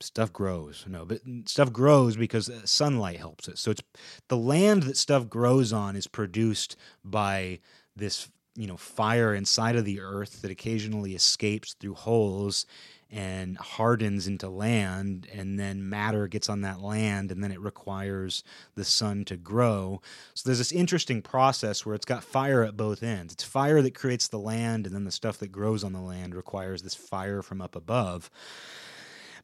stuff 0.00 0.32
grows 0.32 0.84
no 0.88 1.04
but 1.04 1.20
stuff 1.46 1.72
grows 1.72 2.16
because 2.16 2.48
uh, 2.48 2.60
sunlight 2.64 3.18
helps 3.18 3.48
it 3.48 3.58
so 3.58 3.70
it's 3.70 3.82
the 4.28 4.36
land 4.36 4.84
that 4.84 4.96
stuff 4.96 5.28
grows 5.28 5.72
on 5.72 5.96
is 5.96 6.06
produced 6.06 6.76
by 7.04 7.58
this 7.94 8.28
you 8.56 8.66
know 8.66 8.76
fire 8.76 9.34
inside 9.34 9.76
of 9.76 9.84
the 9.84 10.00
earth 10.00 10.42
that 10.42 10.50
occasionally 10.50 11.14
escapes 11.14 11.74
through 11.74 11.94
holes 11.94 12.66
and 13.10 13.56
hardens 13.58 14.26
into 14.26 14.48
land 14.48 15.28
and 15.32 15.60
then 15.60 15.88
matter 15.88 16.26
gets 16.26 16.48
on 16.48 16.62
that 16.62 16.80
land 16.80 17.30
and 17.30 17.42
then 17.42 17.52
it 17.52 17.60
requires 17.60 18.42
the 18.74 18.84
sun 18.84 19.24
to 19.24 19.36
grow. 19.36 20.00
So 20.34 20.48
there's 20.48 20.58
this 20.58 20.72
interesting 20.72 21.22
process 21.22 21.86
where 21.86 21.94
it's 21.94 22.04
got 22.04 22.24
fire 22.24 22.64
at 22.64 22.76
both 22.76 23.02
ends. 23.02 23.32
It's 23.32 23.44
fire 23.44 23.80
that 23.82 23.94
creates 23.94 24.26
the 24.26 24.38
land 24.38 24.86
and 24.86 24.94
then 24.94 25.04
the 25.04 25.12
stuff 25.12 25.38
that 25.38 25.52
grows 25.52 25.84
on 25.84 25.92
the 25.92 26.00
land 26.00 26.34
requires 26.34 26.82
this 26.82 26.96
fire 26.96 27.42
from 27.42 27.62
up 27.62 27.76
above. 27.76 28.28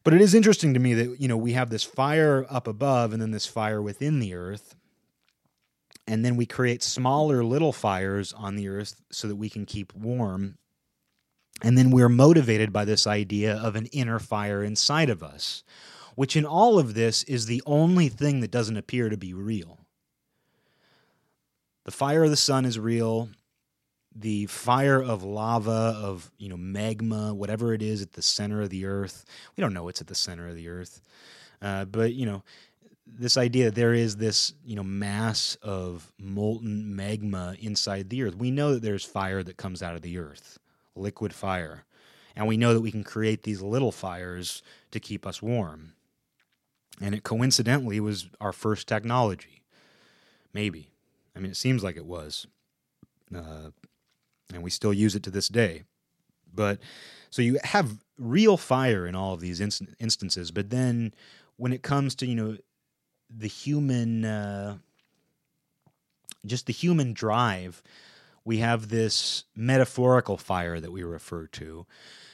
But 0.03 0.13
it 0.13 0.19
is 0.19 0.35
interesting 0.35 0.73
to 0.73 0.79
me 0.81 0.93
that 0.95 1.21
you 1.21 1.29
know 1.29 1.37
we 1.37 1.53
have 1.53 1.69
this 1.69 1.83
fire 1.83 2.45
up 2.49 2.67
above 2.67 3.13
and 3.13 3.21
then 3.21 3.31
this 3.31 3.45
fire 3.45 3.81
within 3.81 4.19
the 4.19 4.33
earth 4.33 4.75
and 6.07 6.23
then 6.23 6.35
we 6.35 6.45
create 6.45 6.83
smaller 6.83 7.43
little 7.43 7.71
fires 7.71 8.33
on 8.33 8.55
the 8.55 8.67
earth 8.67 9.01
so 9.11 9.27
that 9.27 9.35
we 9.35 9.49
can 9.49 9.65
keep 9.65 9.93
warm 9.95 10.57
and 11.63 11.77
then 11.77 11.91
we're 11.91 12.09
motivated 12.09 12.73
by 12.73 12.85
this 12.85 13.07
idea 13.07 13.55
of 13.55 13.75
an 13.75 13.85
inner 13.87 14.19
fire 14.19 14.63
inside 14.63 15.09
of 15.09 15.23
us, 15.23 15.63
which 16.15 16.35
in 16.35 16.45
all 16.45 16.77
of 16.77 16.93
this 16.93 17.23
is 17.23 17.45
the 17.45 17.63
only 17.65 18.09
thing 18.09 18.41
that 18.41 18.51
doesn't 18.51 18.77
appear 18.77 19.09
to 19.09 19.17
be 19.17 19.33
real. 19.33 19.79
The 21.85 21.91
fire 21.91 22.23
of 22.23 22.29
the 22.29 22.37
sun 22.37 22.65
is 22.65 22.77
real. 22.77 23.29
The 24.15 24.45
fire 24.45 25.01
of 25.01 25.23
lava, 25.23 25.97
of 25.99 26.31
you 26.37 26.49
know 26.49 26.57
magma, 26.57 27.33
whatever 27.33 27.73
it 27.73 27.81
is 27.81 28.01
at 28.01 28.13
the 28.13 28.21
center 28.21 28.61
of 28.61 28.69
the 28.69 28.85
earth. 28.85 29.25
We 29.55 29.61
don't 29.61 29.73
know 29.73 29.83
what's 29.83 30.01
at 30.01 30.07
the 30.07 30.15
center 30.15 30.47
of 30.47 30.55
the 30.55 30.67
earth, 30.67 31.01
uh, 31.61 31.85
but 31.85 32.13
you 32.13 32.25
know 32.25 32.43
this 33.05 33.37
idea 33.37 33.65
that 33.65 33.75
there 33.75 33.93
is 33.93 34.17
this 34.17 34.53
you 34.65 34.75
know 34.75 34.83
mass 34.83 35.57
of 35.61 36.11
molten 36.19 36.95
magma 36.95 37.55
inside 37.59 38.09
the 38.09 38.23
earth. 38.23 38.35
We 38.35 38.51
know 38.51 38.73
that 38.73 38.81
there's 38.81 39.05
fire 39.05 39.43
that 39.43 39.57
comes 39.57 39.83
out 39.83 39.95
of 39.95 40.01
the 40.01 40.17
earth 40.17 40.59
liquid 40.95 41.33
fire. 41.33 41.85
And 42.35 42.47
we 42.47 42.57
know 42.57 42.73
that 42.73 42.81
we 42.81 42.91
can 42.91 43.03
create 43.03 43.43
these 43.43 43.61
little 43.61 43.91
fires 43.91 44.63
to 44.91 44.99
keep 44.99 45.25
us 45.25 45.41
warm. 45.41 45.93
And 47.01 47.13
it 47.13 47.23
coincidentally 47.23 47.99
was 47.99 48.29
our 48.41 48.53
first 48.53 48.87
technology. 48.87 49.63
Maybe. 50.53 50.89
I 51.35 51.39
mean, 51.39 51.51
it 51.51 51.57
seems 51.57 51.83
like 51.83 51.97
it 51.97 52.05
was. 52.05 52.47
Uh, 53.35 53.71
and 54.53 54.63
we 54.63 54.69
still 54.69 54.93
use 54.93 55.15
it 55.15 55.23
to 55.23 55.31
this 55.31 55.47
day. 55.47 55.83
But 56.53 56.79
so 57.29 57.41
you 57.41 57.59
have 57.63 57.97
real 58.17 58.57
fire 58.57 59.07
in 59.07 59.15
all 59.15 59.33
of 59.33 59.39
these 59.39 59.59
inst- 59.59 59.83
instances. 59.99 60.51
But 60.51 60.69
then 60.69 61.13
when 61.57 61.73
it 61.73 61.81
comes 61.81 62.15
to, 62.15 62.27
you 62.27 62.35
know, 62.35 62.57
the 63.35 63.47
human, 63.47 64.25
uh, 64.25 64.77
just 66.45 66.65
the 66.65 66.73
human 66.73 67.13
drive 67.13 67.81
we 68.45 68.57
have 68.57 68.89
this 68.89 69.45
metaphorical 69.55 70.37
fire 70.37 70.79
that 70.79 70.91
we 70.91 71.03
refer 71.03 71.47
to, 71.47 71.85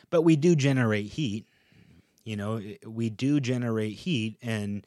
but 0.10 0.24
we 0.24 0.36
do 0.36 0.56
generate 0.56 1.08
heat. 1.08 1.46
You 2.24 2.36
know, 2.36 2.62
we 2.86 3.10
do 3.10 3.40
generate 3.40 3.94
heat, 3.94 4.38
and 4.42 4.86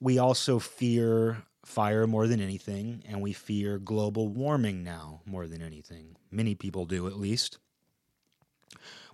we 0.00 0.18
also 0.18 0.58
fear 0.58 1.42
fire 1.64 2.06
more 2.06 2.26
than 2.26 2.40
anything, 2.40 3.02
and 3.08 3.20
we 3.20 3.32
fear 3.32 3.78
global 3.78 4.28
warming 4.28 4.84
now 4.84 5.20
more 5.26 5.46
than 5.46 5.62
anything. 5.62 6.16
Many 6.30 6.54
people 6.54 6.84
do, 6.84 7.06
at 7.06 7.18
least. 7.18 7.58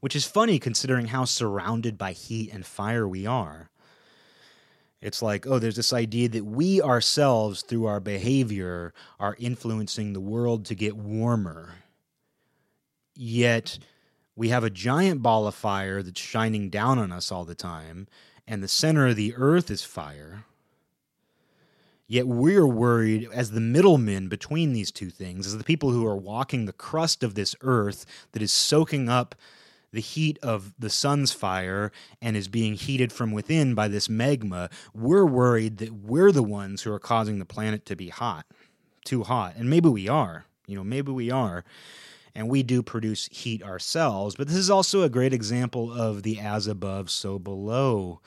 Which 0.01 0.17
is 0.17 0.27
funny 0.27 0.59
considering 0.59 1.09
how 1.09 1.25
surrounded 1.27 1.99
by 1.99 2.13
heat 2.13 2.51
and 2.53 2.65
fire 2.65 3.07
we 3.07 3.27
are. 3.27 3.71
It's 5.01 5.23
like, 5.23 5.47
oh, 5.47 5.59
there's 5.59 5.77
this 5.77 5.93
idea 5.93 6.29
that 6.29 6.45
we 6.45 6.83
ourselves, 6.83 7.63
through 7.63 7.87
our 7.87 8.01
behavior, 8.01 8.93
are 9.19 9.37
influencing 9.39 10.13
the 10.13 10.21
world 10.21 10.67
to 10.67 10.75
get 10.75 10.97
warmer. 10.97 11.77
Yet 13.15 13.79
we 14.37 14.51
have 14.51 14.65
a 14.65 14.71
giant 14.71 15.23
ball 15.23 15.47
of 15.47 15.55
fire 15.55 16.03
that's 16.03 16.21
shining 16.21 16.69
down 16.69 16.99
on 16.99 17.13
us 17.13 17.33
all 17.33 17.45
the 17.45 17.55
time, 17.55 18.09
and 18.47 18.63
the 18.63 18.69
center 18.69 19.07
of 19.07 19.17
the 19.17 19.35
earth 19.37 19.71
is 19.71 19.85
fire. 19.85 20.45
Yet 22.07 22.27
we're 22.27 22.67
worried 22.67 23.29
as 23.33 23.53
the 23.53 23.61
middlemen 23.61 24.29
between 24.29 24.73
these 24.73 24.91
two 24.91 25.11
things, 25.11 25.47
as 25.47 25.57
the 25.57 25.65
people 25.65 25.93
who 25.93 26.05
are 26.05 26.17
walking 26.17 26.65
the 26.67 26.73
crust 26.73 27.23
of 27.23 27.35
this 27.35 27.55
earth 27.61 28.05
that 28.33 28.43
is 28.43 28.51
soaking 28.51 29.09
up 29.09 29.35
the 29.93 30.01
heat 30.01 30.39
of 30.43 30.73
the 30.79 30.91
sun's 30.91 31.33
fire 31.33 31.91
and 32.23 32.37
is 32.37 32.49
being 32.49 32.75
heated 32.75 33.13
from 33.13 33.33
within 33.33 33.75
by 33.75 33.89
this 33.89 34.09
magma, 34.09 34.71
we're 34.95 35.27
worried 35.27 35.79
that 35.79 35.93
we're 35.93 36.33
the 36.33 36.43
ones 36.43 36.83
who 36.83 36.93
are 36.93 36.99
causing 36.99 37.39
the 37.39 37.45
planet 37.45 37.85
to 37.87 37.97
be 37.97 38.09
hot, 38.09 38.47
too 39.05 39.23
hot. 39.23 39.55
And 39.57 39.69
maybe 39.69 39.89
we 39.89 40.09
are. 40.09 40.47
You 40.67 40.77
know, 40.77 40.85
maybe 40.85 41.11
we 41.11 41.31
are. 41.31 41.65
And 42.35 42.49
we 42.49 42.63
do 42.63 42.83
produce 42.83 43.29
heat 43.33 43.63
ourselves. 43.63 44.37
But 44.37 44.47
this 44.47 44.57
is 44.57 44.71
also 44.71 45.03
a 45.03 45.09
great 45.09 45.33
example 45.33 45.93
of 45.93 46.23
the 46.23 46.39
as 46.39 46.69
above, 46.69 47.11
so 47.11 47.39
below 47.39 48.21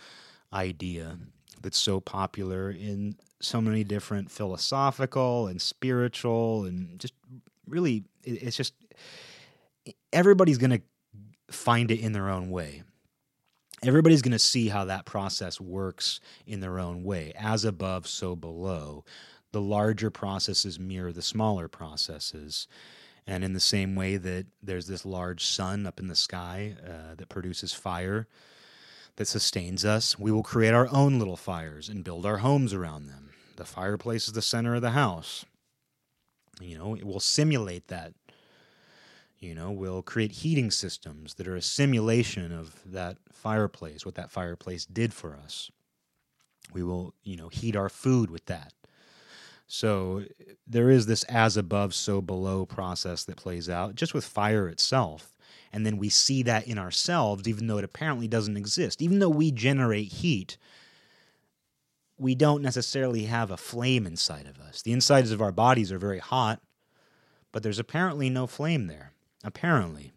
idea 0.51 1.17
that's 1.61 1.79
so 1.79 2.01
popular 2.01 2.69
in 2.69 3.15
so 3.39 3.61
many 3.61 3.83
different 3.83 4.29
philosophical 4.29 5.47
and 5.47 5.61
spiritual 5.61 6.65
and 6.65 6.99
just 6.99 7.13
really, 7.67 8.03
it's 8.23 8.57
just 8.57 8.73
everybody's 10.11 10.57
going 10.57 10.71
to 10.71 10.81
find 11.53 11.91
it 11.91 11.99
in 11.99 12.13
their 12.13 12.29
own 12.29 12.49
way. 12.49 12.83
Everybody's 13.83 14.21
going 14.21 14.31
to 14.31 14.39
see 14.39 14.69
how 14.69 14.85
that 14.85 15.05
process 15.05 15.59
works 15.59 16.19
in 16.47 16.61
their 16.61 16.79
own 16.79 17.03
way. 17.03 17.33
As 17.35 17.65
above, 17.65 18.07
so 18.07 18.35
below. 18.35 19.03
The 19.51 19.61
larger 19.61 20.09
processes 20.09 20.79
mirror 20.79 21.11
the 21.11 21.21
smaller 21.21 21.67
processes. 21.67 22.67
And 23.27 23.43
in 23.43 23.53
the 23.53 23.59
same 23.59 23.95
way 23.95 24.17
that 24.17 24.47
there's 24.61 24.87
this 24.87 25.05
large 25.05 25.45
sun 25.45 25.85
up 25.85 25.99
in 25.99 26.07
the 26.07 26.15
sky 26.15 26.75
uh, 26.85 27.15
that 27.15 27.29
produces 27.29 27.73
fire 27.73 28.27
that 29.17 29.27
sustains 29.27 29.85
us, 29.85 30.17
we 30.17 30.31
will 30.31 30.43
create 30.43 30.73
our 30.73 30.87
own 30.91 31.19
little 31.19 31.37
fires 31.37 31.87
and 31.89 32.03
build 32.03 32.25
our 32.25 32.37
homes 32.37 32.73
around 32.73 33.07
them. 33.07 33.29
The 33.57 33.65
fireplace 33.65 34.27
is 34.27 34.33
the 34.33 34.41
center 34.41 34.75
of 34.75 34.81
the 34.81 34.91
house. 34.91 35.45
You 36.59 36.77
know, 36.77 36.95
it 36.95 37.05
will 37.05 37.19
simulate 37.19 37.87
that 37.89 38.13
you 39.43 39.53
know, 39.53 39.71
we'll 39.71 40.01
create 40.01 40.31
heating 40.31 40.71
systems 40.71 41.35
that 41.35 41.47
are 41.47 41.55
a 41.55 41.61
simulation 41.61 42.51
of 42.51 42.79
that 42.85 43.17
fireplace, 43.31 44.05
what 44.05 44.15
that 44.15 44.31
fireplace 44.31 44.85
did 44.85 45.13
for 45.13 45.35
us. 45.35 45.69
We 46.73 46.83
will, 46.83 47.13
you 47.23 47.35
know, 47.35 47.49
heat 47.49 47.75
our 47.75 47.89
food 47.89 48.31
with 48.31 48.45
that. 48.45 48.73
So 49.67 50.23
there 50.67 50.89
is 50.89 51.05
this 51.05 51.23
as 51.23 51.57
above, 51.57 51.93
so 51.93 52.21
below 52.21 52.65
process 52.65 53.23
that 53.25 53.37
plays 53.37 53.69
out 53.69 53.95
just 53.95 54.13
with 54.13 54.25
fire 54.25 54.67
itself. 54.67 55.33
And 55.71 55.85
then 55.85 55.97
we 55.97 56.09
see 56.09 56.43
that 56.43 56.67
in 56.67 56.77
ourselves, 56.77 57.47
even 57.47 57.67
though 57.67 57.79
it 57.79 57.83
apparently 57.83 58.27
doesn't 58.27 58.57
exist. 58.57 59.01
Even 59.01 59.19
though 59.19 59.29
we 59.29 59.51
generate 59.51 60.11
heat, 60.11 60.57
we 62.17 62.35
don't 62.35 62.61
necessarily 62.61 63.25
have 63.25 63.49
a 63.49 63.57
flame 63.57 64.05
inside 64.05 64.45
of 64.45 64.59
us. 64.59 64.81
The 64.81 64.93
insides 64.93 65.31
of 65.31 65.41
our 65.41 65.51
bodies 65.51 65.91
are 65.91 65.97
very 65.97 66.19
hot, 66.19 66.61
but 67.51 67.63
there's 67.63 67.79
apparently 67.79 68.29
no 68.29 68.45
flame 68.45 68.87
there. 68.87 69.12
Apparently. 69.43 70.11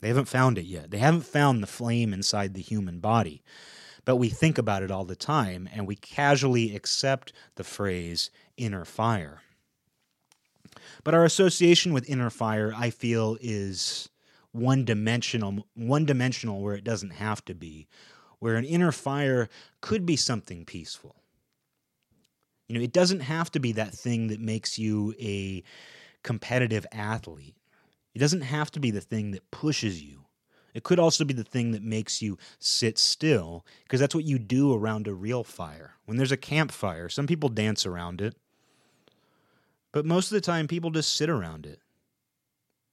They 0.00 0.08
haven't 0.08 0.28
found 0.28 0.58
it 0.58 0.64
yet. 0.64 0.90
They 0.90 0.98
haven't 0.98 1.22
found 1.22 1.62
the 1.62 1.66
flame 1.66 2.12
inside 2.12 2.54
the 2.54 2.60
human 2.60 3.00
body. 3.00 3.42
But 4.04 4.16
we 4.16 4.28
think 4.28 4.56
about 4.56 4.82
it 4.82 4.90
all 4.90 5.04
the 5.04 5.16
time 5.16 5.68
and 5.72 5.86
we 5.86 5.96
casually 5.96 6.74
accept 6.74 7.32
the 7.56 7.64
phrase 7.64 8.30
inner 8.56 8.84
fire. 8.84 9.42
But 11.04 11.14
our 11.14 11.24
association 11.24 11.92
with 11.92 12.08
inner 12.08 12.30
fire, 12.30 12.72
I 12.74 12.90
feel, 12.90 13.36
is 13.40 14.08
one 14.52 14.84
dimensional, 14.84 15.66
one 15.74 16.04
dimensional 16.04 16.62
where 16.62 16.74
it 16.74 16.84
doesn't 16.84 17.10
have 17.10 17.44
to 17.46 17.54
be, 17.54 17.86
where 18.38 18.56
an 18.56 18.64
inner 18.64 18.92
fire 18.92 19.48
could 19.80 20.06
be 20.06 20.16
something 20.16 20.64
peaceful. 20.64 21.16
You 22.68 22.76
know, 22.76 22.84
it 22.84 22.92
doesn't 22.92 23.20
have 23.20 23.50
to 23.52 23.60
be 23.60 23.72
that 23.72 23.94
thing 23.94 24.28
that 24.28 24.40
makes 24.40 24.78
you 24.78 25.14
a 25.18 25.62
competitive 26.22 26.86
athlete. 26.92 27.56
It 28.18 28.22
doesn't 28.22 28.40
have 28.40 28.72
to 28.72 28.80
be 28.80 28.90
the 28.90 29.00
thing 29.00 29.30
that 29.30 29.48
pushes 29.52 30.02
you. 30.02 30.24
It 30.74 30.82
could 30.82 30.98
also 30.98 31.24
be 31.24 31.34
the 31.34 31.44
thing 31.44 31.70
that 31.70 31.84
makes 31.84 32.20
you 32.20 32.36
sit 32.58 32.98
still, 32.98 33.64
because 33.84 34.00
that's 34.00 34.12
what 34.12 34.24
you 34.24 34.40
do 34.40 34.74
around 34.74 35.06
a 35.06 35.14
real 35.14 35.44
fire. 35.44 35.94
When 36.04 36.16
there's 36.16 36.32
a 36.32 36.36
campfire, 36.36 37.08
some 37.08 37.28
people 37.28 37.48
dance 37.48 37.86
around 37.86 38.20
it, 38.20 38.34
but 39.92 40.04
most 40.04 40.32
of 40.32 40.34
the 40.34 40.40
time 40.40 40.66
people 40.66 40.90
just 40.90 41.14
sit 41.14 41.30
around 41.30 41.64
it. 41.64 41.78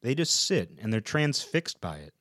They 0.03 0.13
just 0.13 0.45
sit 0.45 0.69
and 0.79 0.93
they're 0.93 1.01
transfixed 1.01 1.81
by 1.81 1.97
it. 1.97 2.13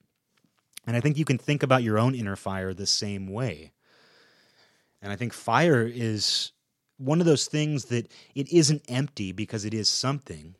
And 0.86 0.96
I 0.96 1.00
think 1.02 1.18
you 1.18 1.26
can 1.26 1.36
think 1.36 1.62
about 1.62 1.82
your 1.82 1.98
own 1.98 2.14
inner 2.14 2.36
fire 2.36 2.72
the 2.72 2.86
same 2.86 3.26
way. 3.26 3.72
And 5.02 5.12
I 5.12 5.16
think 5.16 5.34
fire 5.34 5.86
is 5.86 6.52
one 6.96 7.20
of 7.20 7.26
those 7.26 7.48
things 7.48 7.84
that 7.86 8.10
it 8.34 8.50
isn't 8.50 8.80
empty 8.88 9.30
because 9.30 9.66
it 9.66 9.74
is 9.74 9.90
something 9.90 10.56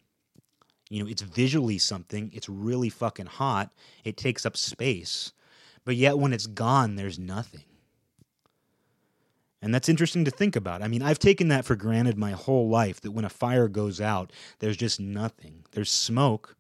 you 0.95 1.03
know, 1.03 1.11
it's 1.11 1.23
visually 1.23 1.77
something. 1.77 2.31
It's 2.33 2.49
really 2.49 2.89
fucking 2.89 3.27
hot. 3.27 3.73
It 4.05 4.17
takes 4.17 4.47
up 4.47 4.57
space. 4.57 5.33
But 5.85 5.97
yet 5.97 6.19
when 6.19 6.33
it's 6.33 6.47
gone, 6.47 6.95
there's 6.95 7.19
nothing. 7.19 7.65
And 9.61 9.75
that's 9.75 9.89
interesting 9.89 10.25
to 10.25 10.31
think 10.31 10.55
about. 10.55 10.83
I 10.83 10.89
mean, 10.89 11.03
I've 11.03 11.19
taken 11.19 11.49
that 11.49 11.65
for 11.65 11.75
granted 11.75 12.17
my 12.17 12.31
whole 12.31 12.69
life 12.69 13.01
that 13.01 13.11
when 13.11 13.25
a 13.25 13.29
fire 13.29 13.67
goes 13.67 14.01
out, 14.01 14.31
there's 14.61 14.77
just 14.77 15.01
nothing. 15.01 15.65
There's 15.73 15.91
smoke, 15.91 16.55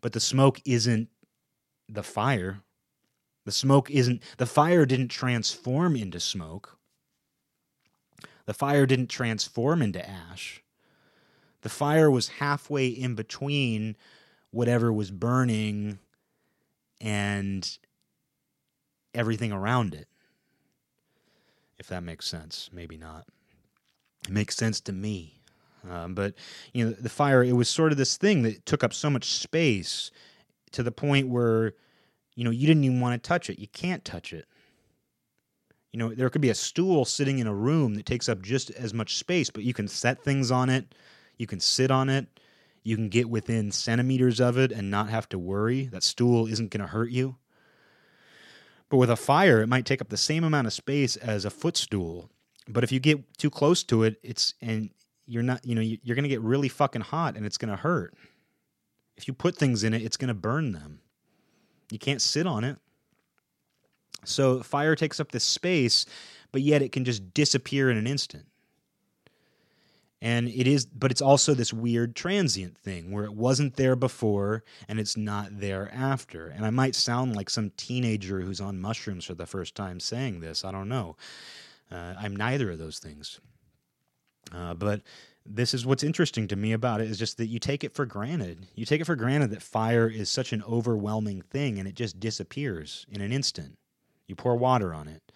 but 0.00 0.14
the 0.14 0.20
smoke 0.20 0.60
isn't 0.64 1.08
the 1.88 2.02
fire. 2.02 2.62
The 3.44 3.52
smoke 3.52 3.88
isn't, 3.88 4.20
the 4.38 4.46
fire 4.46 4.84
didn't 4.84 5.08
transform 5.08 5.94
into 5.94 6.18
smoke. 6.18 6.76
The 8.46 8.54
fire 8.54 8.84
didn't 8.84 9.10
transform 9.10 9.80
into 9.80 10.04
ash. 10.04 10.60
The 11.62 11.68
fire 11.68 12.10
was 12.10 12.28
halfway 12.28 12.88
in 12.88 13.14
between 13.14 13.96
whatever 14.50 14.92
was 14.92 15.10
burning 15.10 15.98
and 17.00 17.78
everything 19.14 19.52
around 19.52 19.94
it. 19.94 20.08
If 21.78 21.88
that 21.88 22.02
makes 22.02 22.26
sense, 22.26 22.70
maybe 22.72 22.96
not. 22.96 23.26
It 24.24 24.30
makes 24.30 24.56
sense 24.56 24.80
to 24.82 24.92
me. 24.92 25.40
Um, 25.88 26.14
but 26.14 26.34
you 26.74 26.84
know, 26.84 26.90
the 26.92 27.08
fire 27.08 27.42
it 27.42 27.52
was 27.52 27.68
sort 27.68 27.92
of 27.92 27.98
this 27.98 28.16
thing 28.16 28.42
that 28.42 28.66
took 28.66 28.84
up 28.84 28.92
so 28.92 29.08
much 29.08 29.24
space 29.24 30.10
to 30.72 30.82
the 30.82 30.92
point 30.92 31.28
where 31.28 31.72
you 32.36 32.44
know 32.44 32.50
you 32.50 32.66
didn't 32.66 32.84
even 32.84 33.00
want 33.00 33.20
to 33.20 33.28
touch 33.28 33.48
it. 33.48 33.58
You 33.58 33.68
can't 33.68 34.04
touch 34.04 34.32
it. 34.32 34.46
You 35.92 35.98
know, 35.98 36.14
there 36.14 36.30
could 36.30 36.42
be 36.42 36.50
a 36.50 36.54
stool 36.54 37.04
sitting 37.04 37.38
in 37.38 37.46
a 37.46 37.54
room 37.54 37.94
that 37.94 38.06
takes 38.06 38.28
up 38.28 38.42
just 38.42 38.70
as 38.72 38.94
much 38.94 39.16
space, 39.16 39.50
but 39.50 39.64
you 39.64 39.74
can 39.74 39.88
set 39.88 40.22
things 40.22 40.50
on 40.50 40.68
it. 40.68 40.94
You 41.40 41.46
can 41.46 41.58
sit 41.58 41.90
on 41.90 42.10
it. 42.10 42.26
You 42.82 42.96
can 42.96 43.08
get 43.08 43.30
within 43.30 43.72
centimeters 43.72 44.42
of 44.42 44.58
it 44.58 44.70
and 44.70 44.90
not 44.90 45.08
have 45.08 45.26
to 45.30 45.38
worry. 45.38 45.86
That 45.86 46.02
stool 46.02 46.46
isn't 46.46 46.70
going 46.70 46.82
to 46.82 46.86
hurt 46.86 47.10
you. 47.10 47.36
But 48.90 48.98
with 48.98 49.08
a 49.08 49.16
fire, 49.16 49.62
it 49.62 49.66
might 49.66 49.86
take 49.86 50.02
up 50.02 50.10
the 50.10 50.18
same 50.18 50.44
amount 50.44 50.66
of 50.66 50.74
space 50.74 51.16
as 51.16 51.46
a 51.46 51.50
footstool. 51.50 52.28
But 52.68 52.84
if 52.84 52.92
you 52.92 53.00
get 53.00 53.38
too 53.38 53.48
close 53.48 53.82
to 53.84 54.02
it, 54.02 54.20
it's 54.22 54.52
and 54.60 54.90
you're 55.24 55.42
not, 55.42 55.64
you 55.64 55.74
know, 55.74 55.80
you're 55.80 56.14
going 56.14 56.24
to 56.24 56.28
get 56.28 56.42
really 56.42 56.68
fucking 56.68 57.00
hot 57.00 57.38
and 57.38 57.46
it's 57.46 57.56
going 57.56 57.70
to 57.70 57.76
hurt. 57.76 58.12
If 59.16 59.26
you 59.26 59.32
put 59.32 59.56
things 59.56 59.82
in 59.82 59.94
it, 59.94 60.02
it's 60.02 60.18
going 60.18 60.28
to 60.28 60.34
burn 60.34 60.72
them. 60.72 61.00
You 61.90 61.98
can't 61.98 62.20
sit 62.20 62.46
on 62.46 62.64
it. 62.64 62.76
So 64.24 64.62
fire 64.62 64.94
takes 64.94 65.18
up 65.18 65.32
this 65.32 65.44
space, 65.44 66.04
but 66.52 66.60
yet 66.60 66.82
it 66.82 66.92
can 66.92 67.06
just 67.06 67.32
disappear 67.32 67.90
in 67.90 67.96
an 67.96 68.06
instant 68.06 68.49
and 70.22 70.48
it 70.48 70.66
is 70.66 70.86
but 70.86 71.10
it's 71.10 71.22
also 71.22 71.54
this 71.54 71.72
weird 71.72 72.14
transient 72.14 72.76
thing 72.76 73.10
where 73.10 73.24
it 73.24 73.34
wasn't 73.34 73.76
there 73.76 73.96
before 73.96 74.62
and 74.88 75.00
it's 75.00 75.16
not 75.16 75.60
there 75.60 75.90
after. 75.94 76.48
And 76.48 76.64
i 76.64 76.70
might 76.70 76.94
sound 76.94 77.36
like 77.36 77.50
some 77.50 77.72
teenager 77.76 78.40
who's 78.40 78.60
on 78.60 78.80
mushrooms 78.80 79.24
for 79.24 79.34
the 79.34 79.46
first 79.46 79.74
time 79.74 80.00
saying 80.00 80.40
this 80.40 80.64
i 80.64 80.70
don't 80.70 80.88
know. 80.88 81.16
Uh, 81.90 82.14
i'm 82.18 82.36
neither 82.36 82.70
of 82.70 82.78
those 82.78 82.98
things. 82.98 83.40
Uh, 84.52 84.74
but 84.74 85.02
this 85.46 85.72
is 85.74 85.86
what's 85.86 86.04
interesting 86.04 86.46
to 86.48 86.56
me 86.56 86.72
about 86.72 87.00
it 87.00 87.10
is 87.10 87.18
just 87.18 87.36
that 87.38 87.46
you 87.46 87.58
take 87.58 87.82
it 87.82 87.94
for 87.94 88.04
granted. 88.04 88.66
You 88.74 88.84
take 88.84 89.00
it 89.00 89.06
for 89.06 89.16
granted 89.16 89.50
that 89.50 89.62
fire 89.62 90.08
is 90.08 90.28
such 90.28 90.52
an 90.52 90.62
overwhelming 90.68 91.42
thing 91.42 91.78
and 91.78 91.88
it 91.88 91.94
just 91.94 92.20
disappears 92.20 93.06
in 93.10 93.20
an 93.20 93.32
instant. 93.32 93.78
You 94.26 94.36
pour 94.36 94.56
water 94.56 94.92
on 94.92 95.08
it 95.08 95.29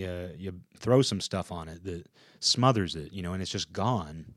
you 0.00 0.30
you 0.36 0.60
throw 0.76 1.02
some 1.02 1.20
stuff 1.20 1.52
on 1.52 1.68
it 1.68 1.84
that 1.84 2.06
smothers 2.40 2.96
it, 2.96 3.12
you 3.12 3.22
know, 3.22 3.32
and 3.32 3.42
it's 3.42 3.50
just 3.50 3.72
gone. 3.72 4.34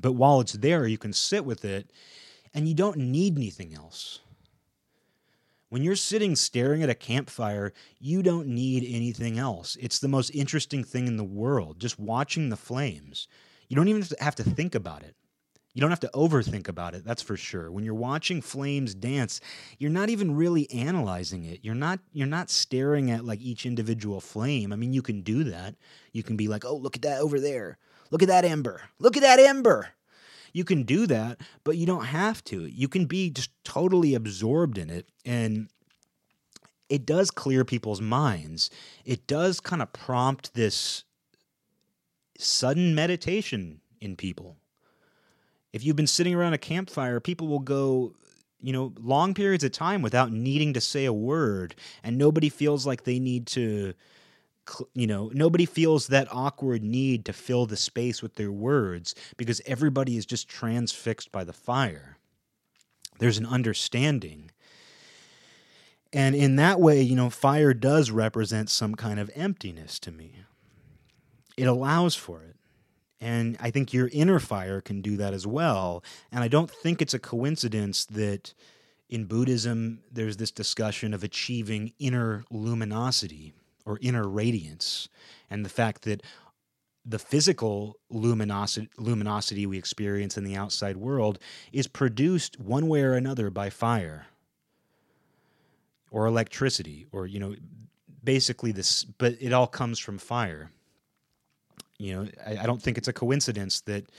But 0.00 0.12
while 0.12 0.40
it's 0.40 0.52
there, 0.52 0.86
you 0.86 0.98
can 0.98 1.12
sit 1.12 1.44
with 1.44 1.64
it 1.64 1.90
and 2.54 2.68
you 2.68 2.74
don't 2.74 2.96
need 2.96 3.36
anything 3.36 3.74
else. 3.74 4.20
When 5.68 5.82
you're 5.82 5.96
sitting 5.96 6.34
staring 6.34 6.82
at 6.82 6.90
a 6.90 6.94
campfire, 6.94 7.72
you 8.00 8.22
don't 8.22 8.48
need 8.48 8.84
anything 8.84 9.38
else. 9.38 9.76
It's 9.80 10.00
the 10.00 10.08
most 10.08 10.30
interesting 10.30 10.82
thing 10.82 11.06
in 11.06 11.16
the 11.16 11.24
world, 11.24 11.78
just 11.78 11.98
watching 11.98 12.48
the 12.48 12.56
flames. 12.56 13.28
You 13.68 13.76
don't 13.76 13.88
even 13.88 14.04
have 14.18 14.34
to 14.36 14.42
think 14.42 14.74
about 14.74 15.02
it. 15.02 15.14
You 15.72 15.80
don't 15.80 15.90
have 15.90 16.00
to 16.00 16.10
overthink 16.14 16.68
about 16.68 16.94
it, 16.94 17.04
that's 17.04 17.22
for 17.22 17.36
sure. 17.36 17.70
When 17.70 17.84
you're 17.84 17.94
watching 17.94 18.42
flames 18.42 18.94
dance, 18.94 19.40
you're 19.78 19.90
not 19.90 20.10
even 20.10 20.34
really 20.34 20.68
analyzing 20.70 21.44
it. 21.44 21.60
You're 21.62 21.76
not 21.76 22.00
you're 22.12 22.26
not 22.26 22.50
staring 22.50 23.10
at 23.10 23.24
like 23.24 23.40
each 23.40 23.66
individual 23.66 24.20
flame. 24.20 24.72
I 24.72 24.76
mean, 24.76 24.92
you 24.92 25.02
can 25.02 25.22
do 25.22 25.44
that. 25.44 25.76
You 26.12 26.24
can 26.24 26.36
be 26.36 26.48
like, 26.48 26.64
"Oh, 26.64 26.76
look 26.76 26.96
at 26.96 27.02
that 27.02 27.20
over 27.20 27.38
there. 27.38 27.78
Look 28.10 28.22
at 28.22 28.28
that 28.28 28.44
ember. 28.44 28.82
Look 28.98 29.16
at 29.16 29.22
that 29.22 29.38
ember. 29.38 29.90
You 30.52 30.64
can 30.64 30.82
do 30.82 31.06
that, 31.06 31.40
but 31.62 31.76
you 31.76 31.86
don't 31.86 32.06
have 32.06 32.42
to. 32.46 32.66
You 32.66 32.88
can 32.88 33.06
be 33.06 33.30
just 33.30 33.50
totally 33.64 34.14
absorbed 34.14 34.78
in 34.78 34.90
it 34.90 35.06
and 35.24 35.68
it 36.88 37.06
does 37.06 37.30
clear 37.30 37.64
people's 37.64 38.00
minds. 38.00 38.68
It 39.04 39.26
does 39.28 39.60
kind 39.60 39.80
of 39.80 39.92
prompt 39.92 40.54
this 40.54 41.04
sudden 42.36 42.94
meditation 42.94 43.80
in 44.00 44.16
people. 44.16 44.56
If 45.72 45.84
you've 45.84 45.96
been 45.96 46.06
sitting 46.06 46.34
around 46.34 46.54
a 46.54 46.58
campfire, 46.58 47.20
people 47.20 47.48
will 47.48 47.60
go, 47.60 48.14
you 48.60 48.72
know, 48.72 48.92
long 48.98 49.34
periods 49.34 49.64
of 49.64 49.72
time 49.72 50.02
without 50.02 50.32
needing 50.32 50.72
to 50.74 50.80
say 50.80 51.04
a 51.04 51.12
word, 51.12 51.74
and 52.02 52.18
nobody 52.18 52.48
feels 52.48 52.86
like 52.86 53.04
they 53.04 53.18
need 53.18 53.46
to, 53.48 53.94
you 54.94 55.06
know, 55.06 55.30
nobody 55.32 55.66
feels 55.66 56.08
that 56.08 56.28
awkward 56.30 56.82
need 56.82 57.24
to 57.24 57.32
fill 57.32 57.66
the 57.66 57.76
space 57.76 58.22
with 58.22 58.34
their 58.34 58.52
words 58.52 59.14
because 59.36 59.60
everybody 59.66 60.16
is 60.16 60.26
just 60.26 60.48
transfixed 60.48 61.30
by 61.30 61.44
the 61.44 61.52
fire. 61.52 62.18
There's 63.18 63.38
an 63.38 63.46
understanding. 63.46 64.50
And 66.12 66.34
in 66.34 66.56
that 66.56 66.80
way, 66.80 67.02
you 67.02 67.14
know, 67.14 67.30
fire 67.30 67.72
does 67.72 68.10
represent 68.10 68.68
some 68.70 68.96
kind 68.96 69.20
of 69.20 69.30
emptiness 69.34 70.00
to 70.00 70.10
me. 70.10 70.34
It 71.56 71.66
allows 71.66 72.16
for 72.16 72.42
it. 72.42 72.56
And 73.20 73.56
I 73.60 73.70
think 73.70 73.92
your 73.92 74.08
inner 74.12 74.38
fire 74.38 74.80
can 74.80 75.02
do 75.02 75.16
that 75.18 75.34
as 75.34 75.46
well. 75.46 76.02
And 76.32 76.42
I 76.42 76.48
don't 76.48 76.70
think 76.70 77.02
it's 77.02 77.14
a 77.14 77.18
coincidence 77.18 78.06
that 78.06 78.54
in 79.10 79.24
Buddhism, 79.24 80.00
there's 80.10 80.38
this 80.38 80.50
discussion 80.50 81.12
of 81.12 81.22
achieving 81.22 81.92
inner 81.98 82.44
luminosity 82.50 83.52
or 83.84 83.98
inner 84.00 84.26
radiance. 84.26 85.08
And 85.50 85.64
the 85.64 85.70
fact 85.70 86.02
that 86.02 86.22
the 87.04 87.18
physical 87.18 87.98
luminosity, 88.08 88.88
luminosity 88.96 89.66
we 89.66 89.78
experience 89.78 90.36
in 90.38 90.44
the 90.44 90.56
outside 90.56 90.96
world 90.96 91.38
is 91.72 91.86
produced 91.86 92.60
one 92.60 92.88
way 92.88 93.02
or 93.02 93.14
another 93.14 93.50
by 93.50 93.68
fire 93.68 94.26
or 96.10 96.26
electricity 96.26 97.06
or, 97.10 97.26
you 97.26 97.40
know, 97.40 97.54
basically 98.22 98.70
this, 98.72 99.04
but 99.04 99.34
it 99.40 99.52
all 99.52 99.66
comes 99.66 99.98
from 99.98 100.18
fire. 100.18 100.70
You 102.00 102.14
know, 102.14 102.28
I, 102.46 102.58
I 102.62 102.66
don't 102.66 102.82
think 102.82 102.96
it's 102.96 103.08
a 103.08 103.12
coincidence 103.12 103.82
that, 103.82 104.10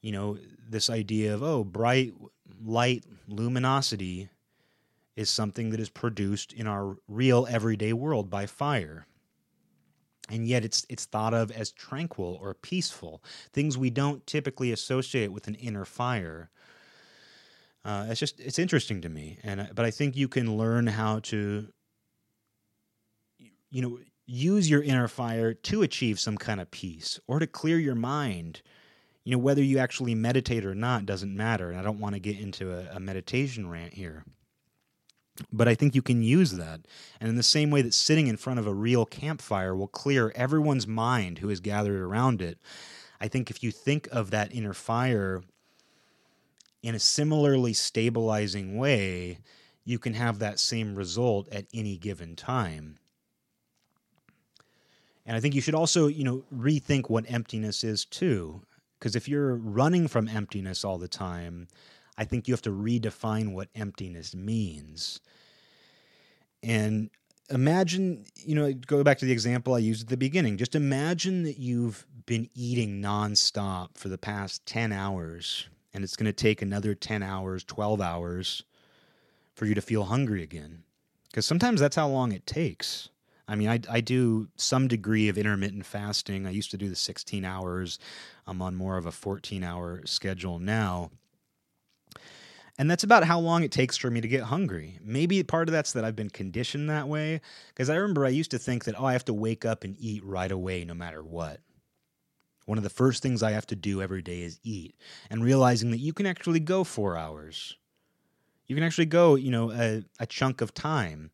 you 0.00 0.12
know, 0.12 0.38
this 0.68 0.88
idea 0.88 1.34
of, 1.34 1.42
oh, 1.42 1.62
bright 1.62 2.14
light 2.64 3.04
luminosity 3.28 4.30
is 5.14 5.28
something 5.28 5.70
that 5.70 5.80
is 5.80 5.90
produced 5.90 6.54
in 6.54 6.66
our 6.66 6.96
real 7.08 7.46
everyday 7.50 7.92
world 7.92 8.30
by 8.30 8.46
fire. 8.46 9.06
And 10.30 10.46
yet 10.46 10.64
it's 10.64 10.86
it's 10.88 11.04
thought 11.04 11.34
of 11.34 11.50
as 11.50 11.70
tranquil 11.70 12.38
or 12.40 12.54
peaceful, 12.54 13.22
things 13.52 13.76
we 13.76 13.90
don't 13.90 14.26
typically 14.26 14.72
associate 14.72 15.32
with 15.32 15.48
an 15.48 15.56
inner 15.56 15.84
fire. 15.84 16.48
Uh, 17.84 18.06
it's 18.08 18.20
just 18.20 18.40
it's 18.40 18.58
interesting 18.58 19.02
to 19.02 19.08
me, 19.08 19.38
and 19.42 19.68
but 19.74 19.84
I 19.84 19.90
think 19.90 20.16
you 20.16 20.28
can 20.28 20.56
learn 20.56 20.86
how 20.86 21.18
to, 21.18 21.66
you 23.70 23.82
know, 23.82 23.98
use 24.26 24.70
your 24.70 24.82
inner 24.82 25.08
fire 25.08 25.52
to 25.52 25.82
achieve 25.82 26.20
some 26.20 26.38
kind 26.38 26.60
of 26.60 26.70
peace 26.70 27.18
or 27.26 27.38
to 27.38 27.46
clear 27.46 27.78
your 27.78 27.94
mind. 27.94 28.62
You 29.24 29.32
know, 29.32 29.38
whether 29.38 29.62
you 29.62 29.78
actually 29.78 30.14
meditate 30.14 30.64
or 30.64 30.74
not 30.74 31.06
doesn't 31.06 31.36
matter. 31.36 31.70
And 31.70 31.78
I 31.78 31.82
don't 31.82 32.00
want 32.00 32.14
to 32.14 32.20
get 32.20 32.38
into 32.38 32.72
a, 32.72 32.96
a 32.96 33.00
meditation 33.00 33.68
rant 33.68 33.94
here. 33.94 34.24
But 35.50 35.68
I 35.68 35.74
think 35.74 35.94
you 35.94 36.02
can 36.02 36.22
use 36.22 36.52
that. 36.52 36.80
And 37.20 37.28
in 37.28 37.36
the 37.36 37.42
same 37.42 37.70
way 37.70 37.82
that 37.82 37.94
sitting 37.94 38.26
in 38.26 38.36
front 38.36 38.58
of 38.58 38.66
a 38.66 38.74
real 38.74 39.06
campfire 39.06 39.74
will 39.74 39.88
clear 39.88 40.32
everyone's 40.34 40.86
mind 40.86 41.38
who 41.38 41.48
is 41.48 41.60
gathered 41.60 42.00
around 42.00 42.42
it, 42.42 42.58
I 43.20 43.28
think 43.28 43.50
if 43.50 43.62
you 43.62 43.70
think 43.70 44.08
of 44.12 44.30
that 44.30 44.54
inner 44.54 44.74
fire 44.74 45.42
in 46.82 46.94
a 46.94 46.98
similarly 46.98 47.72
stabilizing 47.72 48.76
way, 48.76 49.38
you 49.84 49.98
can 49.98 50.14
have 50.14 50.38
that 50.38 50.58
same 50.58 50.94
result 50.94 51.48
at 51.50 51.66
any 51.72 51.96
given 51.96 52.36
time. 52.36 52.98
And 55.24 55.36
I 55.36 55.40
think 55.40 55.54
you 55.54 55.60
should 55.60 55.74
also, 55.74 56.08
you 56.08 56.24
know, 56.24 56.44
rethink 56.54 57.08
what 57.08 57.24
emptiness 57.28 57.84
is 57.84 58.04
too. 58.04 58.62
Because 58.98 59.16
if 59.16 59.28
you're 59.28 59.56
running 59.56 60.08
from 60.08 60.28
emptiness 60.28 60.84
all 60.84 60.98
the 60.98 61.08
time, 61.08 61.68
I 62.16 62.24
think 62.24 62.46
you 62.46 62.54
have 62.54 62.62
to 62.62 62.70
redefine 62.70 63.52
what 63.52 63.68
emptiness 63.74 64.34
means. 64.34 65.20
And 66.62 67.10
imagine, 67.50 68.24
you 68.36 68.54
know, 68.54 68.72
go 68.72 69.02
back 69.02 69.18
to 69.18 69.24
the 69.24 69.32
example 69.32 69.74
I 69.74 69.78
used 69.78 70.02
at 70.02 70.08
the 70.08 70.16
beginning. 70.16 70.56
Just 70.56 70.74
imagine 70.74 71.42
that 71.44 71.58
you've 71.58 72.06
been 72.26 72.48
eating 72.54 73.02
nonstop 73.02 73.96
for 73.96 74.08
the 74.08 74.18
past 74.18 74.64
10 74.66 74.92
hours, 74.92 75.68
and 75.92 76.04
it's 76.04 76.16
going 76.16 76.26
to 76.26 76.32
take 76.32 76.62
another 76.62 76.94
10 76.94 77.22
hours, 77.22 77.64
12 77.64 78.00
hours 78.00 78.62
for 79.54 79.66
you 79.66 79.74
to 79.74 79.82
feel 79.82 80.04
hungry 80.04 80.42
again. 80.42 80.84
Because 81.28 81.46
sometimes 81.46 81.80
that's 81.80 81.96
how 81.96 82.08
long 82.08 82.32
it 82.32 82.46
takes. 82.46 83.08
I 83.48 83.56
mean, 83.56 83.68
I, 83.68 83.80
I 83.90 84.00
do 84.00 84.48
some 84.56 84.88
degree 84.88 85.28
of 85.28 85.36
intermittent 85.36 85.84
fasting. 85.84 86.46
I 86.46 86.50
used 86.50 86.70
to 86.70 86.76
do 86.76 86.88
the 86.88 86.96
16 86.96 87.44
hours. 87.44 87.98
I'm 88.46 88.62
on 88.62 88.74
more 88.74 88.96
of 88.96 89.06
a 89.06 89.12
14 89.12 89.64
hour 89.64 90.02
schedule 90.04 90.58
now. 90.58 91.10
And 92.78 92.90
that's 92.90 93.04
about 93.04 93.24
how 93.24 93.38
long 93.38 93.64
it 93.64 93.70
takes 93.70 93.96
for 93.96 94.10
me 94.10 94.20
to 94.20 94.28
get 94.28 94.44
hungry. 94.44 94.98
Maybe 95.04 95.42
part 95.42 95.68
of 95.68 95.72
that's 95.72 95.92
that 95.92 96.04
I've 96.04 96.16
been 96.16 96.30
conditioned 96.30 96.88
that 96.88 97.08
way. 97.08 97.40
Because 97.68 97.90
I 97.90 97.96
remember 97.96 98.24
I 98.24 98.30
used 98.30 98.50
to 98.52 98.58
think 98.58 98.84
that, 98.84 98.98
oh, 98.98 99.04
I 99.04 99.12
have 99.12 99.26
to 99.26 99.34
wake 99.34 99.64
up 99.64 99.84
and 99.84 99.96
eat 99.98 100.24
right 100.24 100.50
away 100.50 100.84
no 100.84 100.94
matter 100.94 101.22
what. 101.22 101.60
One 102.64 102.78
of 102.78 102.84
the 102.84 102.90
first 102.90 103.22
things 103.22 103.42
I 103.42 103.50
have 103.50 103.66
to 103.66 103.76
do 103.76 104.00
every 104.00 104.22
day 104.22 104.42
is 104.42 104.58
eat. 104.62 104.94
And 105.28 105.44
realizing 105.44 105.90
that 105.90 105.98
you 105.98 106.12
can 106.12 106.26
actually 106.26 106.60
go 106.60 106.84
four 106.84 107.16
hours. 107.16 107.76
You 108.66 108.76
can 108.76 108.84
actually 108.84 109.06
go, 109.06 109.34
you 109.34 109.50
know, 109.50 109.70
a, 109.70 110.04
a 110.18 110.26
chunk 110.26 110.60
of 110.60 110.72
time 110.72 111.30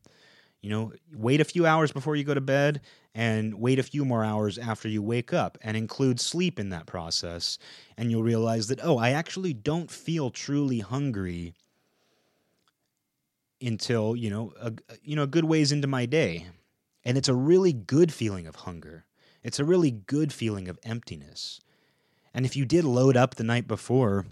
you 0.61 0.69
know, 0.69 0.91
wait 1.13 1.39
a 1.39 1.45
few 1.45 1.65
hours 1.65 1.91
before 1.91 2.15
you 2.15 2.23
go 2.23 2.33
to 2.33 2.41
bed 2.41 2.81
and 3.15 3.53
wait 3.53 3.79
a 3.79 3.83
few 3.83 4.03
more 4.03 4.23
hours 4.23 4.57
after 4.57 4.89
you 4.89 5.01
wake 5.01 5.33
up 5.33 5.57
and 5.61 5.77
include 5.77 6.19
sleep 6.19 6.59
in 6.59 6.69
that 6.69 6.85
process. 6.85 7.57
And 7.97 8.11
you'll 8.11 8.23
realize 8.23 8.67
that, 8.67 8.79
oh, 8.83 8.97
I 8.97 9.11
actually 9.11 9.53
don't 9.53 9.89
feel 9.89 10.29
truly 10.29 10.79
hungry 10.79 11.53
until, 13.61 14.15
you 14.15 14.29
know, 14.29 14.53
a, 14.59 14.73
you 15.01 15.15
know, 15.15 15.23
a 15.23 15.27
good 15.27 15.45
ways 15.45 15.71
into 15.71 15.87
my 15.87 16.05
day. 16.05 16.47
And 17.05 17.17
it's 17.17 17.29
a 17.29 17.35
really 17.35 17.73
good 17.73 18.13
feeling 18.13 18.45
of 18.45 18.55
hunger. 18.55 19.05
It's 19.43 19.59
a 19.59 19.65
really 19.65 19.91
good 19.91 20.33
feeling 20.33 20.67
of 20.67 20.77
emptiness. 20.83 21.61
And 22.33 22.45
if 22.45 22.55
you 22.55 22.65
did 22.65 22.83
load 22.83 23.15
up 23.15 23.35
the 23.35 23.43
night 23.43 23.67
before, 23.67 24.25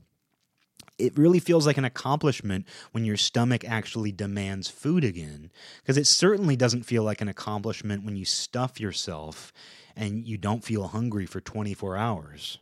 it 0.97 1.17
really 1.17 1.39
feels 1.39 1.67
like 1.67 1.77
an 1.77 1.85
accomplishment 1.85 2.65
when 2.91 3.05
your 3.05 3.17
stomach 3.17 3.63
actually 3.65 4.11
demands 4.11 4.67
food 4.67 5.03
again. 5.03 5.51
Because 5.81 5.97
it 5.97 6.07
certainly 6.07 6.55
doesn't 6.55 6.83
feel 6.83 7.03
like 7.03 7.21
an 7.21 7.27
accomplishment 7.27 8.03
when 8.03 8.15
you 8.15 8.25
stuff 8.25 8.79
yourself 8.79 9.53
and 9.95 10.25
you 10.25 10.37
don't 10.37 10.63
feel 10.63 10.87
hungry 10.87 11.25
for 11.25 11.41
24 11.41 11.97
hours. 11.97 12.59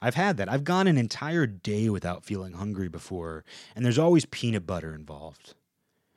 I've 0.00 0.14
had 0.16 0.36
that. 0.38 0.48
I've 0.48 0.64
gone 0.64 0.88
an 0.88 0.98
entire 0.98 1.46
day 1.46 1.88
without 1.88 2.24
feeling 2.24 2.54
hungry 2.54 2.88
before, 2.88 3.44
and 3.76 3.84
there's 3.84 3.98
always 3.98 4.24
peanut 4.24 4.66
butter 4.66 4.94
involved. 4.94 5.54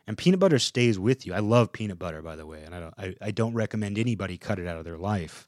And 0.07 0.17
peanut 0.17 0.39
butter 0.39 0.59
stays 0.59 0.97
with 0.97 1.25
you. 1.25 1.33
I 1.33 1.39
love 1.39 1.71
peanut 1.71 1.99
butter, 1.99 2.21
by 2.21 2.35
the 2.35 2.45
way, 2.45 2.63
and 2.63 2.73
I 2.73 2.79
don't, 2.79 2.93
I, 2.97 3.15
I 3.21 3.31
don't 3.31 3.53
recommend 3.53 3.99
anybody 3.99 4.37
cut 4.37 4.59
it 4.59 4.67
out 4.67 4.77
of 4.77 4.85
their 4.85 4.97
life 4.97 5.47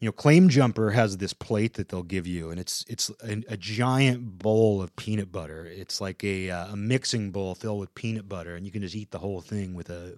you 0.00 0.06
know, 0.06 0.12
Claim 0.12 0.48
Jumper 0.48 0.90
has 0.90 1.16
this 1.16 1.32
plate 1.32 1.74
that 1.74 1.88
they'll 1.88 2.04
give 2.04 2.26
you, 2.26 2.50
and 2.50 2.60
it's 2.60 2.84
it's 2.88 3.10
a, 3.24 3.42
a 3.48 3.56
giant 3.56 4.38
bowl 4.38 4.80
of 4.80 4.94
peanut 4.94 5.32
butter. 5.32 5.66
It's 5.66 6.00
like 6.00 6.22
a 6.22 6.50
uh, 6.50 6.72
a 6.72 6.76
mixing 6.76 7.32
bowl 7.32 7.54
filled 7.54 7.80
with 7.80 7.94
peanut 7.94 8.28
butter, 8.28 8.54
and 8.54 8.64
you 8.64 8.70
can 8.70 8.82
just 8.82 8.94
eat 8.94 9.10
the 9.10 9.18
whole 9.18 9.40
thing 9.40 9.74
with 9.74 9.90
a 9.90 10.16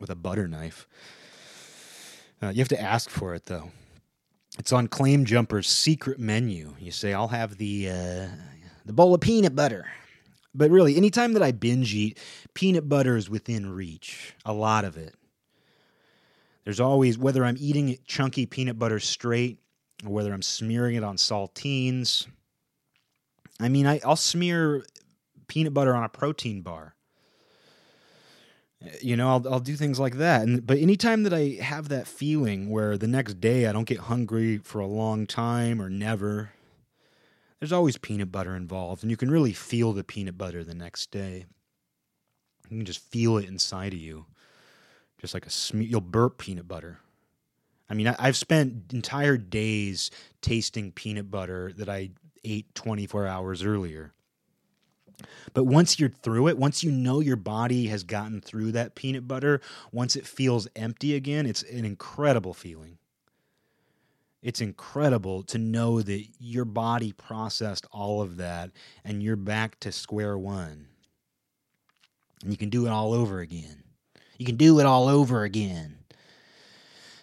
with 0.00 0.10
a 0.10 0.16
butter 0.16 0.48
knife. 0.48 0.88
Uh, 2.42 2.48
you 2.48 2.58
have 2.58 2.68
to 2.68 2.80
ask 2.80 3.08
for 3.08 3.34
it 3.34 3.46
though. 3.46 3.70
It's 4.58 4.72
on 4.72 4.88
Claim 4.88 5.24
Jumper's 5.24 5.68
secret 5.68 6.18
menu. 6.18 6.74
You 6.80 6.90
say, 6.90 7.14
"I'll 7.14 7.28
have 7.28 7.58
the 7.58 7.90
uh, 7.90 8.28
the 8.84 8.92
bowl 8.92 9.14
of 9.14 9.20
peanut 9.20 9.54
butter." 9.54 9.86
But 10.54 10.70
really, 10.70 10.96
anytime 10.96 11.32
that 11.34 11.42
I 11.42 11.52
binge 11.52 11.94
eat, 11.94 12.18
peanut 12.54 12.88
butter 12.88 13.16
is 13.16 13.30
within 13.30 13.70
reach. 13.70 14.34
A 14.44 14.52
lot 14.52 14.84
of 14.84 14.96
it. 14.96 15.14
There's 16.64 16.80
always, 16.80 17.18
whether 17.18 17.44
I'm 17.44 17.56
eating 17.58 17.98
chunky 18.06 18.46
peanut 18.46 18.78
butter 18.78 19.00
straight 19.00 19.58
or 20.04 20.12
whether 20.12 20.32
I'm 20.32 20.42
smearing 20.42 20.94
it 20.94 21.04
on 21.04 21.16
saltines. 21.16 22.26
I 23.60 23.68
mean, 23.68 23.86
I, 23.86 24.00
I'll 24.04 24.16
smear 24.16 24.84
peanut 25.48 25.74
butter 25.74 25.94
on 25.94 26.04
a 26.04 26.08
protein 26.08 26.62
bar. 26.62 26.94
Eh, 28.84 28.90
you 29.02 29.16
know, 29.16 29.28
I'll, 29.28 29.54
I'll 29.54 29.60
do 29.60 29.76
things 29.76 29.98
like 29.98 30.16
that. 30.16 30.42
And, 30.42 30.64
but 30.64 30.78
anytime 30.78 31.24
that 31.24 31.34
I 31.34 31.58
have 31.62 31.88
that 31.88 32.06
feeling 32.06 32.70
where 32.70 32.96
the 32.96 33.08
next 33.08 33.40
day 33.40 33.66
I 33.66 33.72
don't 33.72 33.84
get 33.84 33.98
hungry 33.98 34.58
for 34.58 34.80
a 34.80 34.86
long 34.86 35.26
time 35.26 35.82
or 35.82 35.90
never, 35.90 36.52
there's 37.58 37.72
always 37.72 37.98
peanut 37.98 38.30
butter 38.30 38.54
involved. 38.54 39.02
And 39.02 39.10
you 39.10 39.16
can 39.16 39.30
really 39.30 39.52
feel 39.52 39.92
the 39.92 40.04
peanut 40.04 40.38
butter 40.38 40.62
the 40.62 40.74
next 40.74 41.10
day. 41.10 41.46
You 42.70 42.78
can 42.78 42.86
just 42.86 43.00
feel 43.10 43.36
it 43.36 43.48
inside 43.48 43.92
of 43.92 43.98
you 43.98 44.26
just 45.22 45.34
like 45.34 45.46
a 45.46 45.50
smear. 45.50 45.86
You'll 45.86 46.00
burp 46.02 46.36
peanut 46.36 46.68
butter. 46.68 46.98
I 47.88 47.94
mean, 47.94 48.08
I, 48.08 48.16
I've 48.18 48.36
spent 48.36 48.92
entire 48.92 49.38
days 49.38 50.10
tasting 50.42 50.92
peanut 50.92 51.30
butter 51.30 51.72
that 51.76 51.88
I 51.88 52.10
ate 52.44 52.74
24 52.74 53.26
hours 53.26 53.62
earlier. 53.62 54.12
But 55.54 55.64
once 55.64 56.00
you're 56.00 56.08
through 56.08 56.48
it, 56.48 56.58
once 56.58 56.82
you 56.82 56.90
know 56.90 57.20
your 57.20 57.36
body 57.36 57.86
has 57.86 58.02
gotten 58.02 58.40
through 58.40 58.72
that 58.72 58.96
peanut 58.96 59.28
butter, 59.28 59.60
once 59.92 60.16
it 60.16 60.26
feels 60.26 60.66
empty 60.74 61.14
again, 61.14 61.46
it's 61.46 61.62
an 61.62 61.84
incredible 61.84 62.52
feeling. 62.52 62.98
It's 64.42 64.60
incredible 64.60 65.44
to 65.44 65.58
know 65.58 66.02
that 66.02 66.26
your 66.40 66.64
body 66.64 67.12
processed 67.12 67.86
all 67.92 68.20
of 68.20 68.38
that 68.38 68.72
and 69.04 69.22
you're 69.22 69.36
back 69.36 69.78
to 69.80 69.92
square 69.92 70.36
one. 70.36 70.88
And 72.42 72.50
you 72.50 72.56
can 72.56 72.70
do 72.70 72.86
it 72.86 72.90
all 72.90 73.12
over 73.12 73.38
again. 73.38 73.84
You 74.42 74.46
can 74.46 74.56
do 74.56 74.80
it 74.80 74.86
all 74.86 75.08
over 75.08 75.44
again. 75.44 75.98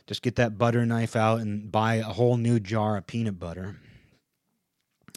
Just 0.08 0.22
get 0.22 0.38
that 0.38 0.58
butter 0.58 0.86
knife 0.86 1.16
out 1.16 1.40
and 1.40 1.72
buy 1.72 1.96
a 1.96 2.04
whole 2.04 2.38
new 2.38 2.60
jar 2.60 2.98
of 2.98 3.08
peanut 3.08 3.40
butter. 3.40 3.76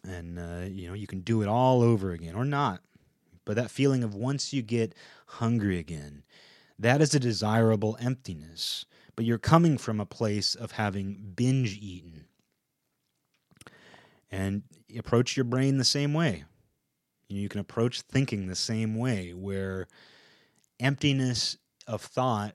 And, 0.04 0.38
uh, 0.38 0.66
you 0.68 0.88
know, 0.88 0.94
you 0.94 1.06
can 1.06 1.20
do 1.20 1.42
it 1.42 1.48
all 1.48 1.80
over 1.80 2.10
again 2.10 2.34
or 2.34 2.44
not. 2.44 2.82
But 3.44 3.56
that 3.56 3.70
feeling 3.70 4.02
of 4.02 4.14
once 4.14 4.52
you 4.52 4.62
get 4.62 4.94
hungry 5.26 5.78
again, 5.78 6.24
that 6.78 7.00
is 7.00 7.14
a 7.14 7.20
desirable 7.20 7.96
emptiness 8.00 8.84
but 9.14 9.24
you're 9.24 9.38
coming 9.38 9.78
from 9.78 10.00
a 10.00 10.06
place 10.06 10.54
of 10.54 10.72
having 10.72 11.32
binge 11.36 11.76
eaten. 11.80 12.24
And 14.30 14.62
approach 14.98 15.36
your 15.36 15.44
brain 15.44 15.76
the 15.76 15.84
same 15.84 16.14
way. 16.14 16.44
You 17.28 17.48
can 17.48 17.60
approach 17.60 18.00
thinking 18.00 18.46
the 18.46 18.56
same 18.56 18.94
way, 18.94 19.32
where 19.32 19.86
emptiness 20.80 21.58
of 21.92 22.00
thought 22.00 22.54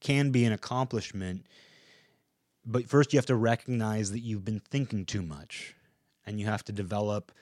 can 0.00 0.30
be 0.30 0.44
an 0.44 0.52
accomplishment, 0.52 1.46
but 2.64 2.88
first 2.88 3.12
you 3.12 3.18
have 3.18 3.26
to 3.26 3.36
recognize 3.36 4.10
that 4.12 4.20
you've 4.20 4.44
been 4.44 4.60
thinking 4.70 5.04
too 5.04 5.22
much 5.22 5.74
and 6.26 6.40
you 6.40 6.46
have 6.46 6.64
to 6.64 6.72
develop 6.72 7.32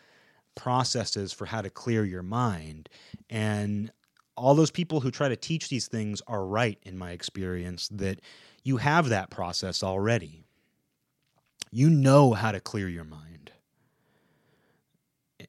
processes 0.55 1.32
for 1.32 1.47
how 1.47 1.62
to 1.62 1.70
clear 1.70 2.05
your 2.05 2.22
mind. 2.22 2.88
And 3.30 3.92
all 4.36 4.55
those 4.55 4.70
people 4.70 5.01
who 5.01 5.11
try 5.11 5.28
to 5.28 5.36
teach 5.36 5.68
these 5.68 5.88
things 5.88 6.20
are 6.26 6.44
right, 6.44 6.78
in 6.82 6.99
my 6.99 7.12
experience, 7.12 7.88
that 7.88 8.20
you 8.64 8.78
have 8.78 9.09
that 9.09 9.30
process 9.30 9.82
already. 9.82 10.44
You 11.70 11.90
know 11.90 12.32
how 12.32 12.53
to 12.53 12.61
clear 12.61 12.88
your 12.88 13.05
mind. 13.05 13.45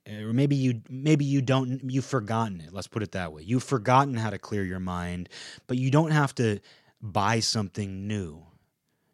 Or 0.08 0.32
maybe 0.34 0.56
you 0.56 0.82
maybe 0.90 1.26
you 1.26 1.42
don't 1.42 1.82
you've 1.90 2.06
forgotten 2.06 2.62
it. 2.62 2.74
Let's 2.74 2.88
put 2.88 3.04
it 3.04 3.12
that 3.12 3.34
way. 3.34 3.44
You've 3.44 3.64
forgotten 3.64 4.16
how 4.16 4.30
to 4.30 4.38
clear 4.38 4.64
your 4.64 4.80
mind, 4.80 5.30
but 5.68 5.78
you 5.78 5.92
don't 5.92 6.12
have 6.12 6.34
to 6.36 6.60
buy 7.02 7.42
something 7.42 8.08
new. 8.08 8.44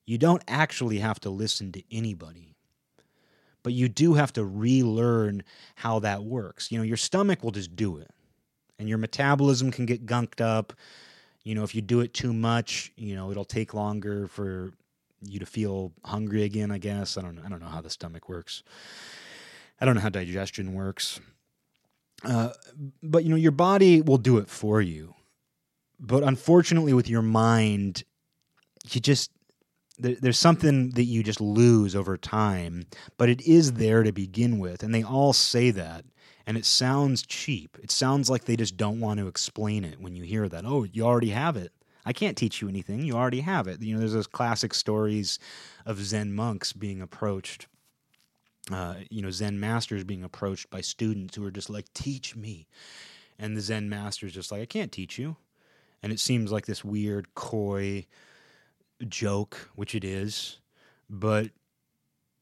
You 0.05 0.17
don't 0.17 0.43
actually 0.47 0.99
have 0.99 1.19
to 1.21 1.29
listen 1.29 1.71
to 1.71 1.83
anybody. 1.91 2.55
But 3.63 3.73
you 3.73 3.87
do 3.87 4.15
have 4.15 4.33
to 4.33 4.43
relearn 4.43 5.43
how 5.75 5.99
that 5.99 6.23
works. 6.23 6.71
You 6.71 6.77
know, 6.77 6.83
your 6.83 6.97
stomach 6.97 7.43
will 7.43 7.51
just 7.51 7.75
do 7.75 7.97
it. 7.97 8.11
And 8.77 8.89
your 8.89 8.97
metabolism 8.97 9.71
can 9.71 9.85
get 9.85 10.05
gunked 10.05 10.41
up 10.41 10.73
you 11.43 11.55
know, 11.55 11.63
if 11.63 11.75
you 11.75 11.81
do 11.81 11.99
it 11.99 12.13
too 12.13 12.33
much, 12.33 12.91
you 12.95 13.15
know, 13.15 13.29
it'll 13.29 13.43
take 13.45 13.73
longer 13.73 14.27
for 14.27 14.71
you 15.21 15.39
to 15.39 15.45
feel 15.45 15.91
hungry 16.05 16.43
again, 16.43 16.71
I 16.71 16.77
guess. 16.77 17.17
I 17.17 17.21
don't 17.21 17.39
I 17.39 17.49
don't 17.49 17.59
know 17.59 17.67
how 17.67 17.81
the 17.81 17.89
stomach 17.89 18.29
works. 18.29 18.63
I 19.79 19.85
don't 19.85 19.95
know 19.95 20.01
how 20.01 20.09
digestion 20.09 20.73
works. 20.73 21.19
Uh, 22.23 22.49
but 23.01 23.23
you 23.23 23.29
know, 23.29 23.35
your 23.35 23.51
body 23.51 24.01
will 24.01 24.17
do 24.17 24.37
it 24.37 24.47
for 24.47 24.81
you. 24.81 25.13
But 25.99 26.23
unfortunately 26.23 26.93
with 26.93 27.09
your 27.09 27.21
mind, 27.21 28.03
you 28.89 29.01
just 29.01 29.31
there, 29.97 30.15
there's 30.15 30.39
something 30.39 30.91
that 30.91 31.03
you 31.03 31.23
just 31.23 31.41
lose 31.41 31.95
over 31.95 32.17
time, 32.17 32.87
but 33.17 33.29
it 33.29 33.41
is 33.41 33.73
there 33.73 34.03
to 34.03 34.11
begin 34.11 34.57
with, 34.57 34.83
and 34.83 34.93
they 34.93 35.03
all 35.03 35.33
say 35.33 35.69
that 35.71 36.05
and 36.45 36.57
it 36.57 36.65
sounds 36.65 37.23
cheap. 37.23 37.77
It 37.81 37.91
sounds 37.91 38.29
like 38.29 38.45
they 38.45 38.55
just 38.55 38.77
don't 38.77 38.99
want 38.99 39.19
to 39.19 39.27
explain 39.27 39.85
it 39.85 39.99
when 39.99 40.15
you 40.15 40.23
hear 40.23 40.49
that. 40.49 40.65
Oh, 40.65 40.83
you 40.83 41.03
already 41.05 41.29
have 41.29 41.55
it. 41.55 41.71
I 42.05 42.11
can't 42.11 42.35
teach 42.35 42.61
you 42.61 42.67
anything. 42.67 43.03
You 43.03 43.15
already 43.15 43.41
have 43.41 43.67
it. 43.67 43.81
You 43.81 43.93
know, 43.93 43.99
there's 43.99 44.13
those 44.13 44.27
classic 44.27 44.73
stories 44.73 45.39
of 45.85 46.03
Zen 46.03 46.33
monks 46.33 46.73
being 46.73 47.01
approached, 47.01 47.67
uh, 48.71 48.95
you 49.09 49.21
know, 49.21 49.31
Zen 49.31 49.59
masters 49.59 50.03
being 50.03 50.23
approached 50.23 50.69
by 50.69 50.81
students 50.81 51.35
who 51.35 51.45
are 51.45 51.51
just 51.51 51.69
like, 51.69 51.93
teach 51.93 52.35
me. 52.35 52.67
And 53.37 53.57
the 53.57 53.61
Zen 53.61 53.89
master 53.89 54.25
is 54.25 54.33
just 54.33 54.51
like, 54.51 54.61
I 54.61 54.65
can't 54.65 54.91
teach 54.91 55.17
you. 55.17 55.35
And 56.01 56.11
it 56.11 56.19
seems 56.19 56.51
like 56.51 56.65
this 56.65 56.83
weird, 56.83 57.33
coy 57.35 58.05
joke, 59.07 59.69
which 59.75 59.95
it 59.95 60.03
is. 60.03 60.59
But 61.09 61.51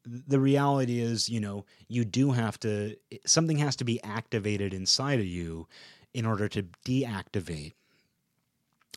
the 0.06 0.40
reality 0.40 1.00
is, 1.00 1.30
you 1.30 1.40
know, 1.40 1.66
you 1.88 2.06
do 2.06 2.32
have 2.32 2.60
to, 2.62 2.96
something 3.26 3.58
has 3.58 3.76
to 3.78 3.84
be 3.84 4.02
activated 4.04 4.74
inside 4.74 5.20
of 5.20 5.26
you 5.26 5.68
in 6.14 6.26
order 6.26 6.48
to 6.50 6.66
deactivate. 6.86 7.74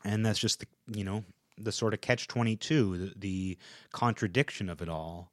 And 0.05 0.25
that's 0.25 0.39
just, 0.39 0.61
the, 0.61 0.67
you 0.93 1.05
know, 1.05 1.25
the 1.59 1.73
sort 1.73 1.95
of 1.95 2.01
catch 2.01 2.27
22, 2.27 2.99
the, 2.99 3.13
the 3.17 3.59
contradiction 3.93 4.69
of 4.69 4.83
it 4.83 4.89
all. 4.89 5.31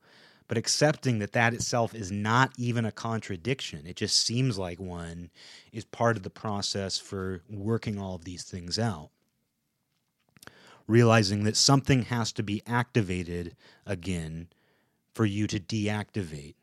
But 0.52 0.58
accepting 0.58 1.20
that 1.20 1.32
that 1.32 1.54
itself 1.54 1.95
is 1.95 2.12
not 2.12 2.52
even 2.58 2.84
a 2.84 2.91
contradiction, 2.91 3.88
it 3.88 3.95
just 3.95 4.18
seems 4.18 4.60
like 4.60 4.82
one, 4.82 5.30
is 5.72 5.86
part 5.86 6.18
of 6.18 6.24
the 6.24 6.30
process 6.30 6.97
for 6.99 7.41
working 7.49 7.97
all 7.97 8.16
of 8.16 8.26
these 8.26 8.43
things 8.43 8.78
out 8.78 9.12
realizing 10.88 11.45
that 11.45 11.56
something 11.56 12.02
has 12.02 12.34
to 12.34 12.43
be 12.43 12.62
activated 12.68 13.56
again 13.86 14.49
for 15.14 15.26
you 15.26 15.47
to 15.47 15.58
deactivate. 15.58 16.56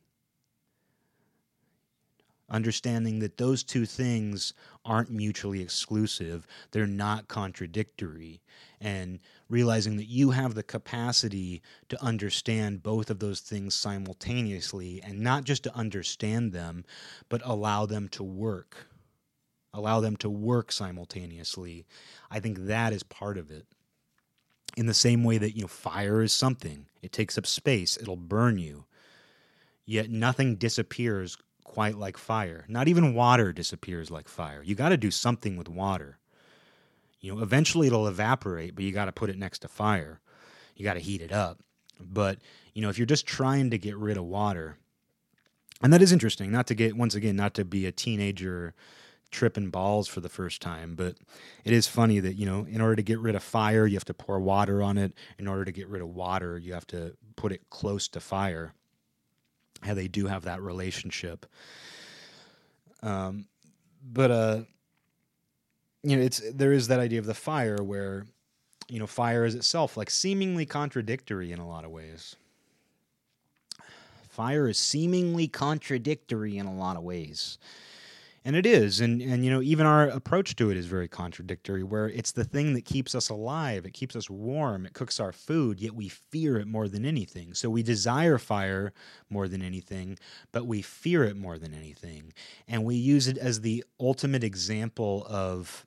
Understanding 2.50 3.18
that 3.18 3.36
those 3.36 3.62
two 3.62 3.84
things 3.84 4.54
aren't 4.82 5.10
mutually 5.10 5.60
exclusive, 5.60 6.46
they're 6.70 6.86
not 6.86 7.28
contradictory, 7.28 8.40
and 8.80 9.18
realizing 9.50 9.98
that 9.98 10.08
you 10.08 10.30
have 10.30 10.54
the 10.54 10.62
capacity 10.62 11.60
to 11.90 12.02
understand 12.02 12.82
both 12.82 13.10
of 13.10 13.18
those 13.18 13.40
things 13.40 13.74
simultaneously, 13.74 15.02
and 15.04 15.20
not 15.20 15.44
just 15.44 15.62
to 15.64 15.76
understand 15.76 16.52
them, 16.52 16.84
but 17.28 17.42
allow 17.44 17.84
them 17.84 18.08
to 18.08 18.22
work. 18.22 18.88
Allow 19.74 20.00
them 20.00 20.16
to 20.16 20.30
work 20.30 20.72
simultaneously. 20.72 21.86
I 22.30 22.40
think 22.40 22.60
that 22.60 22.94
is 22.94 23.02
part 23.02 23.36
of 23.36 23.50
it. 23.50 23.66
In 24.76 24.86
the 24.86 24.94
same 24.94 25.22
way 25.22 25.36
that 25.36 25.54
you 25.54 25.62
know 25.62 25.68
fire 25.68 26.22
is 26.22 26.32
something. 26.32 26.86
It 27.02 27.12
takes 27.12 27.36
up 27.36 27.46
space. 27.46 27.98
It'll 27.98 28.16
burn 28.16 28.58
you. 28.58 28.86
Yet 29.84 30.10
nothing 30.10 30.56
disappears 30.56 31.36
quite 31.68 31.96
like 31.96 32.16
fire 32.16 32.64
not 32.68 32.88
even 32.88 33.14
water 33.14 33.52
disappears 33.52 34.10
like 34.10 34.28
fire 34.28 34.62
you 34.62 34.74
got 34.74 34.88
to 34.88 34.96
do 34.96 35.10
something 35.10 35.56
with 35.56 35.68
water 35.68 36.18
you 37.20 37.34
know 37.34 37.42
eventually 37.42 37.86
it'll 37.86 38.08
evaporate 38.08 38.74
but 38.74 38.84
you 38.84 38.92
got 38.92 39.04
to 39.04 39.12
put 39.12 39.30
it 39.30 39.38
next 39.38 39.60
to 39.60 39.68
fire 39.68 40.20
you 40.74 40.84
got 40.84 40.94
to 40.94 41.00
heat 41.00 41.20
it 41.20 41.32
up 41.32 41.58
but 42.00 42.38
you 42.74 42.82
know 42.82 42.88
if 42.88 42.98
you're 42.98 43.06
just 43.06 43.26
trying 43.26 43.70
to 43.70 43.78
get 43.78 43.96
rid 43.96 44.16
of 44.16 44.24
water 44.24 44.76
and 45.82 45.92
that 45.92 46.02
is 46.02 46.10
interesting 46.10 46.50
not 46.50 46.66
to 46.66 46.74
get 46.74 46.96
once 46.96 47.14
again 47.14 47.36
not 47.36 47.54
to 47.54 47.64
be 47.64 47.86
a 47.86 47.92
teenager 47.92 48.74
tripping 49.30 49.70
balls 49.70 50.08
for 50.08 50.20
the 50.20 50.28
first 50.28 50.62
time. 50.62 50.94
But 50.94 51.16
it 51.64 51.72
is 51.72 51.86
funny 51.86 52.20
that, 52.20 52.34
you 52.34 52.46
know, 52.46 52.66
in 52.68 52.80
order 52.80 52.96
to 52.96 53.02
get 53.02 53.18
rid 53.18 53.34
of 53.34 53.42
fire, 53.42 53.86
you 53.86 53.96
have 53.96 54.04
to 54.06 54.14
pour 54.14 54.40
water 54.40 54.82
on 54.82 54.98
it. 54.98 55.12
In 55.38 55.46
order 55.46 55.64
to 55.64 55.72
get 55.72 55.88
rid 55.88 56.02
of 56.02 56.08
water, 56.08 56.58
you 56.58 56.72
have 56.72 56.86
to 56.88 57.14
put 57.36 57.52
it 57.52 57.68
close 57.70 58.08
to 58.08 58.20
fire. 58.20 58.74
How 59.82 59.94
they 59.94 60.08
do 60.08 60.26
have 60.26 60.44
that 60.44 60.60
relationship. 60.60 61.46
Um, 63.02 63.46
but, 64.02 64.30
uh, 64.30 64.60
you 66.02 66.16
know, 66.16 66.22
it's 66.22 66.42
there 66.52 66.72
is 66.72 66.88
that 66.88 67.00
idea 67.00 67.18
of 67.18 67.26
the 67.26 67.34
fire 67.34 67.82
where, 67.82 68.26
you 68.88 68.98
know, 68.98 69.06
fire 69.06 69.44
is 69.44 69.54
itself 69.54 69.96
like 69.96 70.10
seemingly 70.10 70.66
contradictory 70.66 71.52
in 71.52 71.58
a 71.58 71.68
lot 71.68 71.84
of 71.84 71.90
ways. 71.90 72.36
Fire 74.28 74.68
is 74.68 74.78
seemingly 74.78 75.48
contradictory 75.48 76.58
in 76.58 76.66
a 76.66 76.74
lot 76.74 76.96
of 76.96 77.02
ways 77.02 77.58
and 78.44 78.56
it 78.56 78.64
is 78.66 79.00
and 79.00 79.20
and 79.20 79.44
you 79.44 79.50
know 79.50 79.60
even 79.62 79.86
our 79.86 80.08
approach 80.08 80.56
to 80.56 80.70
it 80.70 80.76
is 80.76 80.86
very 80.86 81.08
contradictory 81.08 81.82
where 81.82 82.08
it's 82.08 82.32
the 82.32 82.44
thing 82.44 82.74
that 82.74 82.84
keeps 82.84 83.14
us 83.14 83.28
alive 83.28 83.84
it 83.84 83.92
keeps 83.92 84.16
us 84.16 84.30
warm 84.30 84.86
it 84.86 84.92
cooks 84.92 85.20
our 85.20 85.32
food 85.32 85.80
yet 85.80 85.94
we 85.94 86.08
fear 86.08 86.58
it 86.58 86.66
more 86.66 86.88
than 86.88 87.04
anything. 87.04 87.54
So 87.54 87.70
we 87.70 87.82
desire 87.82 88.38
fire 88.38 88.92
more 89.28 89.48
than 89.48 89.62
anything 89.62 90.18
but 90.52 90.66
we 90.66 90.82
fear 90.82 91.24
it 91.24 91.36
more 91.36 91.58
than 91.58 91.74
anything. 91.74 92.32
And 92.66 92.84
we 92.84 92.96
use 92.96 93.28
it 93.28 93.38
as 93.38 93.60
the 93.60 93.84
ultimate 94.00 94.44
example 94.44 95.26
of 95.28 95.86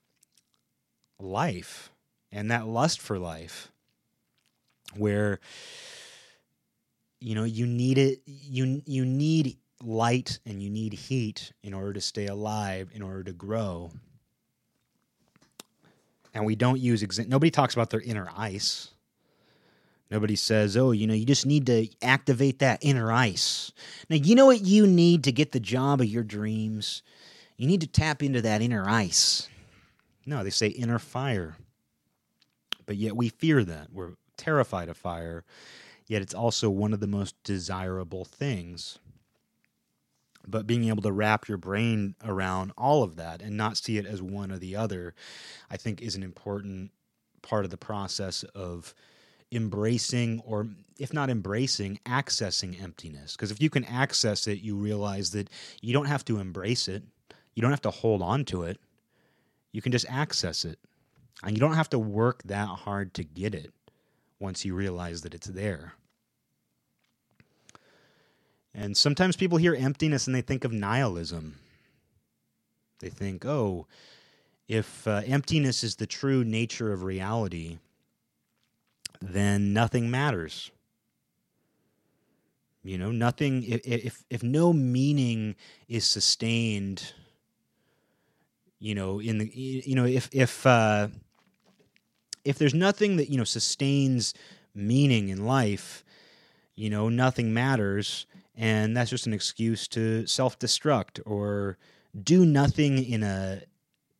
life 1.20 1.92
and 2.32 2.50
that 2.52 2.68
lust 2.68 3.00
for 3.00 3.20
life 3.20 3.72
where 4.96 5.40
you 7.20 7.36
know 7.36 7.44
you 7.44 7.68
need 7.68 7.98
it 7.98 8.22
you 8.26 8.82
you 8.86 9.06
need 9.06 9.58
light 9.84 10.40
and 10.46 10.62
you 10.62 10.70
need 10.70 10.94
heat 10.94 11.52
in 11.64 11.74
order 11.74 11.94
to 11.94 12.02
stay 12.02 12.28
alive, 12.28 12.90
in 12.94 13.02
order 13.02 13.24
to 13.24 13.34
grow. 13.34 13.92
And 16.34 16.46
we 16.46 16.56
don't 16.56 16.80
use 16.80 17.04
exa- 17.04 17.28
nobody 17.28 17.52
talks 17.52 17.74
about 17.74 17.90
their 17.90 18.02
inner 18.02 18.30
ice. 18.36 18.92
Nobody 20.10 20.36
says, 20.36 20.76
oh, 20.76 20.92
you 20.92 21.08
know, 21.08 21.14
you 21.14 21.26
just 21.26 21.46
need 21.46 21.66
to 21.68 21.88
activate 22.02 22.60
that 22.60 22.80
inner 22.82 23.12
ice. 23.12 23.72
Now, 24.10 24.18
you 24.18 24.36
know 24.36 24.46
what 24.46 24.62
you 24.62 24.86
need 24.86 25.24
to 25.24 25.32
get 25.32 25.54
the 25.54 25.60
job 25.60 26.02
of 26.02 26.08
your 26.08 26.24
dreams? 26.24 27.02
You 27.56 27.66
need 27.66 27.82
to 27.82 27.88
tap 27.88 28.22
into 28.22 28.42
that 28.42 28.62
inner 28.62 28.88
ice. 28.88 29.48
No, 30.26 30.44
they 30.44 30.50
say 30.50 30.68
inner 30.68 31.00
fire. 31.00 31.56
But 32.86 32.98
yet 32.98 33.16
we 33.16 33.30
fear 33.30 33.64
that. 33.64 33.88
We're 33.94 34.16
terrified 34.36 34.90
of 34.90 34.98
fire. 34.98 35.46
Yet 36.08 36.22
it's 36.22 36.34
also 36.34 36.70
one 36.70 36.92
of 36.92 37.00
the 37.00 37.08
most 37.08 37.42
desirable 37.44 38.26
things. 38.26 39.00
But 40.48 40.68
being 40.68 40.86
able 40.86 41.04
to 41.04 41.12
wrap 41.12 41.48
your 41.48 41.58
brain 41.58 42.16
around 42.24 42.72
all 42.78 43.04
of 43.04 43.16
that 43.18 43.42
and 43.42 43.56
not 43.56 43.78
see 43.78 43.98
it 43.98 44.06
as 44.06 44.22
one 44.22 44.52
or 44.52 44.58
the 44.58 44.76
other, 44.76 45.14
I 45.70 45.78
think 45.78 46.02
is 46.02 46.16
an 46.16 46.24
important 46.24 46.92
part 47.42 47.66
of 47.66 47.72
the 47.72 47.78
process 47.78 48.44
of 48.56 48.94
embracing 49.52 50.42
or 50.46 50.68
if 50.98 51.14
not 51.14 51.30
embracing 51.30 52.00
accessing 52.06 52.82
emptiness. 52.82 53.36
Because 53.36 53.52
if 53.52 53.62
you 53.62 53.70
can 53.70 53.84
access 53.86 54.48
it 54.48 54.62
you 54.62 54.76
realize 54.76 55.32
that 55.32 55.50
you 55.82 55.94
don't 55.94 56.06
have 56.06 56.24
to 56.26 56.40
embrace 56.40 56.88
it. 56.88 57.04
You 57.54 57.62
don't 57.62 57.72
have 57.72 57.82
to 57.82 57.92
hold 57.92 58.22
on 58.22 58.46
to 58.46 58.64
it. 58.64 58.80
You 59.74 59.82
can 59.82 59.92
just 59.92 60.06
access 60.10 60.64
it. 60.64 60.80
And 61.44 61.56
you 61.56 61.60
don't 61.60 61.74
have 61.74 61.90
to 61.90 62.00
work 62.00 62.44
that 62.44 62.68
hard 62.68 63.14
to 63.16 63.24
get 63.24 63.56
it 63.56 63.74
once 64.40 64.64
you 64.64 64.74
realize 64.74 65.22
that 65.22 65.34
it's 65.34 65.48
there 65.48 65.94
and 68.74 68.96
sometimes 68.96 69.36
people 69.36 69.58
hear 69.58 69.76
emptiness 69.76 70.28
and 70.28 70.36
they 70.36 70.42
think 70.42 70.64
of 70.64 70.72
nihilism 70.72 71.60
they 73.00 73.10
think 73.10 73.46
oh 73.46 73.88
if 74.68 75.06
uh, 75.08 75.22
emptiness 75.26 75.84
is 75.84 75.96
the 75.98 76.08
true 76.08 76.44
nature 76.44 76.94
of 76.94 77.04
reality 77.04 77.78
then 79.22 79.74
nothing 79.74 80.10
matters. 80.10 80.72
You 82.84 82.98
know, 82.98 83.12
nothing. 83.12 83.64
If 83.64 83.82
if, 83.86 84.24
if 84.30 84.42
no 84.44 84.74
meaning 84.74 85.56
is 85.88 86.06
sustained, 86.06 87.14
you 88.80 88.96
know, 88.96 89.20
in 89.20 89.38
the 89.38 89.52
you 89.54 89.96
know, 89.96 90.06
if 90.06 90.30
if 90.34 90.66
uh, 90.66 91.10
if 92.44 92.58
there's 92.58 92.74
nothing 92.74 93.18
that 93.18 93.30
you 93.30 93.38
know 93.38 93.44
sustains 93.44 94.34
meaning 94.74 95.30
in 95.30 95.46
life, 95.46 96.04
you 96.74 96.90
know, 96.90 97.08
nothing 97.08 97.54
matters, 97.54 98.26
and 98.56 98.96
that's 98.96 99.10
just 99.10 99.28
an 99.28 99.34
excuse 99.34 99.88
to 99.90 100.26
self 100.28 100.60
destruct 100.60 101.22
or 101.26 101.78
do 102.22 102.46
nothing 102.46 103.04
in 103.04 103.24
a 103.24 103.62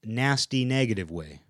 nasty 0.04 0.66
negative 0.66 1.12
way 1.12 1.42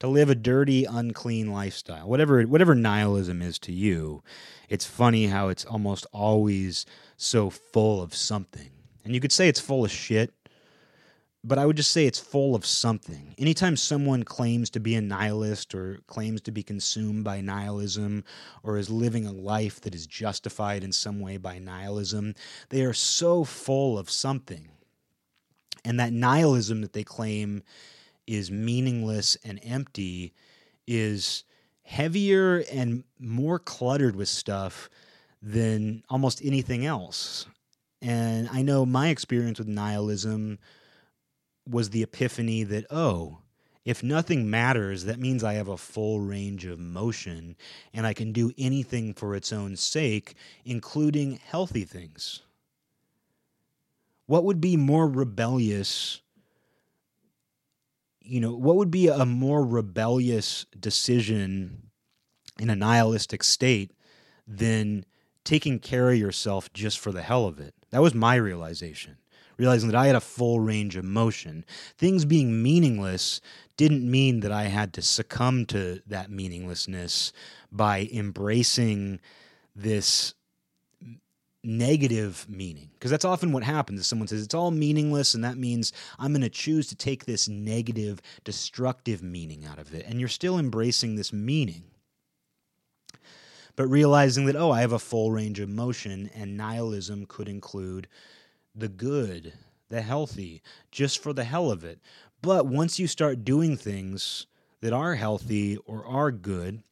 to 0.00 0.06
live 0.06 0.30
a 0.30 0.34
dirty, 0.34 0.84
unclean 0.84 1.52
lifestyle. 1.52 2.08
Whatever 2.08 2.42
whatever 2.42 2.74
nihilism 2.74 3.42
is 3.42 3.58
to 3.60 3.72
you, 3.72 4.22
it's 4.68 4.86
funny 4.86 5.26
how 5.26 5.48
it's 5.48 5.64
almost 5.64 6.06
always 6.12 6.86
so 7.16 7.50
full 7.50 8.00
of 8.00 8.14
something. 8.14 8.70
And 9.04 9.14
you 9.14 9.20
could 9.20 9.32
say 9.32 9.48
it's 9.48 9.60
full 9.60 9.84
of 9.84 9.90
shit, 9.90 10.32
but 11.48 11.58
I 11.58 11.64
would 11.64 11.76
just 11.76 11.92
say 11.92 12.06
it's 12.06 12.18
full 12.18 12.54
of 12.54 12.66
something. 12.66 13.34
Anytime 13.38 13.76
someone 13.76 14.22
claims 14.22 14.68
to 14.70 14.80
be 14.80 14.94
a 14.94 15.00
nihilist 15.00 15.74
or 15.74 16.00
claims 16.06 16.42
to 16.42 16.52
be 16.52 16.62
consumed 16.62 17.24
by 17.24 17.40
nihilism 17.40 18.24
or 18.62 18.76
is 18.76 18.90
living 18.90 19.26
a 19.26 19.32
life 19.32 19.80
that 19.80 19.94
is 19.94 20.06
justified 20.06 20.84
in 20.84 20.92
some 20.92 21.20
way 21.20 21.38
by 21.38 21.58
nihilism, 21.58 22.34
they 22.68 22.82
are 22.82 22.92
so 22.92 23.44
full 23.44 23.98
of 23.98 24.10
something. 24.10 24.68
And 25.84 25.98
that 25.98 26.12
nihilism 26.12 26.82
that 26.82 26.92
they 26.92 27.04
claim 27.04 27.62
is 28.26 28.50
meaningless 28.50 29.38
and 29.42 29.58
empty 29.62 30.34
is 30.86 31.44
heavier 31.82 32.62
and 32.70 33.04
more 33.18 33.58
cluttered 33.58 34.16
with 34.16 34.28
stuff 34.28 34.90
than 35.40 36.02
almost 36.10 36.44
anything 36.44 36.84
else. 36.84 37.46
And 38.02 38.50
I 38.52 38.60
know 38.60 38.84
my 38.84 39.08
experience 39.08 39.58
with 39.58 39.68
nihilism 39.68 40.58
was 41.68 41.90
the 41.90 42.02
epiphany 42.02 42.62
that, 42.64 42.86
oh, 42.90 43.38
if 43.84 44.02
nothing 44.02 44.50
matters, 44.50 45.04
that 45.04 45.18
means 45.18 45.42
I 45.42 45.54
have 45.54 45.68
a 45.68 45.76
full 45.76 46.20
range 46.20 46.66
of 46.66 46.78
motion 46.78 47.56
and 47.94 48.06
I 48.06 48.12
can 48.12 48.32
do 48.32 48.52
anything 48.58 49.14
for 49.14 49.34
its 49.34 49.52
own 49.52 49.76
sake, 49.76 50.34
including 50.64 51.40
healthy 51.44 51.84
things. 51.84 52.42
What 54.26 54.44
would 54.44 54.60
be 54.60 54.76
more 54.76 55.08
rebellious 55.08 56.20
you 58.28 58.40
know, 58.40 58.52
what 58.52 58.76
would 58.76 58.90
be 58.90 59.08
a 59.08 59.24
more 59.24 59.64
rebellious 59.64 60.66
decision 60.78 61.88
in 62.58 62.68
a 62.68 62.76
nihilistic 62.76 63.42
state 63.42 63.92
than 64.46 65.06
taking 65.44 65.78
care 65.78 66.10
of 66.10 66.18
yourself 66.18 66.70
just 66.74 66.98
for 66.98 67.10
the 67.10 67.22
hell 67.22 67.46
of 67.46 67.58
it? 67.58 67.74
That 67.90 68.02
was 68.02 68.14
my 68.14 68.34
realization. 68.34 69.16
Realizing 69.58 69.90
that 69.90 69.98
I 69.98 70.06
had 70.06 70.16
a 70.16 70.20
full 70.20 70.60
range 70.60 70.96
of 70.96 71.04
motion. 71.04 71.64
Things 71.96 72.24
being 72.24 72.62
meaningless 72.62 73.40
didn't 73.76 74.08
mean 74.08 74.40
that 74.40 74.52
I 74.52 74.64
had 74.64 74.92
to 74.94 75.02
succumb 75.02 75.66
to 75.66 76.00
that 76.06 76.30
meaninglessness 76.30 77.32
by 77.72 78.08
embracing 78.12 79.20
this 79.74 80.34
negative 81.64 82.46
meaning. 82.48 82.90
Because 82.94 83.10
that's 83.10 83.24
often 83.24 83.52
what 83.52 83.62
happens 83.62 84.06
someone 84.06 84.28
says 84.28 84.42
it's 84.42 84.54
all 84.54 84.70
meaningless 84.70 85.34
and 85.34 85.44
that 85.44 85.58
means 85.58 85.92
i'm 86.18 86.32
going 86.32 86.40
to 86.40 86.48
choose 86.48 86.86
to 86.86 86.96
take 86.96 87.24
this 87.24 87.48
negative 87.48 88.22
destructive 88.44 89.22
meaning 89.22 89.64
out 89.64 89.78
of 89.78 89.92
it. 89.94 90.06
And 90.06 90.20
you're 90.20 90.28
still 90.28 90.58
embracing 90.58 91.16
this 91.16 91.32
meaning. 91.32 91.84
But 93.76 93.88
realizing 93.88 94.46
that 94.46 94.56
oh 94.56 94.70
i 94.70 94.80
have 94.80 94.92
a 94.92 94.98
full 94.98 95.30
range 95.30 95.60
of 95.60 95.68
motion 95.68 96.30
and 96.34 96.56
nihilism 96.56 97.26
could 97.26 97.48
include 97.48 98.08
the 98.78 98.88
good 98.88 99.52
the 99.88 100.02
healthy 100.02 100.62
just 100.90 101.22
for 101.22 101.32
the 101.32 101.44
hell 101.44 101.70
of 101.70 101.84
it 101.84 101.98
but 102.42 102.66
once 102.66 102.98
you 102.98 103.06
start 103.06 103.44
doing 103.44 103.76
things 103.76 104.46
that 104.80 104.92
are 104.92 105.14
healthy 105.14 105.76
or 105.86 106.04
are 106.04 106.30
good 106.30 106.82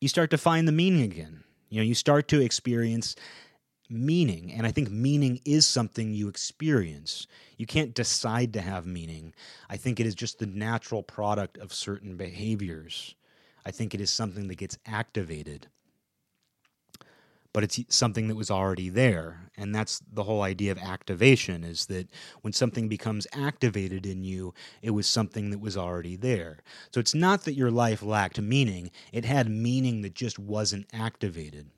you 0.00 0.08
start 0.08 0.30
to 0.30 0.38
find 0.38 0.68
the 0.68 0.72
meaning 0.72 1.02
again 1.02 1.44
you 1.74 1.80
know, 1.80 1.86
you 1.86 1.96
start 1.96 2.28
to 2.28 2.40
experience 2.40 3.16
meaning. 3.90 4.52
And 4.52 4.64
I 4.64 4.70
think 4.70 4.92
meaning 4.92 5.40
is 5.44 5.66
something 5.66 6.14
you 6.14 6.28
experience. 6.28 7.26
You 7.56 7.66
can't 7.66 7.92
decide 7.92 8.52
to 8.52 8.60
have 8.60 8.86
meaning. 8.86 9.34
I 9.68 9.76
think 9.76 9.98
it 9.98 10.06
is 10.06 10.14
just 10.14 10.38
the 10.38 10.46
natural 10.46 11.02
product 11.02 11.58
of 11.58 11.74
certain 11.74 12.16
behaviors. 12.16 13.16
I 13.66 13.72
think 13.72 13.92
it 13.92 14.00
is 14.00 14.08
something 14.08 14.46
that 14.46 14.54
gets 14.54 14.78
activated 14.86 15.66
but 17.54 17.64
it's 17.64 17.80
something 17.88 18.28
that 18.28 18.36
was 18.36 18.50
already 18.50 18.90
there. 18.90 19.50
And 19.56 19.74
that's 19.74 20.02
the 20.12 20.24
whole 20.24 20.42
idea 20.42 20.72
of 20.72 20.78
activation 20.78 21.64
is 21.64 21.86
that 21.86 22.08
when 22.42 22.52
something 22.52 22.88
becomes 22.88 23.26
activated 23.32 24.04
in 24.04 24.24
you 24.24 24.52
it 24.82 24.90
was 24.90 25.06
something 25.06 25.50
that 25.50 25.60
was 25.60 25.76
already 25.76 26.16
there. 26.16 26.58
So 26.92 27.00
it's 27.00 27.14
not 27.14 27.44
that 27.44 27.54
your 27.54 27.70
life 27.70 28.02
lacked 28.02 28.40
meaning 28.40 28.90
it 29.12 29.24
had 29.24 29.48
meaning 29.48 30.02
that 30.02 30.14
just 30.14 30.38
wasn't 30.38 30.88
activated. 30.92 31.70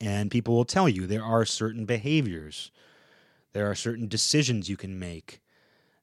And 0.00 0.30
people 0.30 0.54
will 0.56 0.64
tell 0.64 0.88
you 0.88 1.06
there 1.06 1.24
are 1.24 1.44
certain 1.44 1.84
behaviors 1.84 2.70
there 3.54 3.70
are 3.70 3.74
certain 3.74 4.08
decisions 4.08 4.68
you 4.68 4.76
can 4.76 4.98
make 4.98 5.40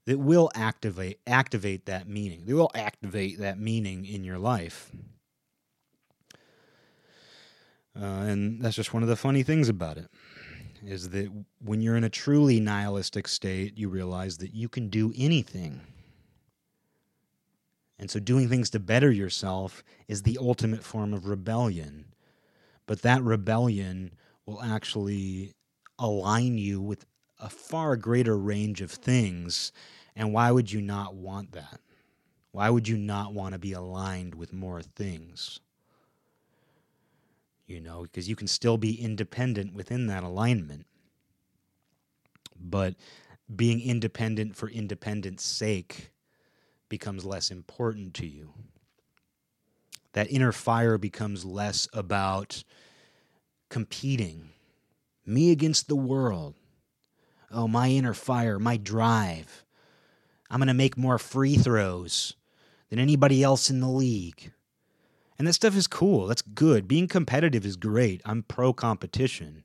that 0.05 0.19
will 0.19 0.49
activate 0.55 1.19
activate 1.27 1.85
that 1.85 2.07
meaning 2.07 2.43
they 2.45 2.53
will 2.53 2.71
activate 2.75 3.39
that 3.39 3.59
meaning 3.59 4.05
in 4.05 4.23
your 4.23 4.39
life 4.39 4.91
uh, 7.99 8.05
and 8.05 8.61
that's 8.61 8.75
just 8.75 8.93
one 8.93 9.03
of 9.03 9.09
the 9.09 9.15
funny 9.15 9.43
things 9.43 9.69
about 9.69 9.97
it 9.97 10.09
is 10.83 11.09
that 11.09 11.29
when 11.59 11.81
you're 11.81 11.95
in 11.95 12.03
a 12.03 12.09
truly 12.09 12.59
nihilistic 12.59 13.27
state, 13.27 13.77
you 13.77 13.89
realize 13.89 14.37
that 14.37 14.53
you 14.53 14.67
can 14.67 14.89
do 14.89 15.13
anything. 15.15 15.81
And 17.99 18.09
so 18.09 18.19
doing 18.19 18.49
things 18.49 18.71
to 18.71 18.79
better 18.79 19.11
yourself 19.11 19.83
is 20.07 20.23
the 20.23 20.39
ultimate 20.41 20.83
form 20.83 21.13
of 21.13 21.27
rebellion. 21.27 22.05
But 22.87 23.03
that 23.03 23.21
rebellion 23.21 24.15
will 24.45 24.61
actually 24.61 25.53
align 25.99 26.57
you 26.57 26.81
with 26.81 27.05
a 27.39 27.49
far 27.49 27.95
greater 27.95 28.37
range 28.37 28.81
of 28.81 28.89
things. 28.89 29.71
And 30.15 30.33
why 30.33 30.49
would 30.49 30.71
you 30.71 30.81
not 30.81 31.13
want 31.13 31.51
that? 31.51 31.79
Why 32.51 32.69
would 32.69 32.87
you 32.87 32.97
not 32.97 33.33
want 33.33 33.53
to 33.53 33.59
be 33.59 33.73
aligned 33.73 34.33
with 34.33 34.51
more 34.51 34.81
things? 34.81 35.59
You 37.71 37.79
know, 37.79 38.03
because 38.03 38.27
you 38.27 38.35
can 38.35 38.47
still 38.47 38.77
be 38.77 39.01
independent 39.01 39.73
within 39.73 40.07
that 40.07 40.23
alignment. 40.23 40.85
But 42.59 42.95
being 43.53 43.81
independent 43.81 44.55
for 44.55 44.69
independence 44.69 45.43
sake 45.43 46.11
becomes 46.89 47.25
less 47.25 47.49
important 47.49 48.13
to 48.15 48.27
you. 48.27 48.53
That 50.13 50.31
inner 50.31 50.51
fire 50.51 50.97
becomes 50.97 51.45
less 51.45 51.87
about 51.93 52.63
competing, 53.69 54.49
me 55.25 55.51
against 55.51 55.87
the 55.87 55.95
world. 55.95 56.55
Oh, 57.49 57.67
my 57.67 57.89
inner 57.89 58.13
fire, 58.13 58.59
my 58.59 58.77
drive. 58.77 59.65
I'm 60.49 60.59
going 60.59 60.67
to 60.67 60.73
make 60.73 60.97
more 60.97 61.17
free 61.17 61.55
throws 61.55 62.35
than 62.89 62.99
anybody 62.99 63.41
else 63.41 63.69
in 63.69 63.79
the 63.79 63.87
league. 63.87 64.51
And 65.41 65.47
that 65.47 65.53
stuff 65.53 65.75
is 65.75 65.87
cool. 65.87 66.27
That's 66.27 66.43
good. 66.43 66.87
Being 66.87 67.07
competitive 67.07 67.65
is 67.65 67.75
great. 67.75 68.21
I'm 68.25 68.43
pro 68.43 68.73
competition. 68.73 69.63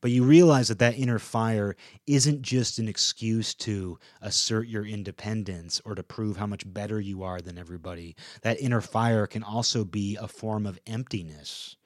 But 0.00 0.12
you 0.12 0.24
realize 0.24 0.68
that 0.68 0.78
that 0.78 0.98
inner 0.98 1.18
fire 1.18 1.76
isn't 2.06 2.40
just 2.40 2.78
an 2.78 2.88
excuse 2.88 3.54
to 3.56 3.98
assert 4.22 4.66
your 4.66 4.86
independence 4.86 5.78
or 5.84 5.94
to 5.94 6.02
prove 6.02 6.38
how 6.38 6.46
much 6.46 6.64
better 6.72 6.98
you 6.98 7.22
are 7.22 7.42
than 7.42 7.58
everybody. 7.58 8.16
That 8.40 8.62
inner 8.62 8.80
fire 8.80 9.26
can 9.26 9.42
also 9.42 9.84
be 9.84 10.16
a 10.16 10.26
form 10.26 10.64
of 10.64 10.78
emptiness 10.86 11.76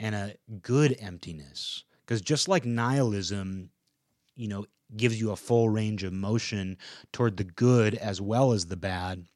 and 0.00 0.14
a 0.14 0.34
good 0.62 0.96
emptiness. 1.00 1.84
Because 2.00 2.22
just 2.22 2.48
like 2.48 2.64
nihilism, 2.64 3.68
you 4.36 4.48
know, 4.48 4.64
gives 4.96 5.20
you 5.20 5.32
a 5.32 5.36
full 5.36 5.68
range 5.68 6.02
of 6.02 6.14
motion 6.14 6.78
toward 7.12 7.36
the 7.36 7.44
good 7.44 7.94
as 7.94 8.22
well 8.22 8.52
as 8.52 8.64
the 8.64 8.76
bad, 8.78 9.26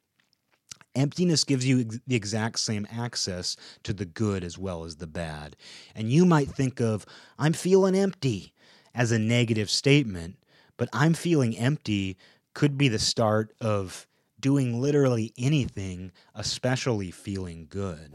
emptiness 0.96 1.44
gives 1.44 1.66
you 1.66 1.80
ex- 1.80 2.00
the 2.06 2.16
exact 2.16 2.58
same 2.58 2.86
access 2.90 3.56
to 3.84 3.92
the 3.92 4.04
good 4.04 4.42
as 4.42 4.58
well 4.58 4.84
as 4.84 4.96
the 4.96 5.06
bad. 5.06 5.56
And 5.94 6.10
you 6.10 6.24
might 6.24 6.48
think 6.48 6.80
of, 6.80 7.06
I'm 7.38 7.52
feeling 7.52 7.94
empty 7.94 8.52
as 8.94 9.12
a 9.12 9.18
negative 9.18 9.70
statement, 9.70 10.36
but 10.76 10.88
I'm 10.92 11.14
feeling 11.14 11.56
empty 11.56 12.16
could 12.54 12.78
be 12.78 12.88
the 12.88 12.98
start 12.98 13.52
of 13.60 14.06
doing 14.40 14.80
literally 14.80 15.32
anything, 15.38 16.12
especially 16.34 17.10
feeling 17.10 17.66
good. 17.68 18.14